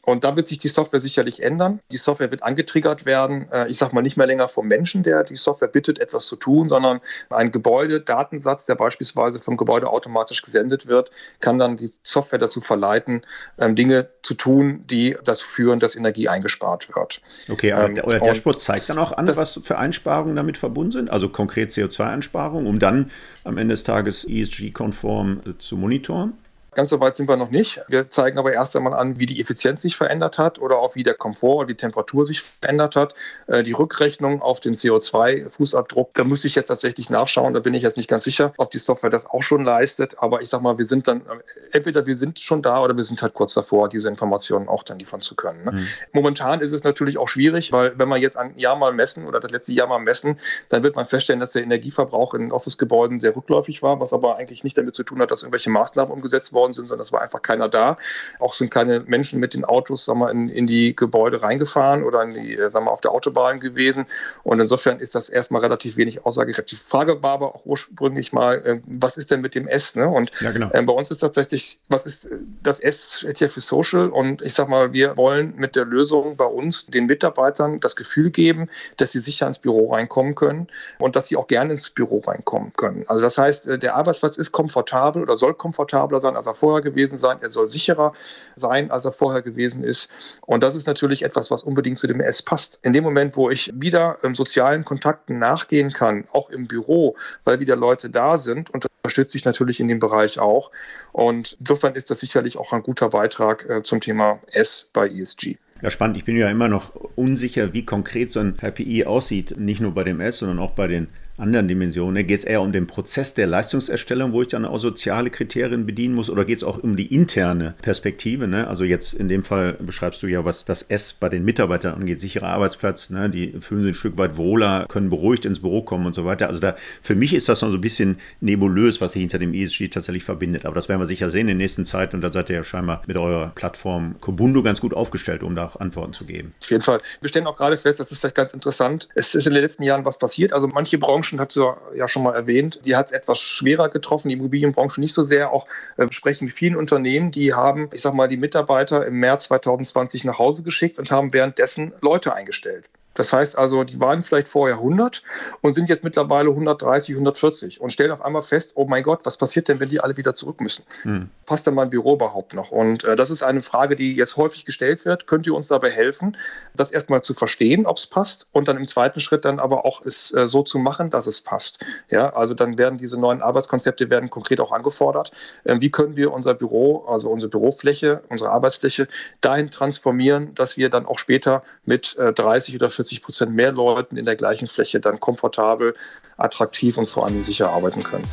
Und 0.05 0.23
da 0.23 0.35
wird 0.35 0.47
sich 0.47 0.59
die 0.59 0.67
Software 0.67 1.01
sicherlich 1.01 1.43
ändern. 1.43 1.81
Die 1.91 1.97
Software 1.97 2.31
wird 2.31 2.41
angetriggert 2.43 3.05
werden. 3.05 3.47
Äh, 3.51 3.67
ich 3.67 3.77
sage 3.77 3.93
mal 3.93 4.01
nicht 4.01 4.17
mehr 4.17 4.27
länger 4.27 4.47
vom 4.47 4.67
Menschen, 4.67 5.03
der 5.03 5.23
die 5.23 5.35
Software 5.35 5.67
bittet, 5.67 5.99
etwas 5.99 6.25
zu 6.25 6.35
tun, 6.35 6.69
sondern 6.69 7.01
ein 7.29 7.51
Gebäudedatensatz, 7.51 8.65
der 8.65 8.75
beispielsweise 8.75 9.39
vom 9.39 9.57
Gebäude 9.57 9.89
automatisch 9.99 10.41
gesendet 10.41 10.87
wird, 10.87 11.11
kann 11.39 11.59
dann 11.59 11.77
die 11.77 11.91
Software 12.03 12.39
dazu 12.39 12.61
verleiten, 12.61 13.21
ähm, 13.57 13.75
Dinge 13.75 14.09
zu 14.23 14.33
tun, 14.33 14.85
die 14.87 15.17
dazu 15.23 15.45
führen, 15.45 15.79
dass 15.79 15.95
Energie 15.95 16.29
eingespart 16.29 16.89
wird. 16.95 17.21
Okay, 17.49 17.73
aber 17.73 17.89
ähm, 17.89 18.01
euer 18.03 18.19
Dashboard 18.19 18.61
zeigt 18.61 18.89
dann 18.89 18.97
auch 18.97 19.11
an, 19.11 19.27
was 19.27 19.59
für 19.61 19.77
Einsparungen 19.77 20.35
damit 20.35 20.57
verbunden 20.57 20.91
sind, 20.91 21.09
also 21.09 21.29
konkret 21.29 21.71
CO2-Einsparungen, 21.71 22.67
um 22.67 22.79
dann 22.79 23.11
am 23.43 23.57
Ende 23.57 23.73
des 23.73 23.83
Tages 23.83 24.25
ESG-konform 24.25 25.41
zu 25.59 25.75
monitoren? 25.75 26.33
Ganz 26.75 26.89
so 26.89 26.99
weit 26.99 27.15
sind 27.15 27.27
wir 27.27 27.35
noch 27.35 27.49
nicht. 27.49 27.81
Wir 27.87 28.09
zeigen 28.09 28.37
aber 28.37 28.53
erst 28.53 28.75
einmal 28.75 28.93
an, 28.93 29.19
wie 29.19 29.25
die 29.25 29.41
Effizienz 29.41 29.81
sich 29.81 29.95
verändert 29.95 30.37
hat 30.37 30.59
oder 30.59 30.77
auch 30.77 30.95
wie 30.95 31.03
der 31.03 31.15
Komfort 31.15 31.57
oder 31.57 31.67
die 31.67 31.75
Temperatur 31.75 32.25
sich 32.25 32.41
verändert 32.41 32.95
hat. 32.95 33.15
Äh, 33.47 33.63
die 33.63 33.71
Rückrechnung 33.71 34.41
auf 34.41 34.59
den 34.59 34.73
CO2-Fußabdruck, 34.73 36.09
da 36.13 36.23
müsste 36.23 36.47
ich 36.47 36.55
jetzt 36.55 36.67
tatsächlich 36.67 37.09
nachschauen. 37.09 37.53
Da 37.53 37.59
bin 37.59 37.73
ich 37.73 37.83
jetzt 37.83 37.97
nicht 37.97 38.09
ganz 38.09 38.23
sicher, 38.23 38.53
ob 38.57 38.71
die 38.71 38.77
Software 38.77 39.09
das 39.09 39.25
auch 39.25 39.41
schon 39.41 39.63
leistet. 39.63 40.15
Aber 40.19 40.41
ich 40.41 40.49
sag 40.49 40.61
mal, 40.61 40.77
wir 40.77 40.85
sind 40.85 41.07
dann, 41.07 41.21
äh, 41.21 41.23
entweder 41.71 42.05
wir 42.05 42.15
sind 42.15 42.39
schon 42.39 42.61
da 42.61 42.83
oder 42.83 42.95
wir 42.95 43.03
sind 43.03 43.21
halt 43.21 43.33
kurz 43.33 43.53
davor, 43.55 43.89
diese 43.89 44.09
Informationen 44.09 44.67
auch 44.67 44.83
dann 44.83 44.99
liefern 44.99 45.21
zu 45.21 45.35
können. 45.35 45.63
Ne? 45.65 45.71
Mhm. 45.71 45.87
Momentan 46.13 46.61
ist 46.61 46.71
es 46.71 46.83
natürlich 46.83 47.17
auch 47.17 47.27
schwierig, 47.27 47.71
weil 47.71 47.97
wenn 47.97 48.09
wir 48.09 48.17
jetzt 48.17 48.37
ein 48.37 48.57
Jahr 48.57 48.75
mal 48.75 48.93
messen 48.93 49.25
oder 49.25 49.39
das 49.39 49.51
letzte 49.51 49.73
Jahr 49.73 49.87
mal 49.87 49.99
messen, 49.99 50.39
dann 50.69 50.83
wird 50.83 50.95
man 50.95 51.07
feststellen, 51.07 51.39
dass 51.39 51.53
der 51.53 51.63
Energieverbrauch 51.63 52.33
in 52.35 52.51
Office-Gebäuden 52.51 53.19
sehr 53.19 53.35
rückläufig 53.35 53.81
war, 53.81 53.99
was 53.99 54.13
aber 54.13 54.37
eigentlich 54.37 54.63
nicht 54.63 54.77
damit 54.77 54.95
zu 54.95 55.03
tun 55.03 55.19
hat, 55.21 55.31
dass 55.31 55.41
irgendwelche 55.41 55.69
Maßnahmen 55.71 56.13
umgesetzt 56.13 56.53
worden 56.59 56.73
sind, 56.73 56.87
sondern 56.87 57.03
es 57.03 57.11
war 57.11 57.21
einfach 57.21 57.41
keiner 57.41 57.69
da. 57.69 57.97
Auch 58.39 58.53
sind 58.53 58.69
keine 58.69 58.99
Menschen 59.01 59.39
mit 59.39 59.53
den 59.53 59.65
Autos 59.65 60.05
sagen 60.05 60.19
wir, 60.19 60.29
in, 60.29 60.49
in 60.49 60.67
die 60.67 60.95
Gebäude 60.95 61.41
reingefahren 61.41 62.03
oder 62.03 62.23
in 62.23 62.33
die, 62.33 62.57
sagen 62.69 62.85
wir, 62.85 62.91
auf 62.91 63.01
der 63.01 63.11
Autobahn 63.11 63.59
gewesen. 63.59 64.05
Und 64.43 64.59
insofern 64.59 64.99
ist 64.99 65.15
das 65.15 65.29
erstmal 65.29 65.61
relativ 65.61 65.97
wenig 65.97 66.25
aussagekräftig. 66.25 66.79
Die 66.79 66.85
Frage 66.85 67.23
war 67.23 67.31
aber 67.31 67.55
auch 67.55 67.65
ursprünglich 67.65 68.33
mal, 68.33 68.55
äh, 68.65 68.81
was 68.85 69.17
ist 69.17 69.31
denn 69.31 69.41
mit 69.41 69.55
dem 69.55 69.67
S? 69.67 69.95
Ne? 69.95 70.07
Und 70.07 70.31
ja, 70.41 70.51
genau. 70.51 70.69
äh, 70.71 70.81
bei 70.81 70.93
uns 70.93 71.11
ist 71.11 71.19
tatsächlich, 71.19 71.79
was 71.89 72.05
ist 72.05 72.27
das 72.61 72.79
S 72.79 73.19
steht 73.19 73.39
hier 73.39 73.49
für 73.49 73.61
Social? 73.61 74.09
Und 74.09 74.41
ich 74.41 74.53
sag 74.53 74.67
mal, 74.67 74.93
wir 74.93 75.17
wollen 75.17 75.55
mit 75.55 75.75
der 75.75 75.85
Lösung 75.85 76.35
bei 76.35 76.45
uns 76.45 76.85
den 76.87 77.05
Mitarbeitern 77.05 77.79
das 77.79 77.95
Gefühl 77.95 78.31
geben, 78.31 78.69
dass 78.97 79.11
sie 79.11 79.19
sicher 79.19 79.47
ins 79.47 79.59
Büro 79.59 79.93
reinkommen 79.93 80.35
können 80.35 80.67
und 80.99 81.15
dass 81.15 81.27
sie 81.27 81.37
auch 81.37 81.47
gerne 81.47 81.71
ins 81.71 81.89
Büro 81.89 82.19
reinkommen 82.19 82.73
können. 82.75 83.05
Also 83.07 83.21
das 83.21 83.37
heißt, 83.37 83.67
äh, 83.67 83.79
der 83.79 83.95
Arbeitsplatz 83.95 84.37
ist 84.37 84.51
komfortabel 84.51 85.21
oder 85.21 85.35
soll 85.35 85.53
komfortabler 85.53 86.21
sein, 86.21 86.35
als 86.35 86.47
er 86.49 86.55
vorher 86.55 86.81
gewesen 86.81 87.17
sein. 87.17 87.37
Er 87.41 87.51
soll 87.51 87.67
sicherer 87.67 88.13
sein, 88.55 88.91
als 88.91 89.05
er 89.05 89.13
vorher 89.13 89.41
gewesen 89.41 89.83
ist. 89.83 90.09
Und 90.41 90.63
das 90.63 90.75
ist 90.75 90.87
natürlich 90.87 91.23
etwas, 91.23 91.51
was 91.51 91.63
unbedingt 91.63 91.97
zu 91.97 92.07
dem 92.07 92.19
S 92.19 92.41
passt. 92.41 92.79
In 92.83 92.93
dem 92.93 93.03
Moment, 93.03 93.35
wo 93.37 93.49
ich 93.49 93.71
wieder 93.73 94.17
ähm, 94.23 94.33
sozialen 94.33 94.83
Kontakten 94.83 95.39
nachgehen 95.39 95.93
kann, 95.93 96.25
auch 96.31 96.49
im 96.49 96.67
Büro, 96.67 97.15
weil 97.43 97.59
wieder 97.59 97.75
Leute 97.75 98.09
da 98.09 98.37
sind, 98.37 98.69
unterstütze 98.69 99.37
ich 99.37 99.45
natürlich 99.45 99.79
in 99.79 99.87
dem 99.87 99.99
Bereich 99.99 100.39
auch. 100.39 100.71
Und 101.11 101.57
insofern 101.59 101.95
ist 101.95 102.09
das 102.11 102.19
sicherlich 102.19 102.57
auch 102.57 102.73
ein 102.73 102.83
guter 102.83 103.09
Beitrag 103.09 103.69
äh, 103.69 103.83
zum 103.83 104.01
Thema 104.01 104.39
S 104.51 104.89
bei 104.93 105.09
ESG. 105.09 105.57
Ja, 105.81 105.89
spannend. 105.89 106.17
Ich 106.17 106.25
bin 106.25 106.35
ja 106.35 106.49
immer 106.49 106.67
noch 106.67 106.93
unsicher, 107.15 107.71
wie 107.73 107.85
konkret 107.85 108.31
so 108.31 108.41
ein 108.41 108.55
KPI 108.55 109.05
aussieht. 109.05 109.57
Nicht 109.57 109.79
nur 109.79 109.93
bei 109.93 110.03
dem 110.03 110.19
S, 110.19 110.39
sondern 110.39 110.59
auch 110.59 110.71
bei 110.71 110.87
den 110.87 111.07
anderen 111.39 111.67
Dimensionen? 111.67 112.25
Geht 112.25 112.39
es 112.39 112.45
eher 112.45 112.61
um 112.61 112.71
den 112.71 112.87
Prozess 112.87 113.33
der 113.33 113.47
Leistungserstellung, 113.47 114.33
wo 114.33 114.41
ich 114.41 114.47
dann 114.49 114.65
auch 114.65 114.77
soziale 114.77 115.29
Kriterien 115.29 115.85
bedienen 115.85 116.15
muss, 116.15 116.29
oder 116.29 116.45
geht 116.45 116.57
es 116.57 116.63
auch 116.63 116.77
um 116.77 116.95
die 116.95 117.13
interne 117.13 117.75
Perspektive? 117.81 118.47
Ne? 118.47 118.67
Also 118.67 118.83
jetzt 118.83 119.13
in 119.13 119.27
dem 119.27 119.43
Fall 119.43 119.73
beschreibst 119.73 120.21
du 120.23 120.27
ja, 120.27 120.45
was 120.45 120.65
das 120.65 120.83
S 120.83 121.13
bei 121.13 121.29
den 121.29 121.43
Mitarbeitern 121.45 121.95
angeht, 121.95 122.19
sicherer 122.19 122.49
Arbeitsplatz, 122.49 123.09
ne? 123.09 123.29
die 123.29 123.53
fühlen 123.59 123.83
sich 123.83 123.91
ein 123.91 123.95
Stück 123.95 124.17
weit 124.17 124.37
wohler, 124.37 124.85
können 124.87 125.09
beruhigt 125.09 125.45
ins 125.45 125.59
Büro 125.59 125.81
kommen 125.81 126.05
und 126.05 126.15
so 126.15 126.25
weiter. 126.25 126.47
Also 126.47 126.59
da, 126.59 126.75
für 127.01 127.15
mich 127.15 127.33
ist 127.33 127.49
das 127.49 127.61
noch 127.61 127.69
so 127.69 127.77
ein 127.77 127.81
bisschen 127.81 128.17
nebulös, 128.41 129.01
was 129.01 129.13
sich 129.13 129.21
hinter 129.21 129.39
dem 129.39 129.53
ESG 129.53 129.89
tatsächlich 129.89 130.23
verbindet. 130.23 130.65
Aber 130.65 130.75
das 130.75 130.89
werden 130.89 131.01
wir 131.01 131.07
sicher 131.07 131.29
sehen 131.29 131.41
in 131.41 131.47
der 131.47 131.55
nächsten 131.55 131.85
Zeit 131.85 132.13
und 132.13 132.21
da 132.21 132.31
seid 132.31 132.49
ihr 132.49 132.57
ja 132.57 132.63
scheinbar 132.63 133.01
mit 133.07 133.17
eurer 133.17 133.51
Plattform 133.55 134.15
Kobundo 134.19 134.63
ganz 134.63 134.81
gut 134.81 134.93
aufgestellt, 134.93 135.43
um 135.43 135.55
da 135.55 135.65
auch 135.65 135.79
Antworten 135.79 136.13
zu 136.13 136.25
geben. 136.25 136.51
Auf 136.61 136.69
jeden 136.69 136.83
Fall. 136.83 137.01
Wir 137.21 137.29
stellen 137.29 137.47
auch 137.47 137.55
gerade 137.55 137.77
fest, 137.77 137.99
das 137.99 138.11
ist 138.11 138.19
vielleicht 138.19 138.35
ganz 138.35 138.53
interessant. 138.53 139.09
Es 139.15 139.35
ist 139.35 139.47
in 139.47 139.53
den 139.53 139.61
letzten 139.61 139.83
Jahren 139.83 140.05
was 140.05 140.17
passiert. 140.17 140.53
Also 140.53 140.67
manche 140.67 140.97
Branchen 140.97 141.28
Branchen, 141.29 141.39
hat 141.39 141.51
sie 141.51 141.73
ja 141.95 142.07
schon 142.07 142.23
mal 142.23 142.33
erwähnt, 142.33 142.85
die 142.85 142.95
hat 142.95 143.07
es 143.07 143.11
etwas 143.11 143.39
schwerer 143.39 143.89
getroffen, 143.89 144.29
die 144.29 144.35
Immobilienbranche 144.35 144.99
nicht 144.99 145.13
so 145.13 145.23
sehr. 145.23 145.51
Auch 145.51 145.67
äh, 145.97 146.07
sprechen 146.11 146.45
mit 146.45 146.53
vielen 146.53 146.75
Unternehmen, 146.75 147.31
die 147.31 147.53
haben, 147.53 147.89
ich 147.93 148.01
sag 148.01 148.13
mal, 148.13 148.27
die 148.27 148.37
Mitarbeiter 148.37 149.05
im 149.05 149.15
März 149.15 149.45
2020 149.45 150.23
nach 150.25 150.39
Hause 150.39 150.63
geschickt 150.63 150.99
und 150.99 151.11
haben 151.11 151.33
währenddessen 151.33 151.93
Leute 152.01 152.33
eingestellt. 152.33 152.89
Das 153.19 153.33
heißt 153.33 153.57
also, 153.57 153.83
die 153.83 153.99
waren 153.99 154.21
vielleicht 154.21 154.47
vorher 154.47 154.77
100 154.77 155.23
und 155.59 155.73
sind 155.73 155.89
jetzt 155.89 156.05
mittlerweile 156.05 156.51
130, 156.51 157.15
140 157.15 157.81
und 157.81 157.91
stellen 157.91 158.11
auf 158.11 158.23
einmal 158.23 158.41
fest, 158.41 158.71
oh 158.75 158.85
mein 158.85 159.03
Gott, 159.03 159.25
was 159.25 159.35
passiert 159.35 159.67
denn, 159.67 159.81
wenn 159.81 159.89
die 159.89 159.99
alle 159.99 160.15
wieder 160.15 160.35
zurück 160.35 160.61
müssen? 160.61 160.85
Hm. 161.01 161.29
Passt 161.45 161.67
denn 161.67 161.73
mein 161.73 161.89
Büro 161.89 162.13
überhaupt 162.13 162.53
noch? 162.53 162.71
Und 162.71 163.03
äh, 163.03 163.17
das 163.17 163.29
ist 163.29 163.43
eine 163.43 163.61
Frage, 163.61 163.97
die 163.97 164.15
jetzt 164.15 164.37
häufig 164.37 164.63
gestellt 164.63 165.03
wird. 165.03 165.27
Könnt 165.27 165.45
ihr 165.47 165.53
uns 165.53 165.67
dabei 165.67 165.89
helfen, 165.89 166.37
das 166.73 166.91
erstmal 166.91 167.21
zu 167.21 167.33
verstehen, 167.33 167.85
ob 167.85 167.97
es 167.97 168.07
passt 168.07 168.47
und 168.53 168.69
dann 168.69 168.77
im 168.77 168.87
zweiten 168.87 169.19
Schritt 169.19 169.43
dann 169.43 169.59
aber 169.59 169.83
auch 169.83 170.01
es 170.05 170.33
äh, 170.33 170.47
so 170.47 170.63
zu 170.63 170.79
machen, 170.79 171.09
dass 171.09 171.27
es 171.27 171.41
passt? 171.41 171.79
Ja, 172.09 172.31
also 172.33 172.53
dann 172.53 172.77
werden 172.77 172.99
diese 172.99 173.19
neuen 173.19 173.41
Arbeitskonzepte 173.41 174.09
werden 174.09 174.29
konkret 174.29 174.61
auch 174.61 174.71
angefordert. 174.71 175.33
Äh, 175.65 175.81
wie 175.81 175.91
können 175.91 176.15
wir 176.15 176.31
unser 176.31 176.53
Büro, 176.53 177.03
also 177.05 177.29
unsere 177.29 177.49
Bürofläche, 177.49 178.23
unsere 178.29 178.51
Arbeitsfläche 178.51 179.09
dahin 179.41 179.71
transformieren, 179.71 180.55
dass 180.55 180.77
wir 180.77 180.89
dann 180.89 181.05
auch 181.05 181.19
später 181.19 181.63
mit 181.83 182.15
30 182.17 182.73
äh, 182.73 182.77
oder 182.77 182.89
40 182.89 183.08
40 183.09 183.21
Prozent 183.23 183.55
mehr 183.55 183.71
Leuten 183.71 184.17
in 184.17 184.25
der 184.25 184.35
gleichen 184.35 184.67
Fläche 184.67 184.99
dann 184.99 185.19
komfortabel, 185.19 185.95
attraktiv 186.37 186.97
und 186.97 187.09
vor 187.09 187.25
allem 187.25 187.41
sicher 187.41 187.69
arbeiten 187.69 188.03
können. 188.03 188.27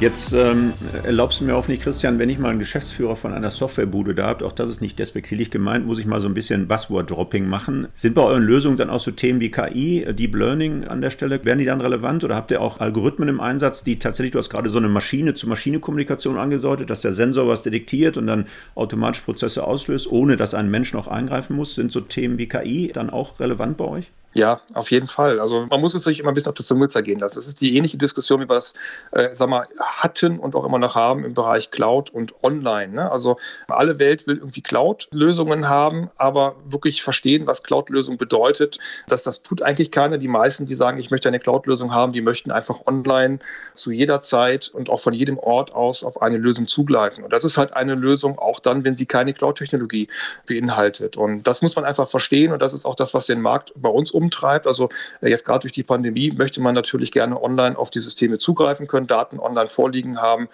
Jetzt 0.00 0.32
ähm, 0.32 0.72
erlaubst 1.04 1.40
du 1.40 1.44
mir 1.44 1.54
hoffentlich, 1.54 1.80
Christian, 1.80 2.18
wenn 2.18 2.28
ich 2.28 2.38
mal 2.38 2.50
einen 2.50 2.58
Geschäftsführer 2.58 3.14
von 3.14 3.32
einer 3.32 3.50
Softwarebude 3.50 4.14
da 4.14 4.26
habt, 4.26 4.42
auch 4.42 4.50
das 4.50 4.68
ist 4.68 4.80
nicht 4.80 4.98
despektierlich 4.98 5.52
gemeint, 5.52 5.86
muss 5.86 6.00
ich 6.00 6.04
mal 6.04 6.20
so 6.20 6.26
ein 6.26 6.34
bisschen 6.34 6.66
Buzzword-Dropping 6.66 7.46
machen. 7.46 7.86
Sind 7.94 8.14
bei 8.14 8.22
euren 8.22 8.42
Lösungen 8.42 8.76
dann 8.76 8.90
auch 8.90 8.98
so 8.98 9.12
Themen 9.12 9.40
wie 9.40 9.52
KI, 9.52 10.04
Deep 10.12 10.34
Learning 10.34 10.84
an 10.84 11.00
der 11.00 11.10
Stelle, 11.10 11.44
werden 11.44 11.60
die 11.60 11.64
dann 11.64 11.80
relevant 11.80 12.24
oder 12.24 12.34
habt 12.34 12.50
ihr 12.50 12.60
auch 12.60 12.80
Algorithmen 12.80 13.28
im 13.28 13.40
Einsatz, 13.40 13.84
die 13.84 14.00
tatsächlich, 14.00 14.32
du 14.32 14.38
hast 14.38 14.50
gerade 14.50 14.68
so 14.68 14.78
eine 14.78 14.88
Maschine-zu-Maschine-Kommunikation 14.88 16.38
angedeutet, 16.38 16.90
dass 16.90 17.02
der 17.02 17.14
Sensor 17.14 17.46
was 17.46 17.62
detektiert 17.62 18.16
und 18.16 18.26
dann 18.26 18.46
automatisch 18.74 19.20
Prozesse 19.20 19.64
auslöst, 19.64 20.10
ohne 20.10 20.34
dass 20.34 20.54
ein 20.54 20.70
Mensch 20.70 20.92
noch 20.92 21.06
eingreifen 21.06 21.54
muss? 21.54 21.76
Sind 21.76 21.92
so 21.92 22.00
Themen 22.00 22.36
wie 22.36 22.48
KI 22.48 22.90
dann 22.92 23.10
auch 23.10 23.38
relevant 23.38 23.76
bei 23.76 23.84
euch? 23.84 24.10
Ja, 24.34 24.60
auf 24.74 24.90
jeden 24.90 25.06
Fall. 25.06 25.38
Also 25.38 25.66
man 25.70 25.80
muss 25.80 25.94
es 25.94 26.02
sich 26.02 26.18
immer 26.18 26.32
ein 26.32 26.34
bisschen 26.34 26.50
auf 26.50 26.56
der 26.56 26.64
Zunge 26.64 26.88
zergehen 26.88 27.20
lassen. 27.20 27.38
Das 27.38 27.46
ist 27.46 27.60
die 27.60 27.76
ähnliche 27.76 27.98
Diskussion, 27.98 28.40
wie 28.40 28.48
wir 28.48 28.56
es 28.56 28.74
äh, 29.12 29.28
sag 29.32 29.48
mal, 29.48 29.68
hatten 29.78 30.40
und 30.40 30.56
auch 30.56 30.64
immer 30.64 30.80
noch 30.80 30.96
haben 30.96 31.24
im 31.24 31.34
Bereich 31.34 31.70
Cloud 31.70 32.10
und 32.10 32.34
Online. 32.42 32.92
Ne? 32.92 33.10
Also 33.12 33.38
alle 33.68 34.00
Welt 34.00 34.26
will 34.26 34.38
irgendwie 34.38 34.60
Cloud-Lösungen 34.60 35.68
haben, 35.68 36.10
aber 36.16 36.56
wirklich 36.64 37.04
verstehen, 37.04 37.46
was 37.46 37.62
Cloud-Lösung 37.62 38.16
bedeutet, 38.16 38.80
dass 39.06 39.22
das 39.22 39.42
tut 39.42 39.62
eigentlich 39.62 39.92
keiner. 39.92 40.18
Die 40.18 40.26
meisten, 40.26 40.66
die 40.66 40.74
sagen, 40.74 40.98
ich 40.98 41.12
möchte 41.12 41.28
eine 41.28 41.38
Cloud-Lösung 41.38 41.94
haben, 41.94 42.12
die 42.12 42.20
möchten 42.20 42.50
einfach 42.50 42.86
online 42.86 43.38
zu 43.76 43.92
jeder 43.92 44.20
Zeit 44.20 44.68
und 44.68 44.90
auch 44.90 44.98
von 44.98 45.14
jedem 45.14 45.38
Ort 45.38 45.72
aus 45.72 46.02
auf 46.02 46.20
eine 46.20 46.38
Lösung 46.38 46.66
zugreifen. 46.66 47.22
Und 47.22 47.32
das 47.32 47.44
ist 47.44 47.56
halt 47.56 47.74
eine 47.74 47.94
Lösung 47.94 48.36
auch 48.40 48.58
dann, 48.58 48.84
wenn 48.84 48.96
sie 48.96 49.06
keine 49.06 49.32
Cloud-Technologie 49.32 50.08
beinhaltet. 50.44 51.16
Und 51.16 51.44
das 51.44 51.62
muss 51.62 51.76
man 51.76 51.84
einfach 51.84 52.08
verstehen 52.08 52.52
und 52.52 52.60
das 52.60 52.74
ist 52.74 52.84
auch 52.84 52.96
das, 52.96 53.14
was 53.14 53.26
den 53.26 53.40
Markt 53.40 53.72
bei 53.76 53.88
uns 53.88 54.10
um 54.10 54.23
umtreibt. 54.24 54.66
Also 54.66 54.88
äh, 55.20 55.28
jetzt 55.28 55.44
gerade 55.44 55.60
durch 55.60 55.72
die 55.72 55.82
Pandemie 55.82 56.32
möchte 56.32 56.60
man 56.60 56.74
natürlich 56.74 57.12
gerne 57.12 57.40
online 57.42 57.78
auf 57.78 57.90
die 57.90 58.00
Systeme 58.00 58.38
zugreifen 58.38 58.86
können, 58.86 59.06
Daten 59.06 59.38
online 59.38 59.68
vorliegen 59.68 60.20
haben. 60.20 60.48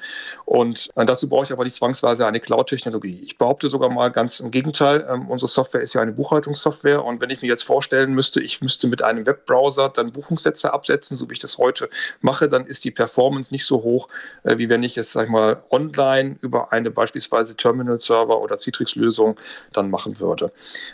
Und 0.44 0.90
äh, 0.96 1.06
dazu 1.06 1.28
brauche 1.28 1.44
ich 1.44 1.52
aber 1.52 1.64
nicht 1.64 1.76
zwangsweise 1.76 2.26
eine 2.26 2.40
Cloud-Technologie. 2.40 3.20
Ich 3.22 3.38
behaupte 3.38 3.68
sogar 3.70 3.92
mal 3.92 4.11
ganz 4.11 4.40
im 4.40 4.50
Gegenteil, 4.50 5.06
ähm, 5.09 5.28
unsere 5.28 5.48
Software 5.48 5.80
ist 5.80 5.94
ja 5.94 6.02
eine 6.02 6.12
Buchhaltungssoftware. 6.12 7.04
Und 7.04 7.20
wenn 7.20 7.30
ich 7.30 7.42
mir 7.42 7.48
jetzt 7.48 7.62
vorstellen 7.62 8.14
müsste, 8.14 8.42
ich 8.42 8.61
müsste 8.61 8.88
mit 8.88 9.02
einem 9.02 9.26
Webbrowser 9.26 9.88
dann 9.88 10.12
Buchungssätze 10.12 10.72
absetzen, 10.72 11.16
so 11.16 11.28
wie 11.28 11.35
ich 11.35 11.38
das 11.38 11.59
heute 11.59 11.88
mache, 12.20 12.48
dann 12.48 12.66
ist 12.66 12.85
die 12.85 12.90
Performance 12.90 13.52
nicht 13.52 13.64
so 13.64 13.83
hoch, 13.83 14.09
äh, 14.42 14.59
wie 14.59 14.68
wenn 14.68 14.83
ich 14.83 14.96
jetzt, 14.96 15.12
sag 15.12 15.24
ich 15.24 15.30
mal, 15.30 15.62
online 15.70 16.37
über 16.40 16.72
eine 16.72 16.90
beispielsweise 16.90 17.56
Terminal-Server 17.56 18.40
oder 18.40 18.59
Citrix-Lösung 18.59 19.37
dann 19.72 19.90
machen 19.90 20.18
würde. 20.18 20.52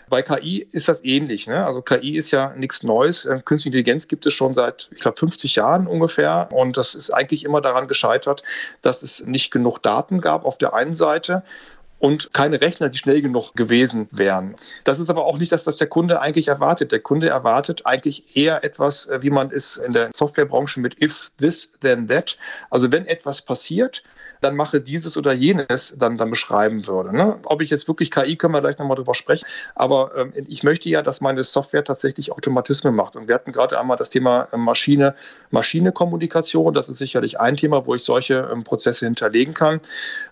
Bei 0.09 0.23
KI 0.23 0.67
ist 0.73 0.89
das 0.89 1.03
ähnlich. 1.05 1.47
Ne? 1.47 1.65
Also 1.65 1.83
KI 1.83 2.17
ist 2.17 2.31
ja 2.31 2.55
nichts 2.67 2.83
Neues. 2.83 3.25
Ähm, 3.25 3.45
Künstliche 3.45 3.79
Intelligenz 3.79 4.09
gibt 4.09 4.27
es 4.27 4.35
schon 4.35 4.53
seit, 4.55 4.89
ich 4.93 5.01
glaube, 5.01 5.17
50 5.17 5.57
Jahren 5.57 5.87
ungefähr. 5.87 6.49
Und 6.53 6.77
das 6.77 6.95
ist 6.95 7.11
eigentlich 7.11 7.45
immer 7.45 7.61
daran 7.61 7.87
gescheitert, 7.87 8.43
dass 8.83 9.03
es 9.03 9.25
nicht 9.25 9.51
genug 9.51 9.79
Daten 9.79 10.21
gab 10.21 10.45
auf 10.45 10.59
der 10.59 10.75
einen 10.75 10.95
Seite 10.95 11.43
und 11.99 12.35
keine 12.35 12.61
Rechner, 12.61 12.89
die 12.89 12.99
schnell 12.99 13.23
genug 13.23 13.55
gewesen 13.55 14.09
wären. 14.11 14.57
Das 14.85 14.99
ist 14.99 15.09
aber 15.09 15.25
auch 15.25 15.39
nicht 15.39 15.53
das, 15.53 15.67
was 15.67 15.77
der 15.77 15.87
Kunde 15.87 16.21
eigentlich 16.21 16.49
erwartet. 16.49 16.93
Der 16.93 17.01
Kunde 17.01 17.29
erwartet 17.29 17.87
eigentlich 17.87 18.37
eher 18.37 18.65
etwas, 18.65 19.07
äh, 19.07 19.23
wie 19.23 19.31
man 19.31 19.51
es 19.51 19.77
in 19.77 19.93
der 19.93 20.11
Softwarebranche 20.13 20.81
mit 20.81 21.01
if 21.01 21.31
this, 21.39 21.71
then 21.81 22.09
that. 22.09 22.37
Also 22.69 22.91
wenn 22.93 23.07
etwas 23.07 23.43
passiert, 23.43 24.03
dann 24.41 24.57
mache 24.57 24.81
dieses 24.81 25.17
oder 25.17 25.33
jenes 25.33 25.97
dann, 25.99 26.17
dann 26.17 26.31
beschreiben 26.31 26.87
würde. 26.87 27.15
Ne? 27.15 27.39
Ob 27.45 27.63
ich 27.63 27.71
jetzt 27.71 27.89
wirklich 27.89 28.11
KI, 28.11 28.37
können 28.37 28.55
wir 28.55 28.61
gleich 28.61 28.79
nochmal 28.79 28.97
drüber 28.97 29.15
sprechen, 29.15 29.47
aber 29.75 30.13
ähm, 30.17 30.33
ich 30.35 30.63
möchte 30.63 30.89
ja, 30.89 31.03
dass 31.03 31.21
meine 31.21 31.43
Software 31.45 31.85
tatsächlich 31.85 32.33
Automatismen 32.33 32.95
macht. 32.95 33.17
Und 33.17 33.29
wir 33.29 33.35
hatten 33.35 33.53
gerade 33.53 33.79
einmal 33.79 33.97
das 33.97 34.11
Thema 34.11 34.49
äh, 34.53 34.57
Maschine, 34.57 35.15
Maschine-Kommunikation. 35.51 36.75
Das 36.75 36.89
ist 36.89 36.99
sicherlich 36.99 37.41
ein 37.41 37.57
Thema, 37.57 37.87
wo 37.87 37.95
ich 37.95 38.05
solche 38.05 38.49
ähm, 38.53 38.65
Prozesse 38.65 39.07
hinterlegen 39.07 39.55
kann. 39.55 39.81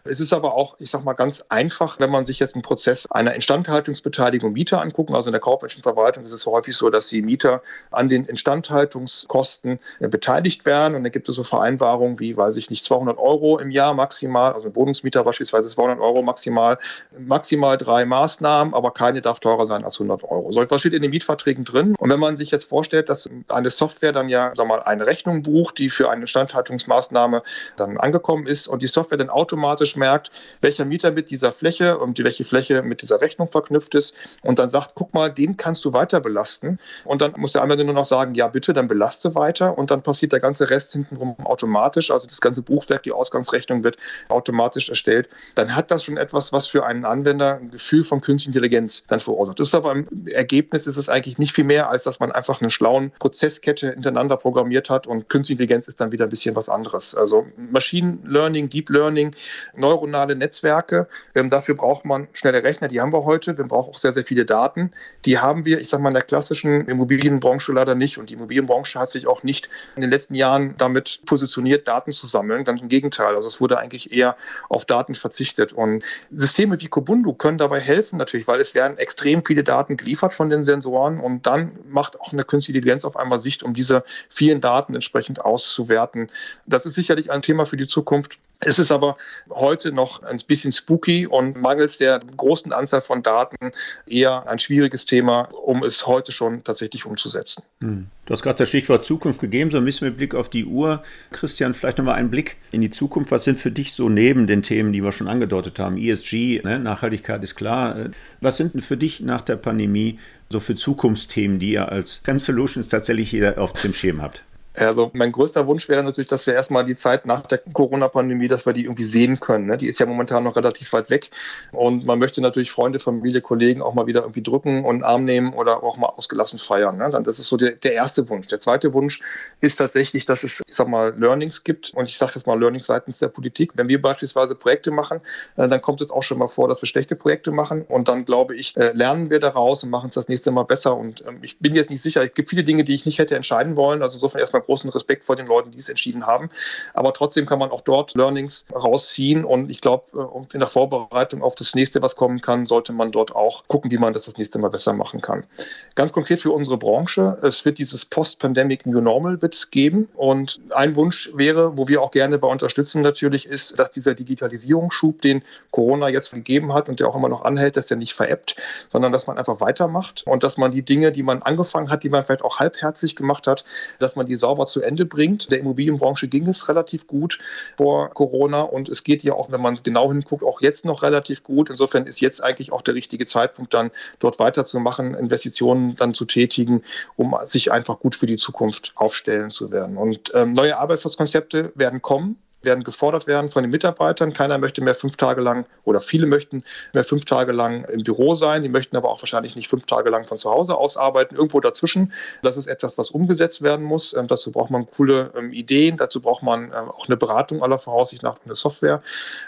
Es 0.04 0.20
ist 0.20 0.32
aber 0.32 0.54
auch, 0.54 0.76
ich 0.78 0.90
sag 0.90 1.04
mal, 1.04 1.14
ganz 1.14 1.44
einfach, 1.48 1.98
wenn 2.00 2.10
man 2.10 2.24
sich 2.24 2.38
jetzt 2.38 2.54
einen 2.54 2.62
Prozess 2.62 3.06
einer 3.10 3.34
Instandhaltungsbeteiligung 3.34 4.52
Mieter 4.52 4.80
angucken. 4.80 5.14
Also 5.14 5.28
in 5.28 5.32
der 5.32 5.40
kaufmännischen 5.40 5.82
Verwaltung 5.82 6.24
ist 6.24 6.32
es 6.32 6.46
häufig 6.46 6.76
so, 6.76 6.90
dass 6.90 7.08
die 7.08 7.22
Mieter 7.22 7.62
an 7.90 8.08
den 8.08 8.24
Instandhaltungskosten 8.24 9.78
äh, 10.00 10.08
beteiligt 10.08 10.66
werden. 10.66 10.94
Und 10.94 11.04
dann 11.04 11.12
gibt 11.12 11.28
es 11.28 11.36
so 11.36 11.42
Vereinbarungen 11.42 12.20
wie, 12.20 12.36
weiß 12.36 12.56
ich 12.56 12.70
nicht, 12.70 12.84
200 12.84 13.18
Euro 13.18 13.58
im 13.58 13.70
Jahr 13.70 13.93
maximal, 13.94 14.52
also 14.52 14.68
ein 14.68 14.76
Wohnungsmieter 14.76 15.24
beispielsweise 15.24 15.68
200 15.68 16.00
Euro 16.00 16.22
maximal, 16.22 16.78
maximal 17.18 17.76
drei 17.76 18.04
Maßnahmen, 18.04 18.74
aber 18.74 18.92
keine 18.92 19.20
darf 19.20 19.40
teurer 19.40 19.66
sein 19.66 19.84
als 19.84 20.00
100 20.00 20.24
Euro. 20.24 20.52
So 20.52 20.60
etwas 20.60 20.80
steht 20.80 20.92
in 20.92 21.02
den 21.02 21.10
Mietverträgen 21.10 21.64
drin. 21.64 21.94
Und 21.98 22.10
wenn 22.10 22.20
man 22.20 22.36
sich 22.36 22.50
jetzt 22.50 22.68
vorstellt, 22.68 23.08
dass 23.08 23.28
eine 23.48 23.70
Software 23.70 24.12
dann 24.12 24.28
ja, 24.28 24.52
sag 24.54 24.66
mal, 24.66 24.82
eine 24.82 25.06
Rechnung 25.06 25.42
bucht, 25.42 25.78
die 25.78 25.88
für 25.88 26.10
eine 26.10 26.22
Instandhaltungsmaßnahme 26.22 27.42
dann 27.76 27.98
angekommen 27.98 28.46
ist 28.46 28.68
und 28.68 28.82
die 28.82 28.86
Software 28.86 29.18
dann 29.18 29.30
automatisch 29.30 29.96
merkt, 29.96 30.30
welcher 30.60 30.84
Mieter 30.84 31.10
mit 31.12 31.30
dieser 31.30 31.52
Fläche 31.52 31.98
und 31.98 32.18
welche 32.22 32.44
Fläche 32.44 32.82
mit 32.82 33.02
dieser 33.02 33.20
Rechnung 33.20 33.48
verknüpft 33.48 33.94
ist 33.94 34.16
und 34.42 34.58
dann 34.58 34.68
sagt, 34.68 34.92
guck 34.94 35.14
mal, 35.14 35.28
den 35.28 35.56
kannst 35.56 35.84
du 35.84 35.92
weiter 35.92 36.20
belasten. 36.20 36.78
Und 37.04 37.20
dann 37.22 37.34
muss 37.36 37.52
der 37.52 37.62
Anwender 37.62 37.84
nur 37.84 37.94
noch 37.94 38.04
sagen, 38.04 38.34
ja 38.34 38.48
bitte, 38.48 38.72
dann 38.72 38.88
belaste 38.88 39.34
weiter 39.34 39.76
und 39.78 39.90
dann 39.90 40.02
passiert 40.02 40.32
der 40.32 40.40
ganze 40.40 40.70
Rest 40.70 40.92
hintenrum 40.92 41.36
automatisch. 41.44 42.10
Also 42.10 42.26
das 42.26 42.40
ganze 42.40 42.62
Buchwerk, 42.62 43.02
die 43.02 43.12
Ausgangsrechnung 43.12 43.83
wird 43.84 43.96
automatisch 44.28 44.88
erstellt. 44.88 45.28
Dann 45.54 45.76
hat 45.76 45.90
das 45.90 46.04
schon 46.04 46.16
etwas, 46.16 46.52
was 46.52 46.66
für 46.66 46.84
einen 46.84 47.04
Anwender 47.04 47.56
ein 47.56 47.70
Gefühl 47.70 48.04
von 48.04 48.20
künstlicher 48.20 48.56
Intelligenz 48.56 49.04
dann 49.06 49.20
verursacht. 49.20 49.60
Das 49.60 49.68
ist 49.68 49.74
aber 49.74 49.92
im 49.92 50.26
Ergebnis 50.26 50.86
ist 50.86 50.96
es 50.96 51.08
eigentlich 51.08 51.38
nicht 51.38 51.54
viel 51.54 51.64
mehr, 51.64 51.88
als 51.88 52.04
dass 52.04 52.20
man 52.20 52.32
einfach 52.32 52.60
eine 52.60 52.70
schlauen 52.70 53.12
Prozesskette 53.18 53.92
hintereinander 53.92 54.36
programmiert 54.36 54.90
hat 54.90 55.06
und 55.06 55.28
künstliche 55.28 55.62
Intelligenz 55.62 55.88
ist 55.88 56.00
dann 56.00 56.12
wieder 56.12 56.26
ein 56.26 56.30
bisschen 56.30 56.56
was 56.56 56.68
anderes. 56.68 57.14
Also 57.14 57.46
Machine 57.56 58.18
Learning, 58.24 58.68
Deep 58.68 58.90
Learning, 58.90 59.34
neuronale 59.76 60.36
Netzwerke, 60.36 61.08
ähm, 61.34 61.48
dafür 61.48 61.74
braucht 61.74 62.04
man 62.04 62.28
schnelle 62.32 62.62
Rechner, 62.62 62.88
die 62.88 63.00
haben 63.00 63.12
wir 63.12 63.24
heute. 63.24 63.56
Wir 63.56 63.64
brauchen 63.64 63.94
auch 63.94 63.98
sehr, 63.98 64.12
sehr 64.12 64.24
viele 64.24 64.44
Daten. 64.44 64.90
Die 65.24 65.38
haben 65.38 65.64
wir, 65.64 65.80
ich 65.80 65.88
sage 65.88 66.02
mal, 66.02 66.08
in 66.08 66.14
der 66.14 66.22
klassischen 66.22 66.86
Immobilienbranche 66.86 67.72
leider 67.72 67.94
nicht. 67.94 68.18
Und 68.18 68.30
die 68.30 68.34
Immobilienbranche 68.34 68.98
hat 68.98 69.10
sich 69.10 69.26
auch 69.26 69.42
nicht 69.42 69.68
in 69.96 70.02
den 70.02 70.10
letzten 70.10 70.34
Jahren 70.34 70.74
damit 70.78 71.20
positioniert, 71.26 71.86
Daten 71.86 72.12
zu 72.12 72.26
sammeln. 72.26 72.64
Ganz 72.64 72.80
im 72.80 72.88
Gegenteil. 72.88 73.36
Also 73.36 73.46
es 73.46 73.60
wurde 73.60 73.73
eigentlich 73.78 74.12
eher 74.12 74.36
auf 74.68 74.84
Daten 74.84 75.14
verzichtet. 75.14 75.72
Und 75.72 76.04
Systeme 76.30 76.80
wie 76.80 76.88
Kobundu 76.88 77.34
können 77.34 77.58
dabei 77.58 77.80
helfen 77.80 78.16
natürlich, 78.16 78.46
weil 78.46 78.60
es 78.60 78.74
werden 78.74 78.98
extrem 78.98 79.44
viele 79.44 79.64
Daten 79.64 79.96
geliefert 79.96 80.34
von 80.34 80.50
den 80.50 80.62
Sensoren 80.62 81.20
und 81.20 81.46
dann 81.46 81.72
macht 81.88 82.20
auch 82.20 82.32
eine 82.32 82.44
künstliche 82.44 82.78
Intelligenz 82.78 83.04
auf 83.04 83.16
einmal 83.16 83.40
Sicht, 83.40 83.62
um 83.62 83.74
diese 83.74 84.04
vielen 84.28 84.60
Daten 84.60 84.94
entsprechend 84.94 85.40
auszuwerten. 85.40 86.30
Das 86.66 86.86
ist 86.86 86.94
sicherlich 86.94 87.30
ein 87.30 87.42
Thema 87.42 87.66
für 87.66 87.76
die 87.76 87.86
Zukunft. 87.86 88.38
Es 88.60 88.78
ist 88.78 88.90
aber 88.90 89.16
heute 89.50 89.92
noch 89.92 90.22
ein 90.22 90.38
bisschen 90.46 90.72
spooky 90.72 91.26
und 91.26 91.56
mangels 91.56 91.98
der 91.98 92.20
großen 92.36 92.72
Anzahl 92.72 93.02
von 93.02 93.22
Daten 93.22 93.72
eher 94.06 94.48
ein 94.48 94.58
schwieriges 94.58 95.04
Thema, 95.04 95.48
um 95.52 95.82
es 95.82 96.06
heute 96.06 96.32
schon 96.32 96.64
tatsächlich 96.64 97.04
umzusetzen. 97.04 97.62
Hm. 97.80 98.06
Du 98.24 98.32
hast 98.32 98.42
gerade 98.42 98.56
das 98.56 98.68
Stichwort 98.68 99.04
Zukunft 99.04 99.40
gegeben, 99.40 99.70
so 99.70 99.76
ein 99.76 99.84
bisschen 99.84 100.08
mit 100.08 100.16
Blick 100.16 100.34
auf 100.34 100.48
die 100.48 100.64
Uhr. 100.64 101.02
Christian, 101.30 101.74
vielleicht 101.74 101.98
nochmal 101.98 102.14
einen 102.14 102.30
Blick 102.30 102.56
in 102.70 102.80
die 102.80 102.90
Zukunft. 102.90 103.30
Was 103.32 103.44
sind 103.44 103.56
für 103.64 103.70
dich 103.70 103.94
so 103.94 104.10
neben 104.10 104.46
den 104.46 104.62
Themen, 104.62 104.92
die 104.92 105.02
wir 105.02 105.10
schon 105.10 105.26
angedeutet 105.26 105.78
haben? 105.78 105.96
ESG, 105.96 106.60
ne? 106.64 106.78
Nachhaltigkeit 106.78 107.42
ist 107.42 107.54
klar. 107.54 108.10
Was 108.42 108.58
sind 108.58 108.74
denn 108.74 108.82
für 108.82 108.98
dich 108.98 109.20
nach 109.20 109.40
der 109.40 109.56
Pandemie 109.56 110.16
so 110.50 110.60
für 110.60 110.76
Zukunftsthemen, 110.76 111.60
die 111.60 111.72
ihr 111.72 111.90
als 111.90 112.22
Chem 112.24 112.40
Solutions 112.40 112.90
tatsächlich 112.90 113.30
hier 113.30 113.58
auf 113.58 113.72
dem 113.72 113.94
Schirm 113.94 114.20
habt? 114.20 114.44
Also 114.76 115.10
mein 115.14 115.30
größter 115.30 115.66
Wunsch 115.66 115.88
wäre 115.88 116.02
natürlich, 116.02 116.28
dass 116.28 116.46
wir 116.46 116.54
erstmal 116.54 116.84
die 116.84 116.96
Zeit 116.96 117.26
nach 117.26 117.42
der 117.42 117.58
Corona-Pandemie, 117.58 118.48
dass 118.48 118.66
wir 118.66 118.72
die 118.72 118.84
irgendwie 118.84 119.04
sehen 119.04 119.38
können. 119.38 119.66
Ne? 119.66 119.76
Die 119.76 119.86
ist 119.86 120.00
ja 120.00 120.06
momentan 120.06 120.42
noch 120.42 120.56
relativ 120.56 120.92
weit 120.92 121.10
weg. 121.10 121.30
Und 121.70 122.04
man 122.04 122.18
möchte 122.18 122.40
natürlich 122.40 122.72
Freunde, 122.72 122.98
Familie, 122.98 123.40
Kollegen 123.40 123.82
auch 123.82 123.94
mal 123.94 124.06
wieder 124.06 124.22
irgendwie 124.22 124.42
drücken 124.42 124.84
und 124.84 125.04
Arm 125.04 125.24
nehmen 125.24 125.54
oder 125.54 125.84
auch 125.84 125.96
mal 125.96 126.08
ausgelassen 126.08 126.58
feiern. 126.58 126.96
Ne? 126.96 127.22
Das 127.22 127.38
ist 127.38 127.48
so 127.48 127.56
der, 127.56 127.72
der 127.72 127.92
erste 127.92 128.28
Wunsch. 128.28 128.48
Der 128.48 128.58
zweite 128.58 128.92
Wunsch 128.92 129.20
ist 129.60 129.76
tatsächlich, 129.76 130.24
dass 130.24 130.42
es, 130.42 130.62
ich 130.66 130.74
sag 130.74 130.88
mal, 130.88 131.14
Learnings 131.16 131.62
gibt. 131.62 131.92
Und 131.94 132.06
ich 132.06 132.18
sage 132.18 132.32
jetzt 132.34 132.46
mal 132.46 132.58
Learnings 132.58 132.86
seitens 132.86 133.20
der 133.20 133.28
Politik. 133.28 133.72
Wenn 133.76 133.88
wir 133.88 134.02
beispielsweise 134.02 134.56
Projekte 134.56 134.90
machen, 134.90 135.20
äh, 135.56 135.68
dann 135.68 135.80
kommt 135.82 136.00
es 136.00 136.10
auch 136.10 136.24
schon 136.24 136.38
mal 136.38 136.48
vor, 136.48 136.66
dass 136.66 136.82
wir 136.82 136.88
schlechte 136.88 137.14
Projekte 137.14 137.52
machen. 137.52 137.82
Und 137.82 138.08
dann 138.08 138.24
glaube 138.24 138.56
ich, 138.56 138.76
äh, 138.76 138.90
lernen 138.92 139.30
wir 139.30 139.38
daraus 139.38 139.84
und 139.84 139.90
machen 139.90 140.08
es 140.08 140.14
das 140.14 140.26
nächste 140.26 140.50
Mal 140.50 140.64
besser. 140.64 140.96
Und 140.96 141.24
ähm, 141.28 141.38
ich 141.42 141.58
bin 141.60 141.74
jetzt 141.74 141.90
nicht 141.90 142.02
sicher, 142.02 142.24
es 142.24 142.34
gibt 142.34 142.48
viele 142.48 142.64
Dinge, 142.64 142.82
die 142.82 142.94
ich 142.94 143.06
nicht 143.06 143.20
hätte 143.20 143.36
entscheiden 143.36 143.76
wollen. 143.76 144.02
Also 144.02 144.16
insofern 144.16 144.40
erstmal 144.40 144.63
großen 144.64 144.90
Respekt 144.90 145.24
vor 145.24 145.36
den 145.36 145.46
Leuten, 145.46 145.70
die 145.70 145.78
es 145.78 145.88
entschieden 145.88 146.26
haben. 146.26 146.50
Aber 146.92 147.12
trotzdem 147.12 147.46
kann 147.46 147.58
man 147.58 147.70
auch 147.70 147.80
dort 147.80 148.14
Learnings 148.14 148.66
rausziehen. 148.74 149.44
Und 149.44 149.70
ich 149.70 149.80
glaube, 149.80 150.04
äh, 150.14 150.54
in 150.54 150.60
der 150.60 150.68
Vorbereitung 150.68 151.42
auf 151.42 151.54
das 151.54 151.74
nächste, 151.74 152.02
was 152.02 152.16
kommen 152.16 152.40
kann, 152.40 152.66
sollte 152.66 152.92
man 152.92 153.12
dort 153.12 153.34
auch 153.34 153.66
gucken, 153.66 153.90
wie 153.90 153.98
man 153.98 154.12
das 154.12 154.26
das 154.26 154.36
nächste 154.36 154.58
Mal 154.58 154.70
besser 154.70 154.92
machen 154.92 155.20
kann. 155.20 155.46
Ganz 155.94 156.12
konkret 156.12 156.40
für 156.40 156.50
unsere 156.50 156.76
Branche, 156.78 157.38
es 157.42 157.64
wird 157.64 157.78
dieses 157.78 158.04
Post-Pandemic 158.04 158.86
New 158.86 159.00
Normal 159.00 159.40
wird 159.42 159.54
geben. 159.70 160.08
Und 160.14 160.60
ein 160.70 160.96
Wunsch 160.96 161.30
wäre, 161.34 161.76
wo 161.76 161.88
wir 161.88 162.02
auch 162.02 162.10
gerne 162.10 162.38
bei 162.38 162.48
unterstützen 162.48 163.02
natürlich, 163.02 163.46
ist, 163.46 163.78
dass 163.78 163.90
dieser 163.90 164.14
Digitalisierungsschub, 164.14 165.20
den 165.20 165.42
Corona 165.70 166.08
jetzt 166.08 166.32
gegeben 166.32 166.72
hat 166.72 166.88
und 166.88 167.00
der 167.00 167.08
auch 167.08 167.16
immer 167.16 167.28
noch 167.28 167.44
anhält, 167.44 167.76
dass 167.76 167.88
der 167.88 167.96
nicht 167.96 168.14
veräppt, 168.14 168.56
sondern 168.88 169.12
dass 169.12 169.26
man 169.26 169.38
einfach 169.38 169.60
weitermacht 169.60 170.24
und 170.26 170.42
dass 170.42 170.56
man 170.56 170.70
die 170.70 170.82
Dinge, 170.82 171.12
die 171.12 171.22
man 171.22 171.42
angefangen 171.42 171.90
hat, 171.90 172.02
die 172.02 172.08
man 172.08 172.24
vielleicht 172.24 172.42
auch 172.42 172.60
halbherzig 172.60 173.16
gemacht 173.16 173.46
hat, 173.46 173.64
dass 173.98 174.16
man 174.16 174.26
die 174.26 174.36
sauber 174.36 174.53
zu 174.66 174.80
Ende 174.80 175.04
bringt. 175.04 175.50
Der 175.50 175.58
Immobilienbranche 175.58 176.28
ging 176.28 176.48
es 176.48 176.68
relativ 176.68 177.06
gut 177.06 177.38
vor 177.76 178.10
Corona 178.10 178.62
und 178.62 178.88
es 178.88 179.04
geht 179.04 179.22
ja 179.22 179.34
auch, 179.34 179.50
wenn 179.50 179.60
man 179.60 179.76
genau 179.82 180.10
hinguckt, 180.10 180.42
auch 180.44 180.60
jetzt 180.60 180.84
noch 180.84 181.02
relativ 181.02 181.42
gut. 181.42 181.70
Insofern 181.70 182.06
ist 182.06 182.20
jetzt 182.20 182.42
eigentlich 182.42 182.72
auch 182.72 182.82
der 182.82 182.94
richtige 182.94 183.26
Zeitpunkt, 183.26 183.74
dann 183.74 183.90
dort 184.18 184.38
weiterzumachen, 184.38 185.14
Investitionen 185.14 185.96
dann 185.96 186.14
zu 186.14 186.24
tätigen, 186.24 186.82
um 187.16 187.36
sich 187.42 187.72
einfach 187.72 187.98
gut 187.98 188.14
für 188.14 188.26
die 188.26 188.36
Zukunft 188.36 188.92
aufstellen 188.94 189.50
zu 189.50 189.70
werden. 189.70 189.96
Und 189.96 190.32
ähm, 190.34 190.50
neue 190.52 190.78
Arbeitsplatzkonzepte 190.78 191.72
werden 191.74 192.00
kommen 192.00 192.36
werden 192.64 192.84
gefordert 192.84 193.26
werden 193.26 193.50
von 193.50 193.62
den 193.62 193.70
Mitarbeitern. 193.70 194.32
Keiner 194.32 194.58
möchte 194.58 194.82
mehr 194.82 194.94
fünf 194.94 195.16
Tage 195.16 195.40
lang 195.40 195.66
oder 195.84 196.00
viele 196.00 196.26
möchten 196.26 196.62
mehr 196.92 197.04
fünf 197.04 197.24
Tage 197.24 197.52
lang 197.52 197.84
im 197.84 198.04
Büro 198.04 198.34
sein. 198.34 198.62
Die 198.62 198.68
möchten 198.68 198.96
aber 198.96 199.10
auch 199.10 199.22
wahrscheinlich 199.22 199.56
nicht 199.56 199.68
fünf 199.68 199.86
Tage 199.86 200.10
lang 200.10 200.26
von 200.26 200.38
zu 200.38 200.50
Hause 200.50 200.76
aus 200.76 200.96
arbeiten. 200.96 201.36
Irgendwo 201.36 201.60
dazwischen. 201.60 202.12
Das 202.42 202.56
ist 202.56 202.66
etwas, 202.66 202.98
was 202.98 203.10
umgesetzt 203.10 203.62
werden 203.62 203.84
muss. 203.84 204.14
Ähm, 204.14 204.26
dazu 204.26 204.52
braucht 204.52 204.70
man 204.70 204.86
coole 204.90 205.32
ähm, 205.36 205.52
Ideen. 205.52 205.96
Dazu 205.96 206.20
braucht 206.20 206.42
man 206.42 206.64
ähm, 206.64 206.90
auch 206.90 207.06
eine 207.06 207.16
Beratung 207.16 207.62
aller 207.62 207.78
Voraussicht 207.78 208.22
nach 208.22 208.36
eine 208.44 208.54
Software. 208.54 209.02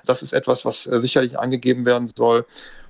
Das 0.04 0.22
ist 0.22 0.32
etwas, 0.32 0.64
was 0.64 0.86
äh, 0.86 1.00
sicherlich 1.00 1.38
angegeben 1.38 1.86
werden 1.86 2.06
soll. 2.06 2.46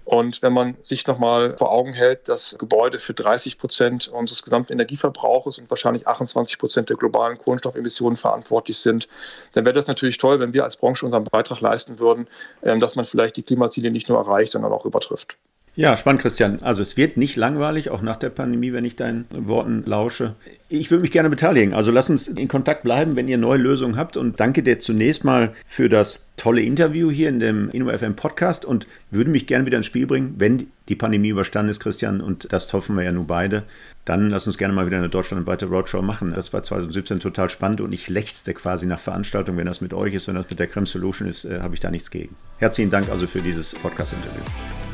Und 0.06 0.40
wenn 0.40 0.52
man 0.52 0.76
sich 0.78 1.04
nochmal 1.08 1.56
vor 1.58 1.72
Augen 1.72 1.92
hält, 1.92 2.28
dass 2.28 2.56
Gebäude 2.60 3.00
für 3.00 3.12
30 3.12 3.58
Prozent 3.58 4.06
unseres 4.06 4.44
gesamten 4.44 4.72
Energieverbrauches 4.72 5.58
und 5.58 5.68
wahrscheinlich 5.68 6.06
28 6.06 6.60
Prozent 6.60 6.88
der 6.88 6.96
globalen 6.96 7.38
Kohlenstoffemissionen 7.38 8.16
verantwortlich 8.16 8.78
sind, 8.78 9.08
dann 9.54 9.64
wäre 9.64 9.74
das 9.74 9.88
natürlich 9.88 10.18
toll, 10.18 10.38
wenn 10.38 10.52
wir 10.52 10.62
als 10.62 10.76
Branche 10.76 11.04
unseren 11.04 11.24
Beitrag 11.24 11.60
leisten 11.60 11.98
würden, 11.98 12.28
ähm, 12.62 12.78
dass 12.78 12.94
man 12.94 13.04
vielleicht 13.04 13.36
die 13.36 13.42
Klimaziele 13.42 13.90
nicht 13.90 14.08
nur 14.08 14.18
erreicht, 14.18 14.52
sondern 14.52 14.70
auch 14.70 14.84
übertrifft. 14.84 15.36
Ja, 15.74 15.96
spannend, 15.96 16.22
Christian. 16.22 16.60
Also 16.62 16.82
es 16.82 16.96
wird 16.96 17.16
nicht 17.16 17.34
langweilig, 17.34 17.90
auch 17.90 18.00
nach 18.00 18.16
der 18.16 18.30
Pandemie, 18.30 18.72
wenn 18.72 18.84
ich 18.84 18.94
deinen 18.94 19.26
Worten 19.30 19.82
lausche. 19.84 20.36
Ich 20.68 20.90
würde 20.90 21.02
mich 21.02 21.10
gerne 21.10 21.28
beteiligen. 21.28 21.74
Also 21.74 21.90
lass 21.90 22.08
uns 22.08 22.28
in 22.28 22.48
Kontakt 22.48 22.84
bleiben, 22.84 23.16
wenn 23.16 23.26
ihr 23.26 23.38
neue 23.38 23.58
Lösungen 23.58 23.98
habt. 23.98 24.16
Und 24.16 24.38
danke 24.40 24.62
dir 24.62 24.78
zunächst 24.78 25.24
mal 25.24 25.52
für 25.66 25.88
das 25.88 26.25
tolle 26.36 26.60
Interview 26.62 27.10
hier 27.10 27.28
in 27.28 27.40
dem 27.40 27.70
InnoFM 27.70 28.14
Podcast 28.14 28.64
und 28.64 28.86
würde 29.10 29.30
mich 29.30 29.46
gerne 29.46 29.66
wieder 29.66 29.78
ins 29.78 29.86
Spiel 29.86 30.06
bringen, 30.06 30.34
wenn 30.38 30.68
die 30.88 30.94
Pandemie 30.94 31.30
überstanden 31.30 31.70
ist, 31.70 31.80
Christian. 31.80 32.20
Und 32.20 32.52
das 32.52 32.72
hoffen 32.72 32.96
wir 32.96 33.04
ja 33.04 33.12
nun 33.12 33.26
beide. 33.26 33.64
Dann 34.04 34.30
lass 34.30 34.46
uns 34.46 34.58
gerne 34.58 34.74
mal 34.74 34.86
wieder 34.86 34.98
eine 34.98 35.08
deutschlandweite 35.08 35.66
Roadshow 35.66 36.02
machen. 36.02 36.32
Das 36.34 36.52
war 36.52 36.62
2017 36.62 37.20
total 37.20 37.50
spannend 37.50 37.80
und 37.80 37.92
ich 37.92 38.08
lechzte 38.08 38.54
quasi 38.54 38.86
nach 38.86 39.00
Veranstaltungen. 39.00 39.58
Wenn 39.58 39.66
das 39.66 39.80
mit 39.80 39.94
euch 39.94 40.14
ist, 40.14 40.28
wenn 40.28 40.34
das 40.34 40.48
mit 40.48 40.58
der 40.58 40.66
Creme 40.66 40.86
Solution 40.86 41.26
ist, 41.26 41.44
äh, 41.44 41.60
habe 41.60 41.74
ich 41.74 41.80
da 41.80 41.90
nichts 41.90 42.10
gegen. 42.10 42.36
Herzlichen 42.58 42.90
Dank 42.90 43.08
also 43.08 43.26
für 43.26 43.40
dieses 43.40 43.74
Podcast-Interview. 43.74 44.42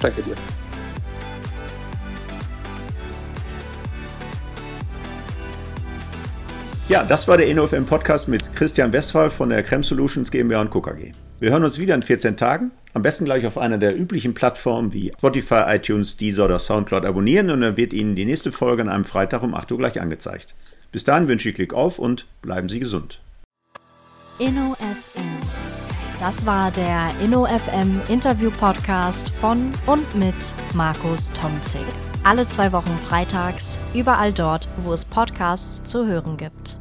Danke 0.00 0.22
dir. 0.22 0.36
Ja, 6.88 7.04
das 7.04 7.26
war 7.26 7.36
der 7.38 7.46
InnoFM 7.46 7.86
Podcast 7.86 8.28
mit 8.28 8.54
Christian 8.54 8.92
Westphal 8.92 9.30
von 9.30 9.48
der 9.48 9.62
Creme 9.62 9.82
Solutions 9.82 10.30
GmbH 10.30 10.60
und 10.60 10.70
Co. 10.70 10.82
Wir 11.42 11.50
hören 11.50 11.64
uns 11.64 11.80
wieder 11.80 11.96
in 11.96 12.02
14 12.02 12.36
Tagen. 12.36 12.70
Am 12.94 13.02
besten 13.02 13.24
gleich 13.24 13.44
auf 13.48 13.58
einer 13.58 13.76
der 13.76 13.98
üblichen 13.98 14.32
Plattformen 14.32 14.92
wie 14.92 15.10
Spotify, 15.18 15.64
iTunes, 15.66 16.16
Deezer 16.16 16.44
oder 16.44 16.60
Soundcloud 16.60 17.04
abonnieren 17.04 17.50
und 17.50 17.62
dann 17.62 17.76
wird 17.76 17.92
Ihnen 17.92 18.14
die 18.14 18.24
nächste 18.24 18.52
Folge 18.52 18.82
an 18.82 18.88
einem 18.88 19.04
Freitag 19.04 19.42
um 19.42 19.52
8 19.52 19.72
Uhr 19.72 19.78
gleich 19.78 20.00
angezeigt. 20.00 20.54
Bis 20.92 21.02
dahin 21.02 21.26
wünsche 21.26 21.48
ich 21.48 21.56
Klick 21.56 21.74
auf 21.74 21.98
und 21.98 22.28
bleiben 22.42 22.68
Sie 22.68 22.78
gesund. 22.78 23.20
InnoFM. 24.38 25.40
Das 26.20 26.46
war 26.46 26.70
der 26.70 27.10
InnoFM 27.20 28.00
Interview 28.08 28.52
Podcast 28.52 29.30
von 29.40 29.72
und 29.86 30.14
mit 30.14 30.54
Markus 30.74 31.32
Tomzig. 31.32 31.80
Alle 32.22 32.46
zwei 32.46 32.70
Wochen 32.70 32.96
freitags, 33.08 33.80
überall 33.94 34.32
dort, 34.32 34.68
wo 34.76 34.92
es 34.92 35.04
Podcasts 35.04 35.82
zu 35.82 36.06
hören 36.06 36.36
gibt. 36.36 36.78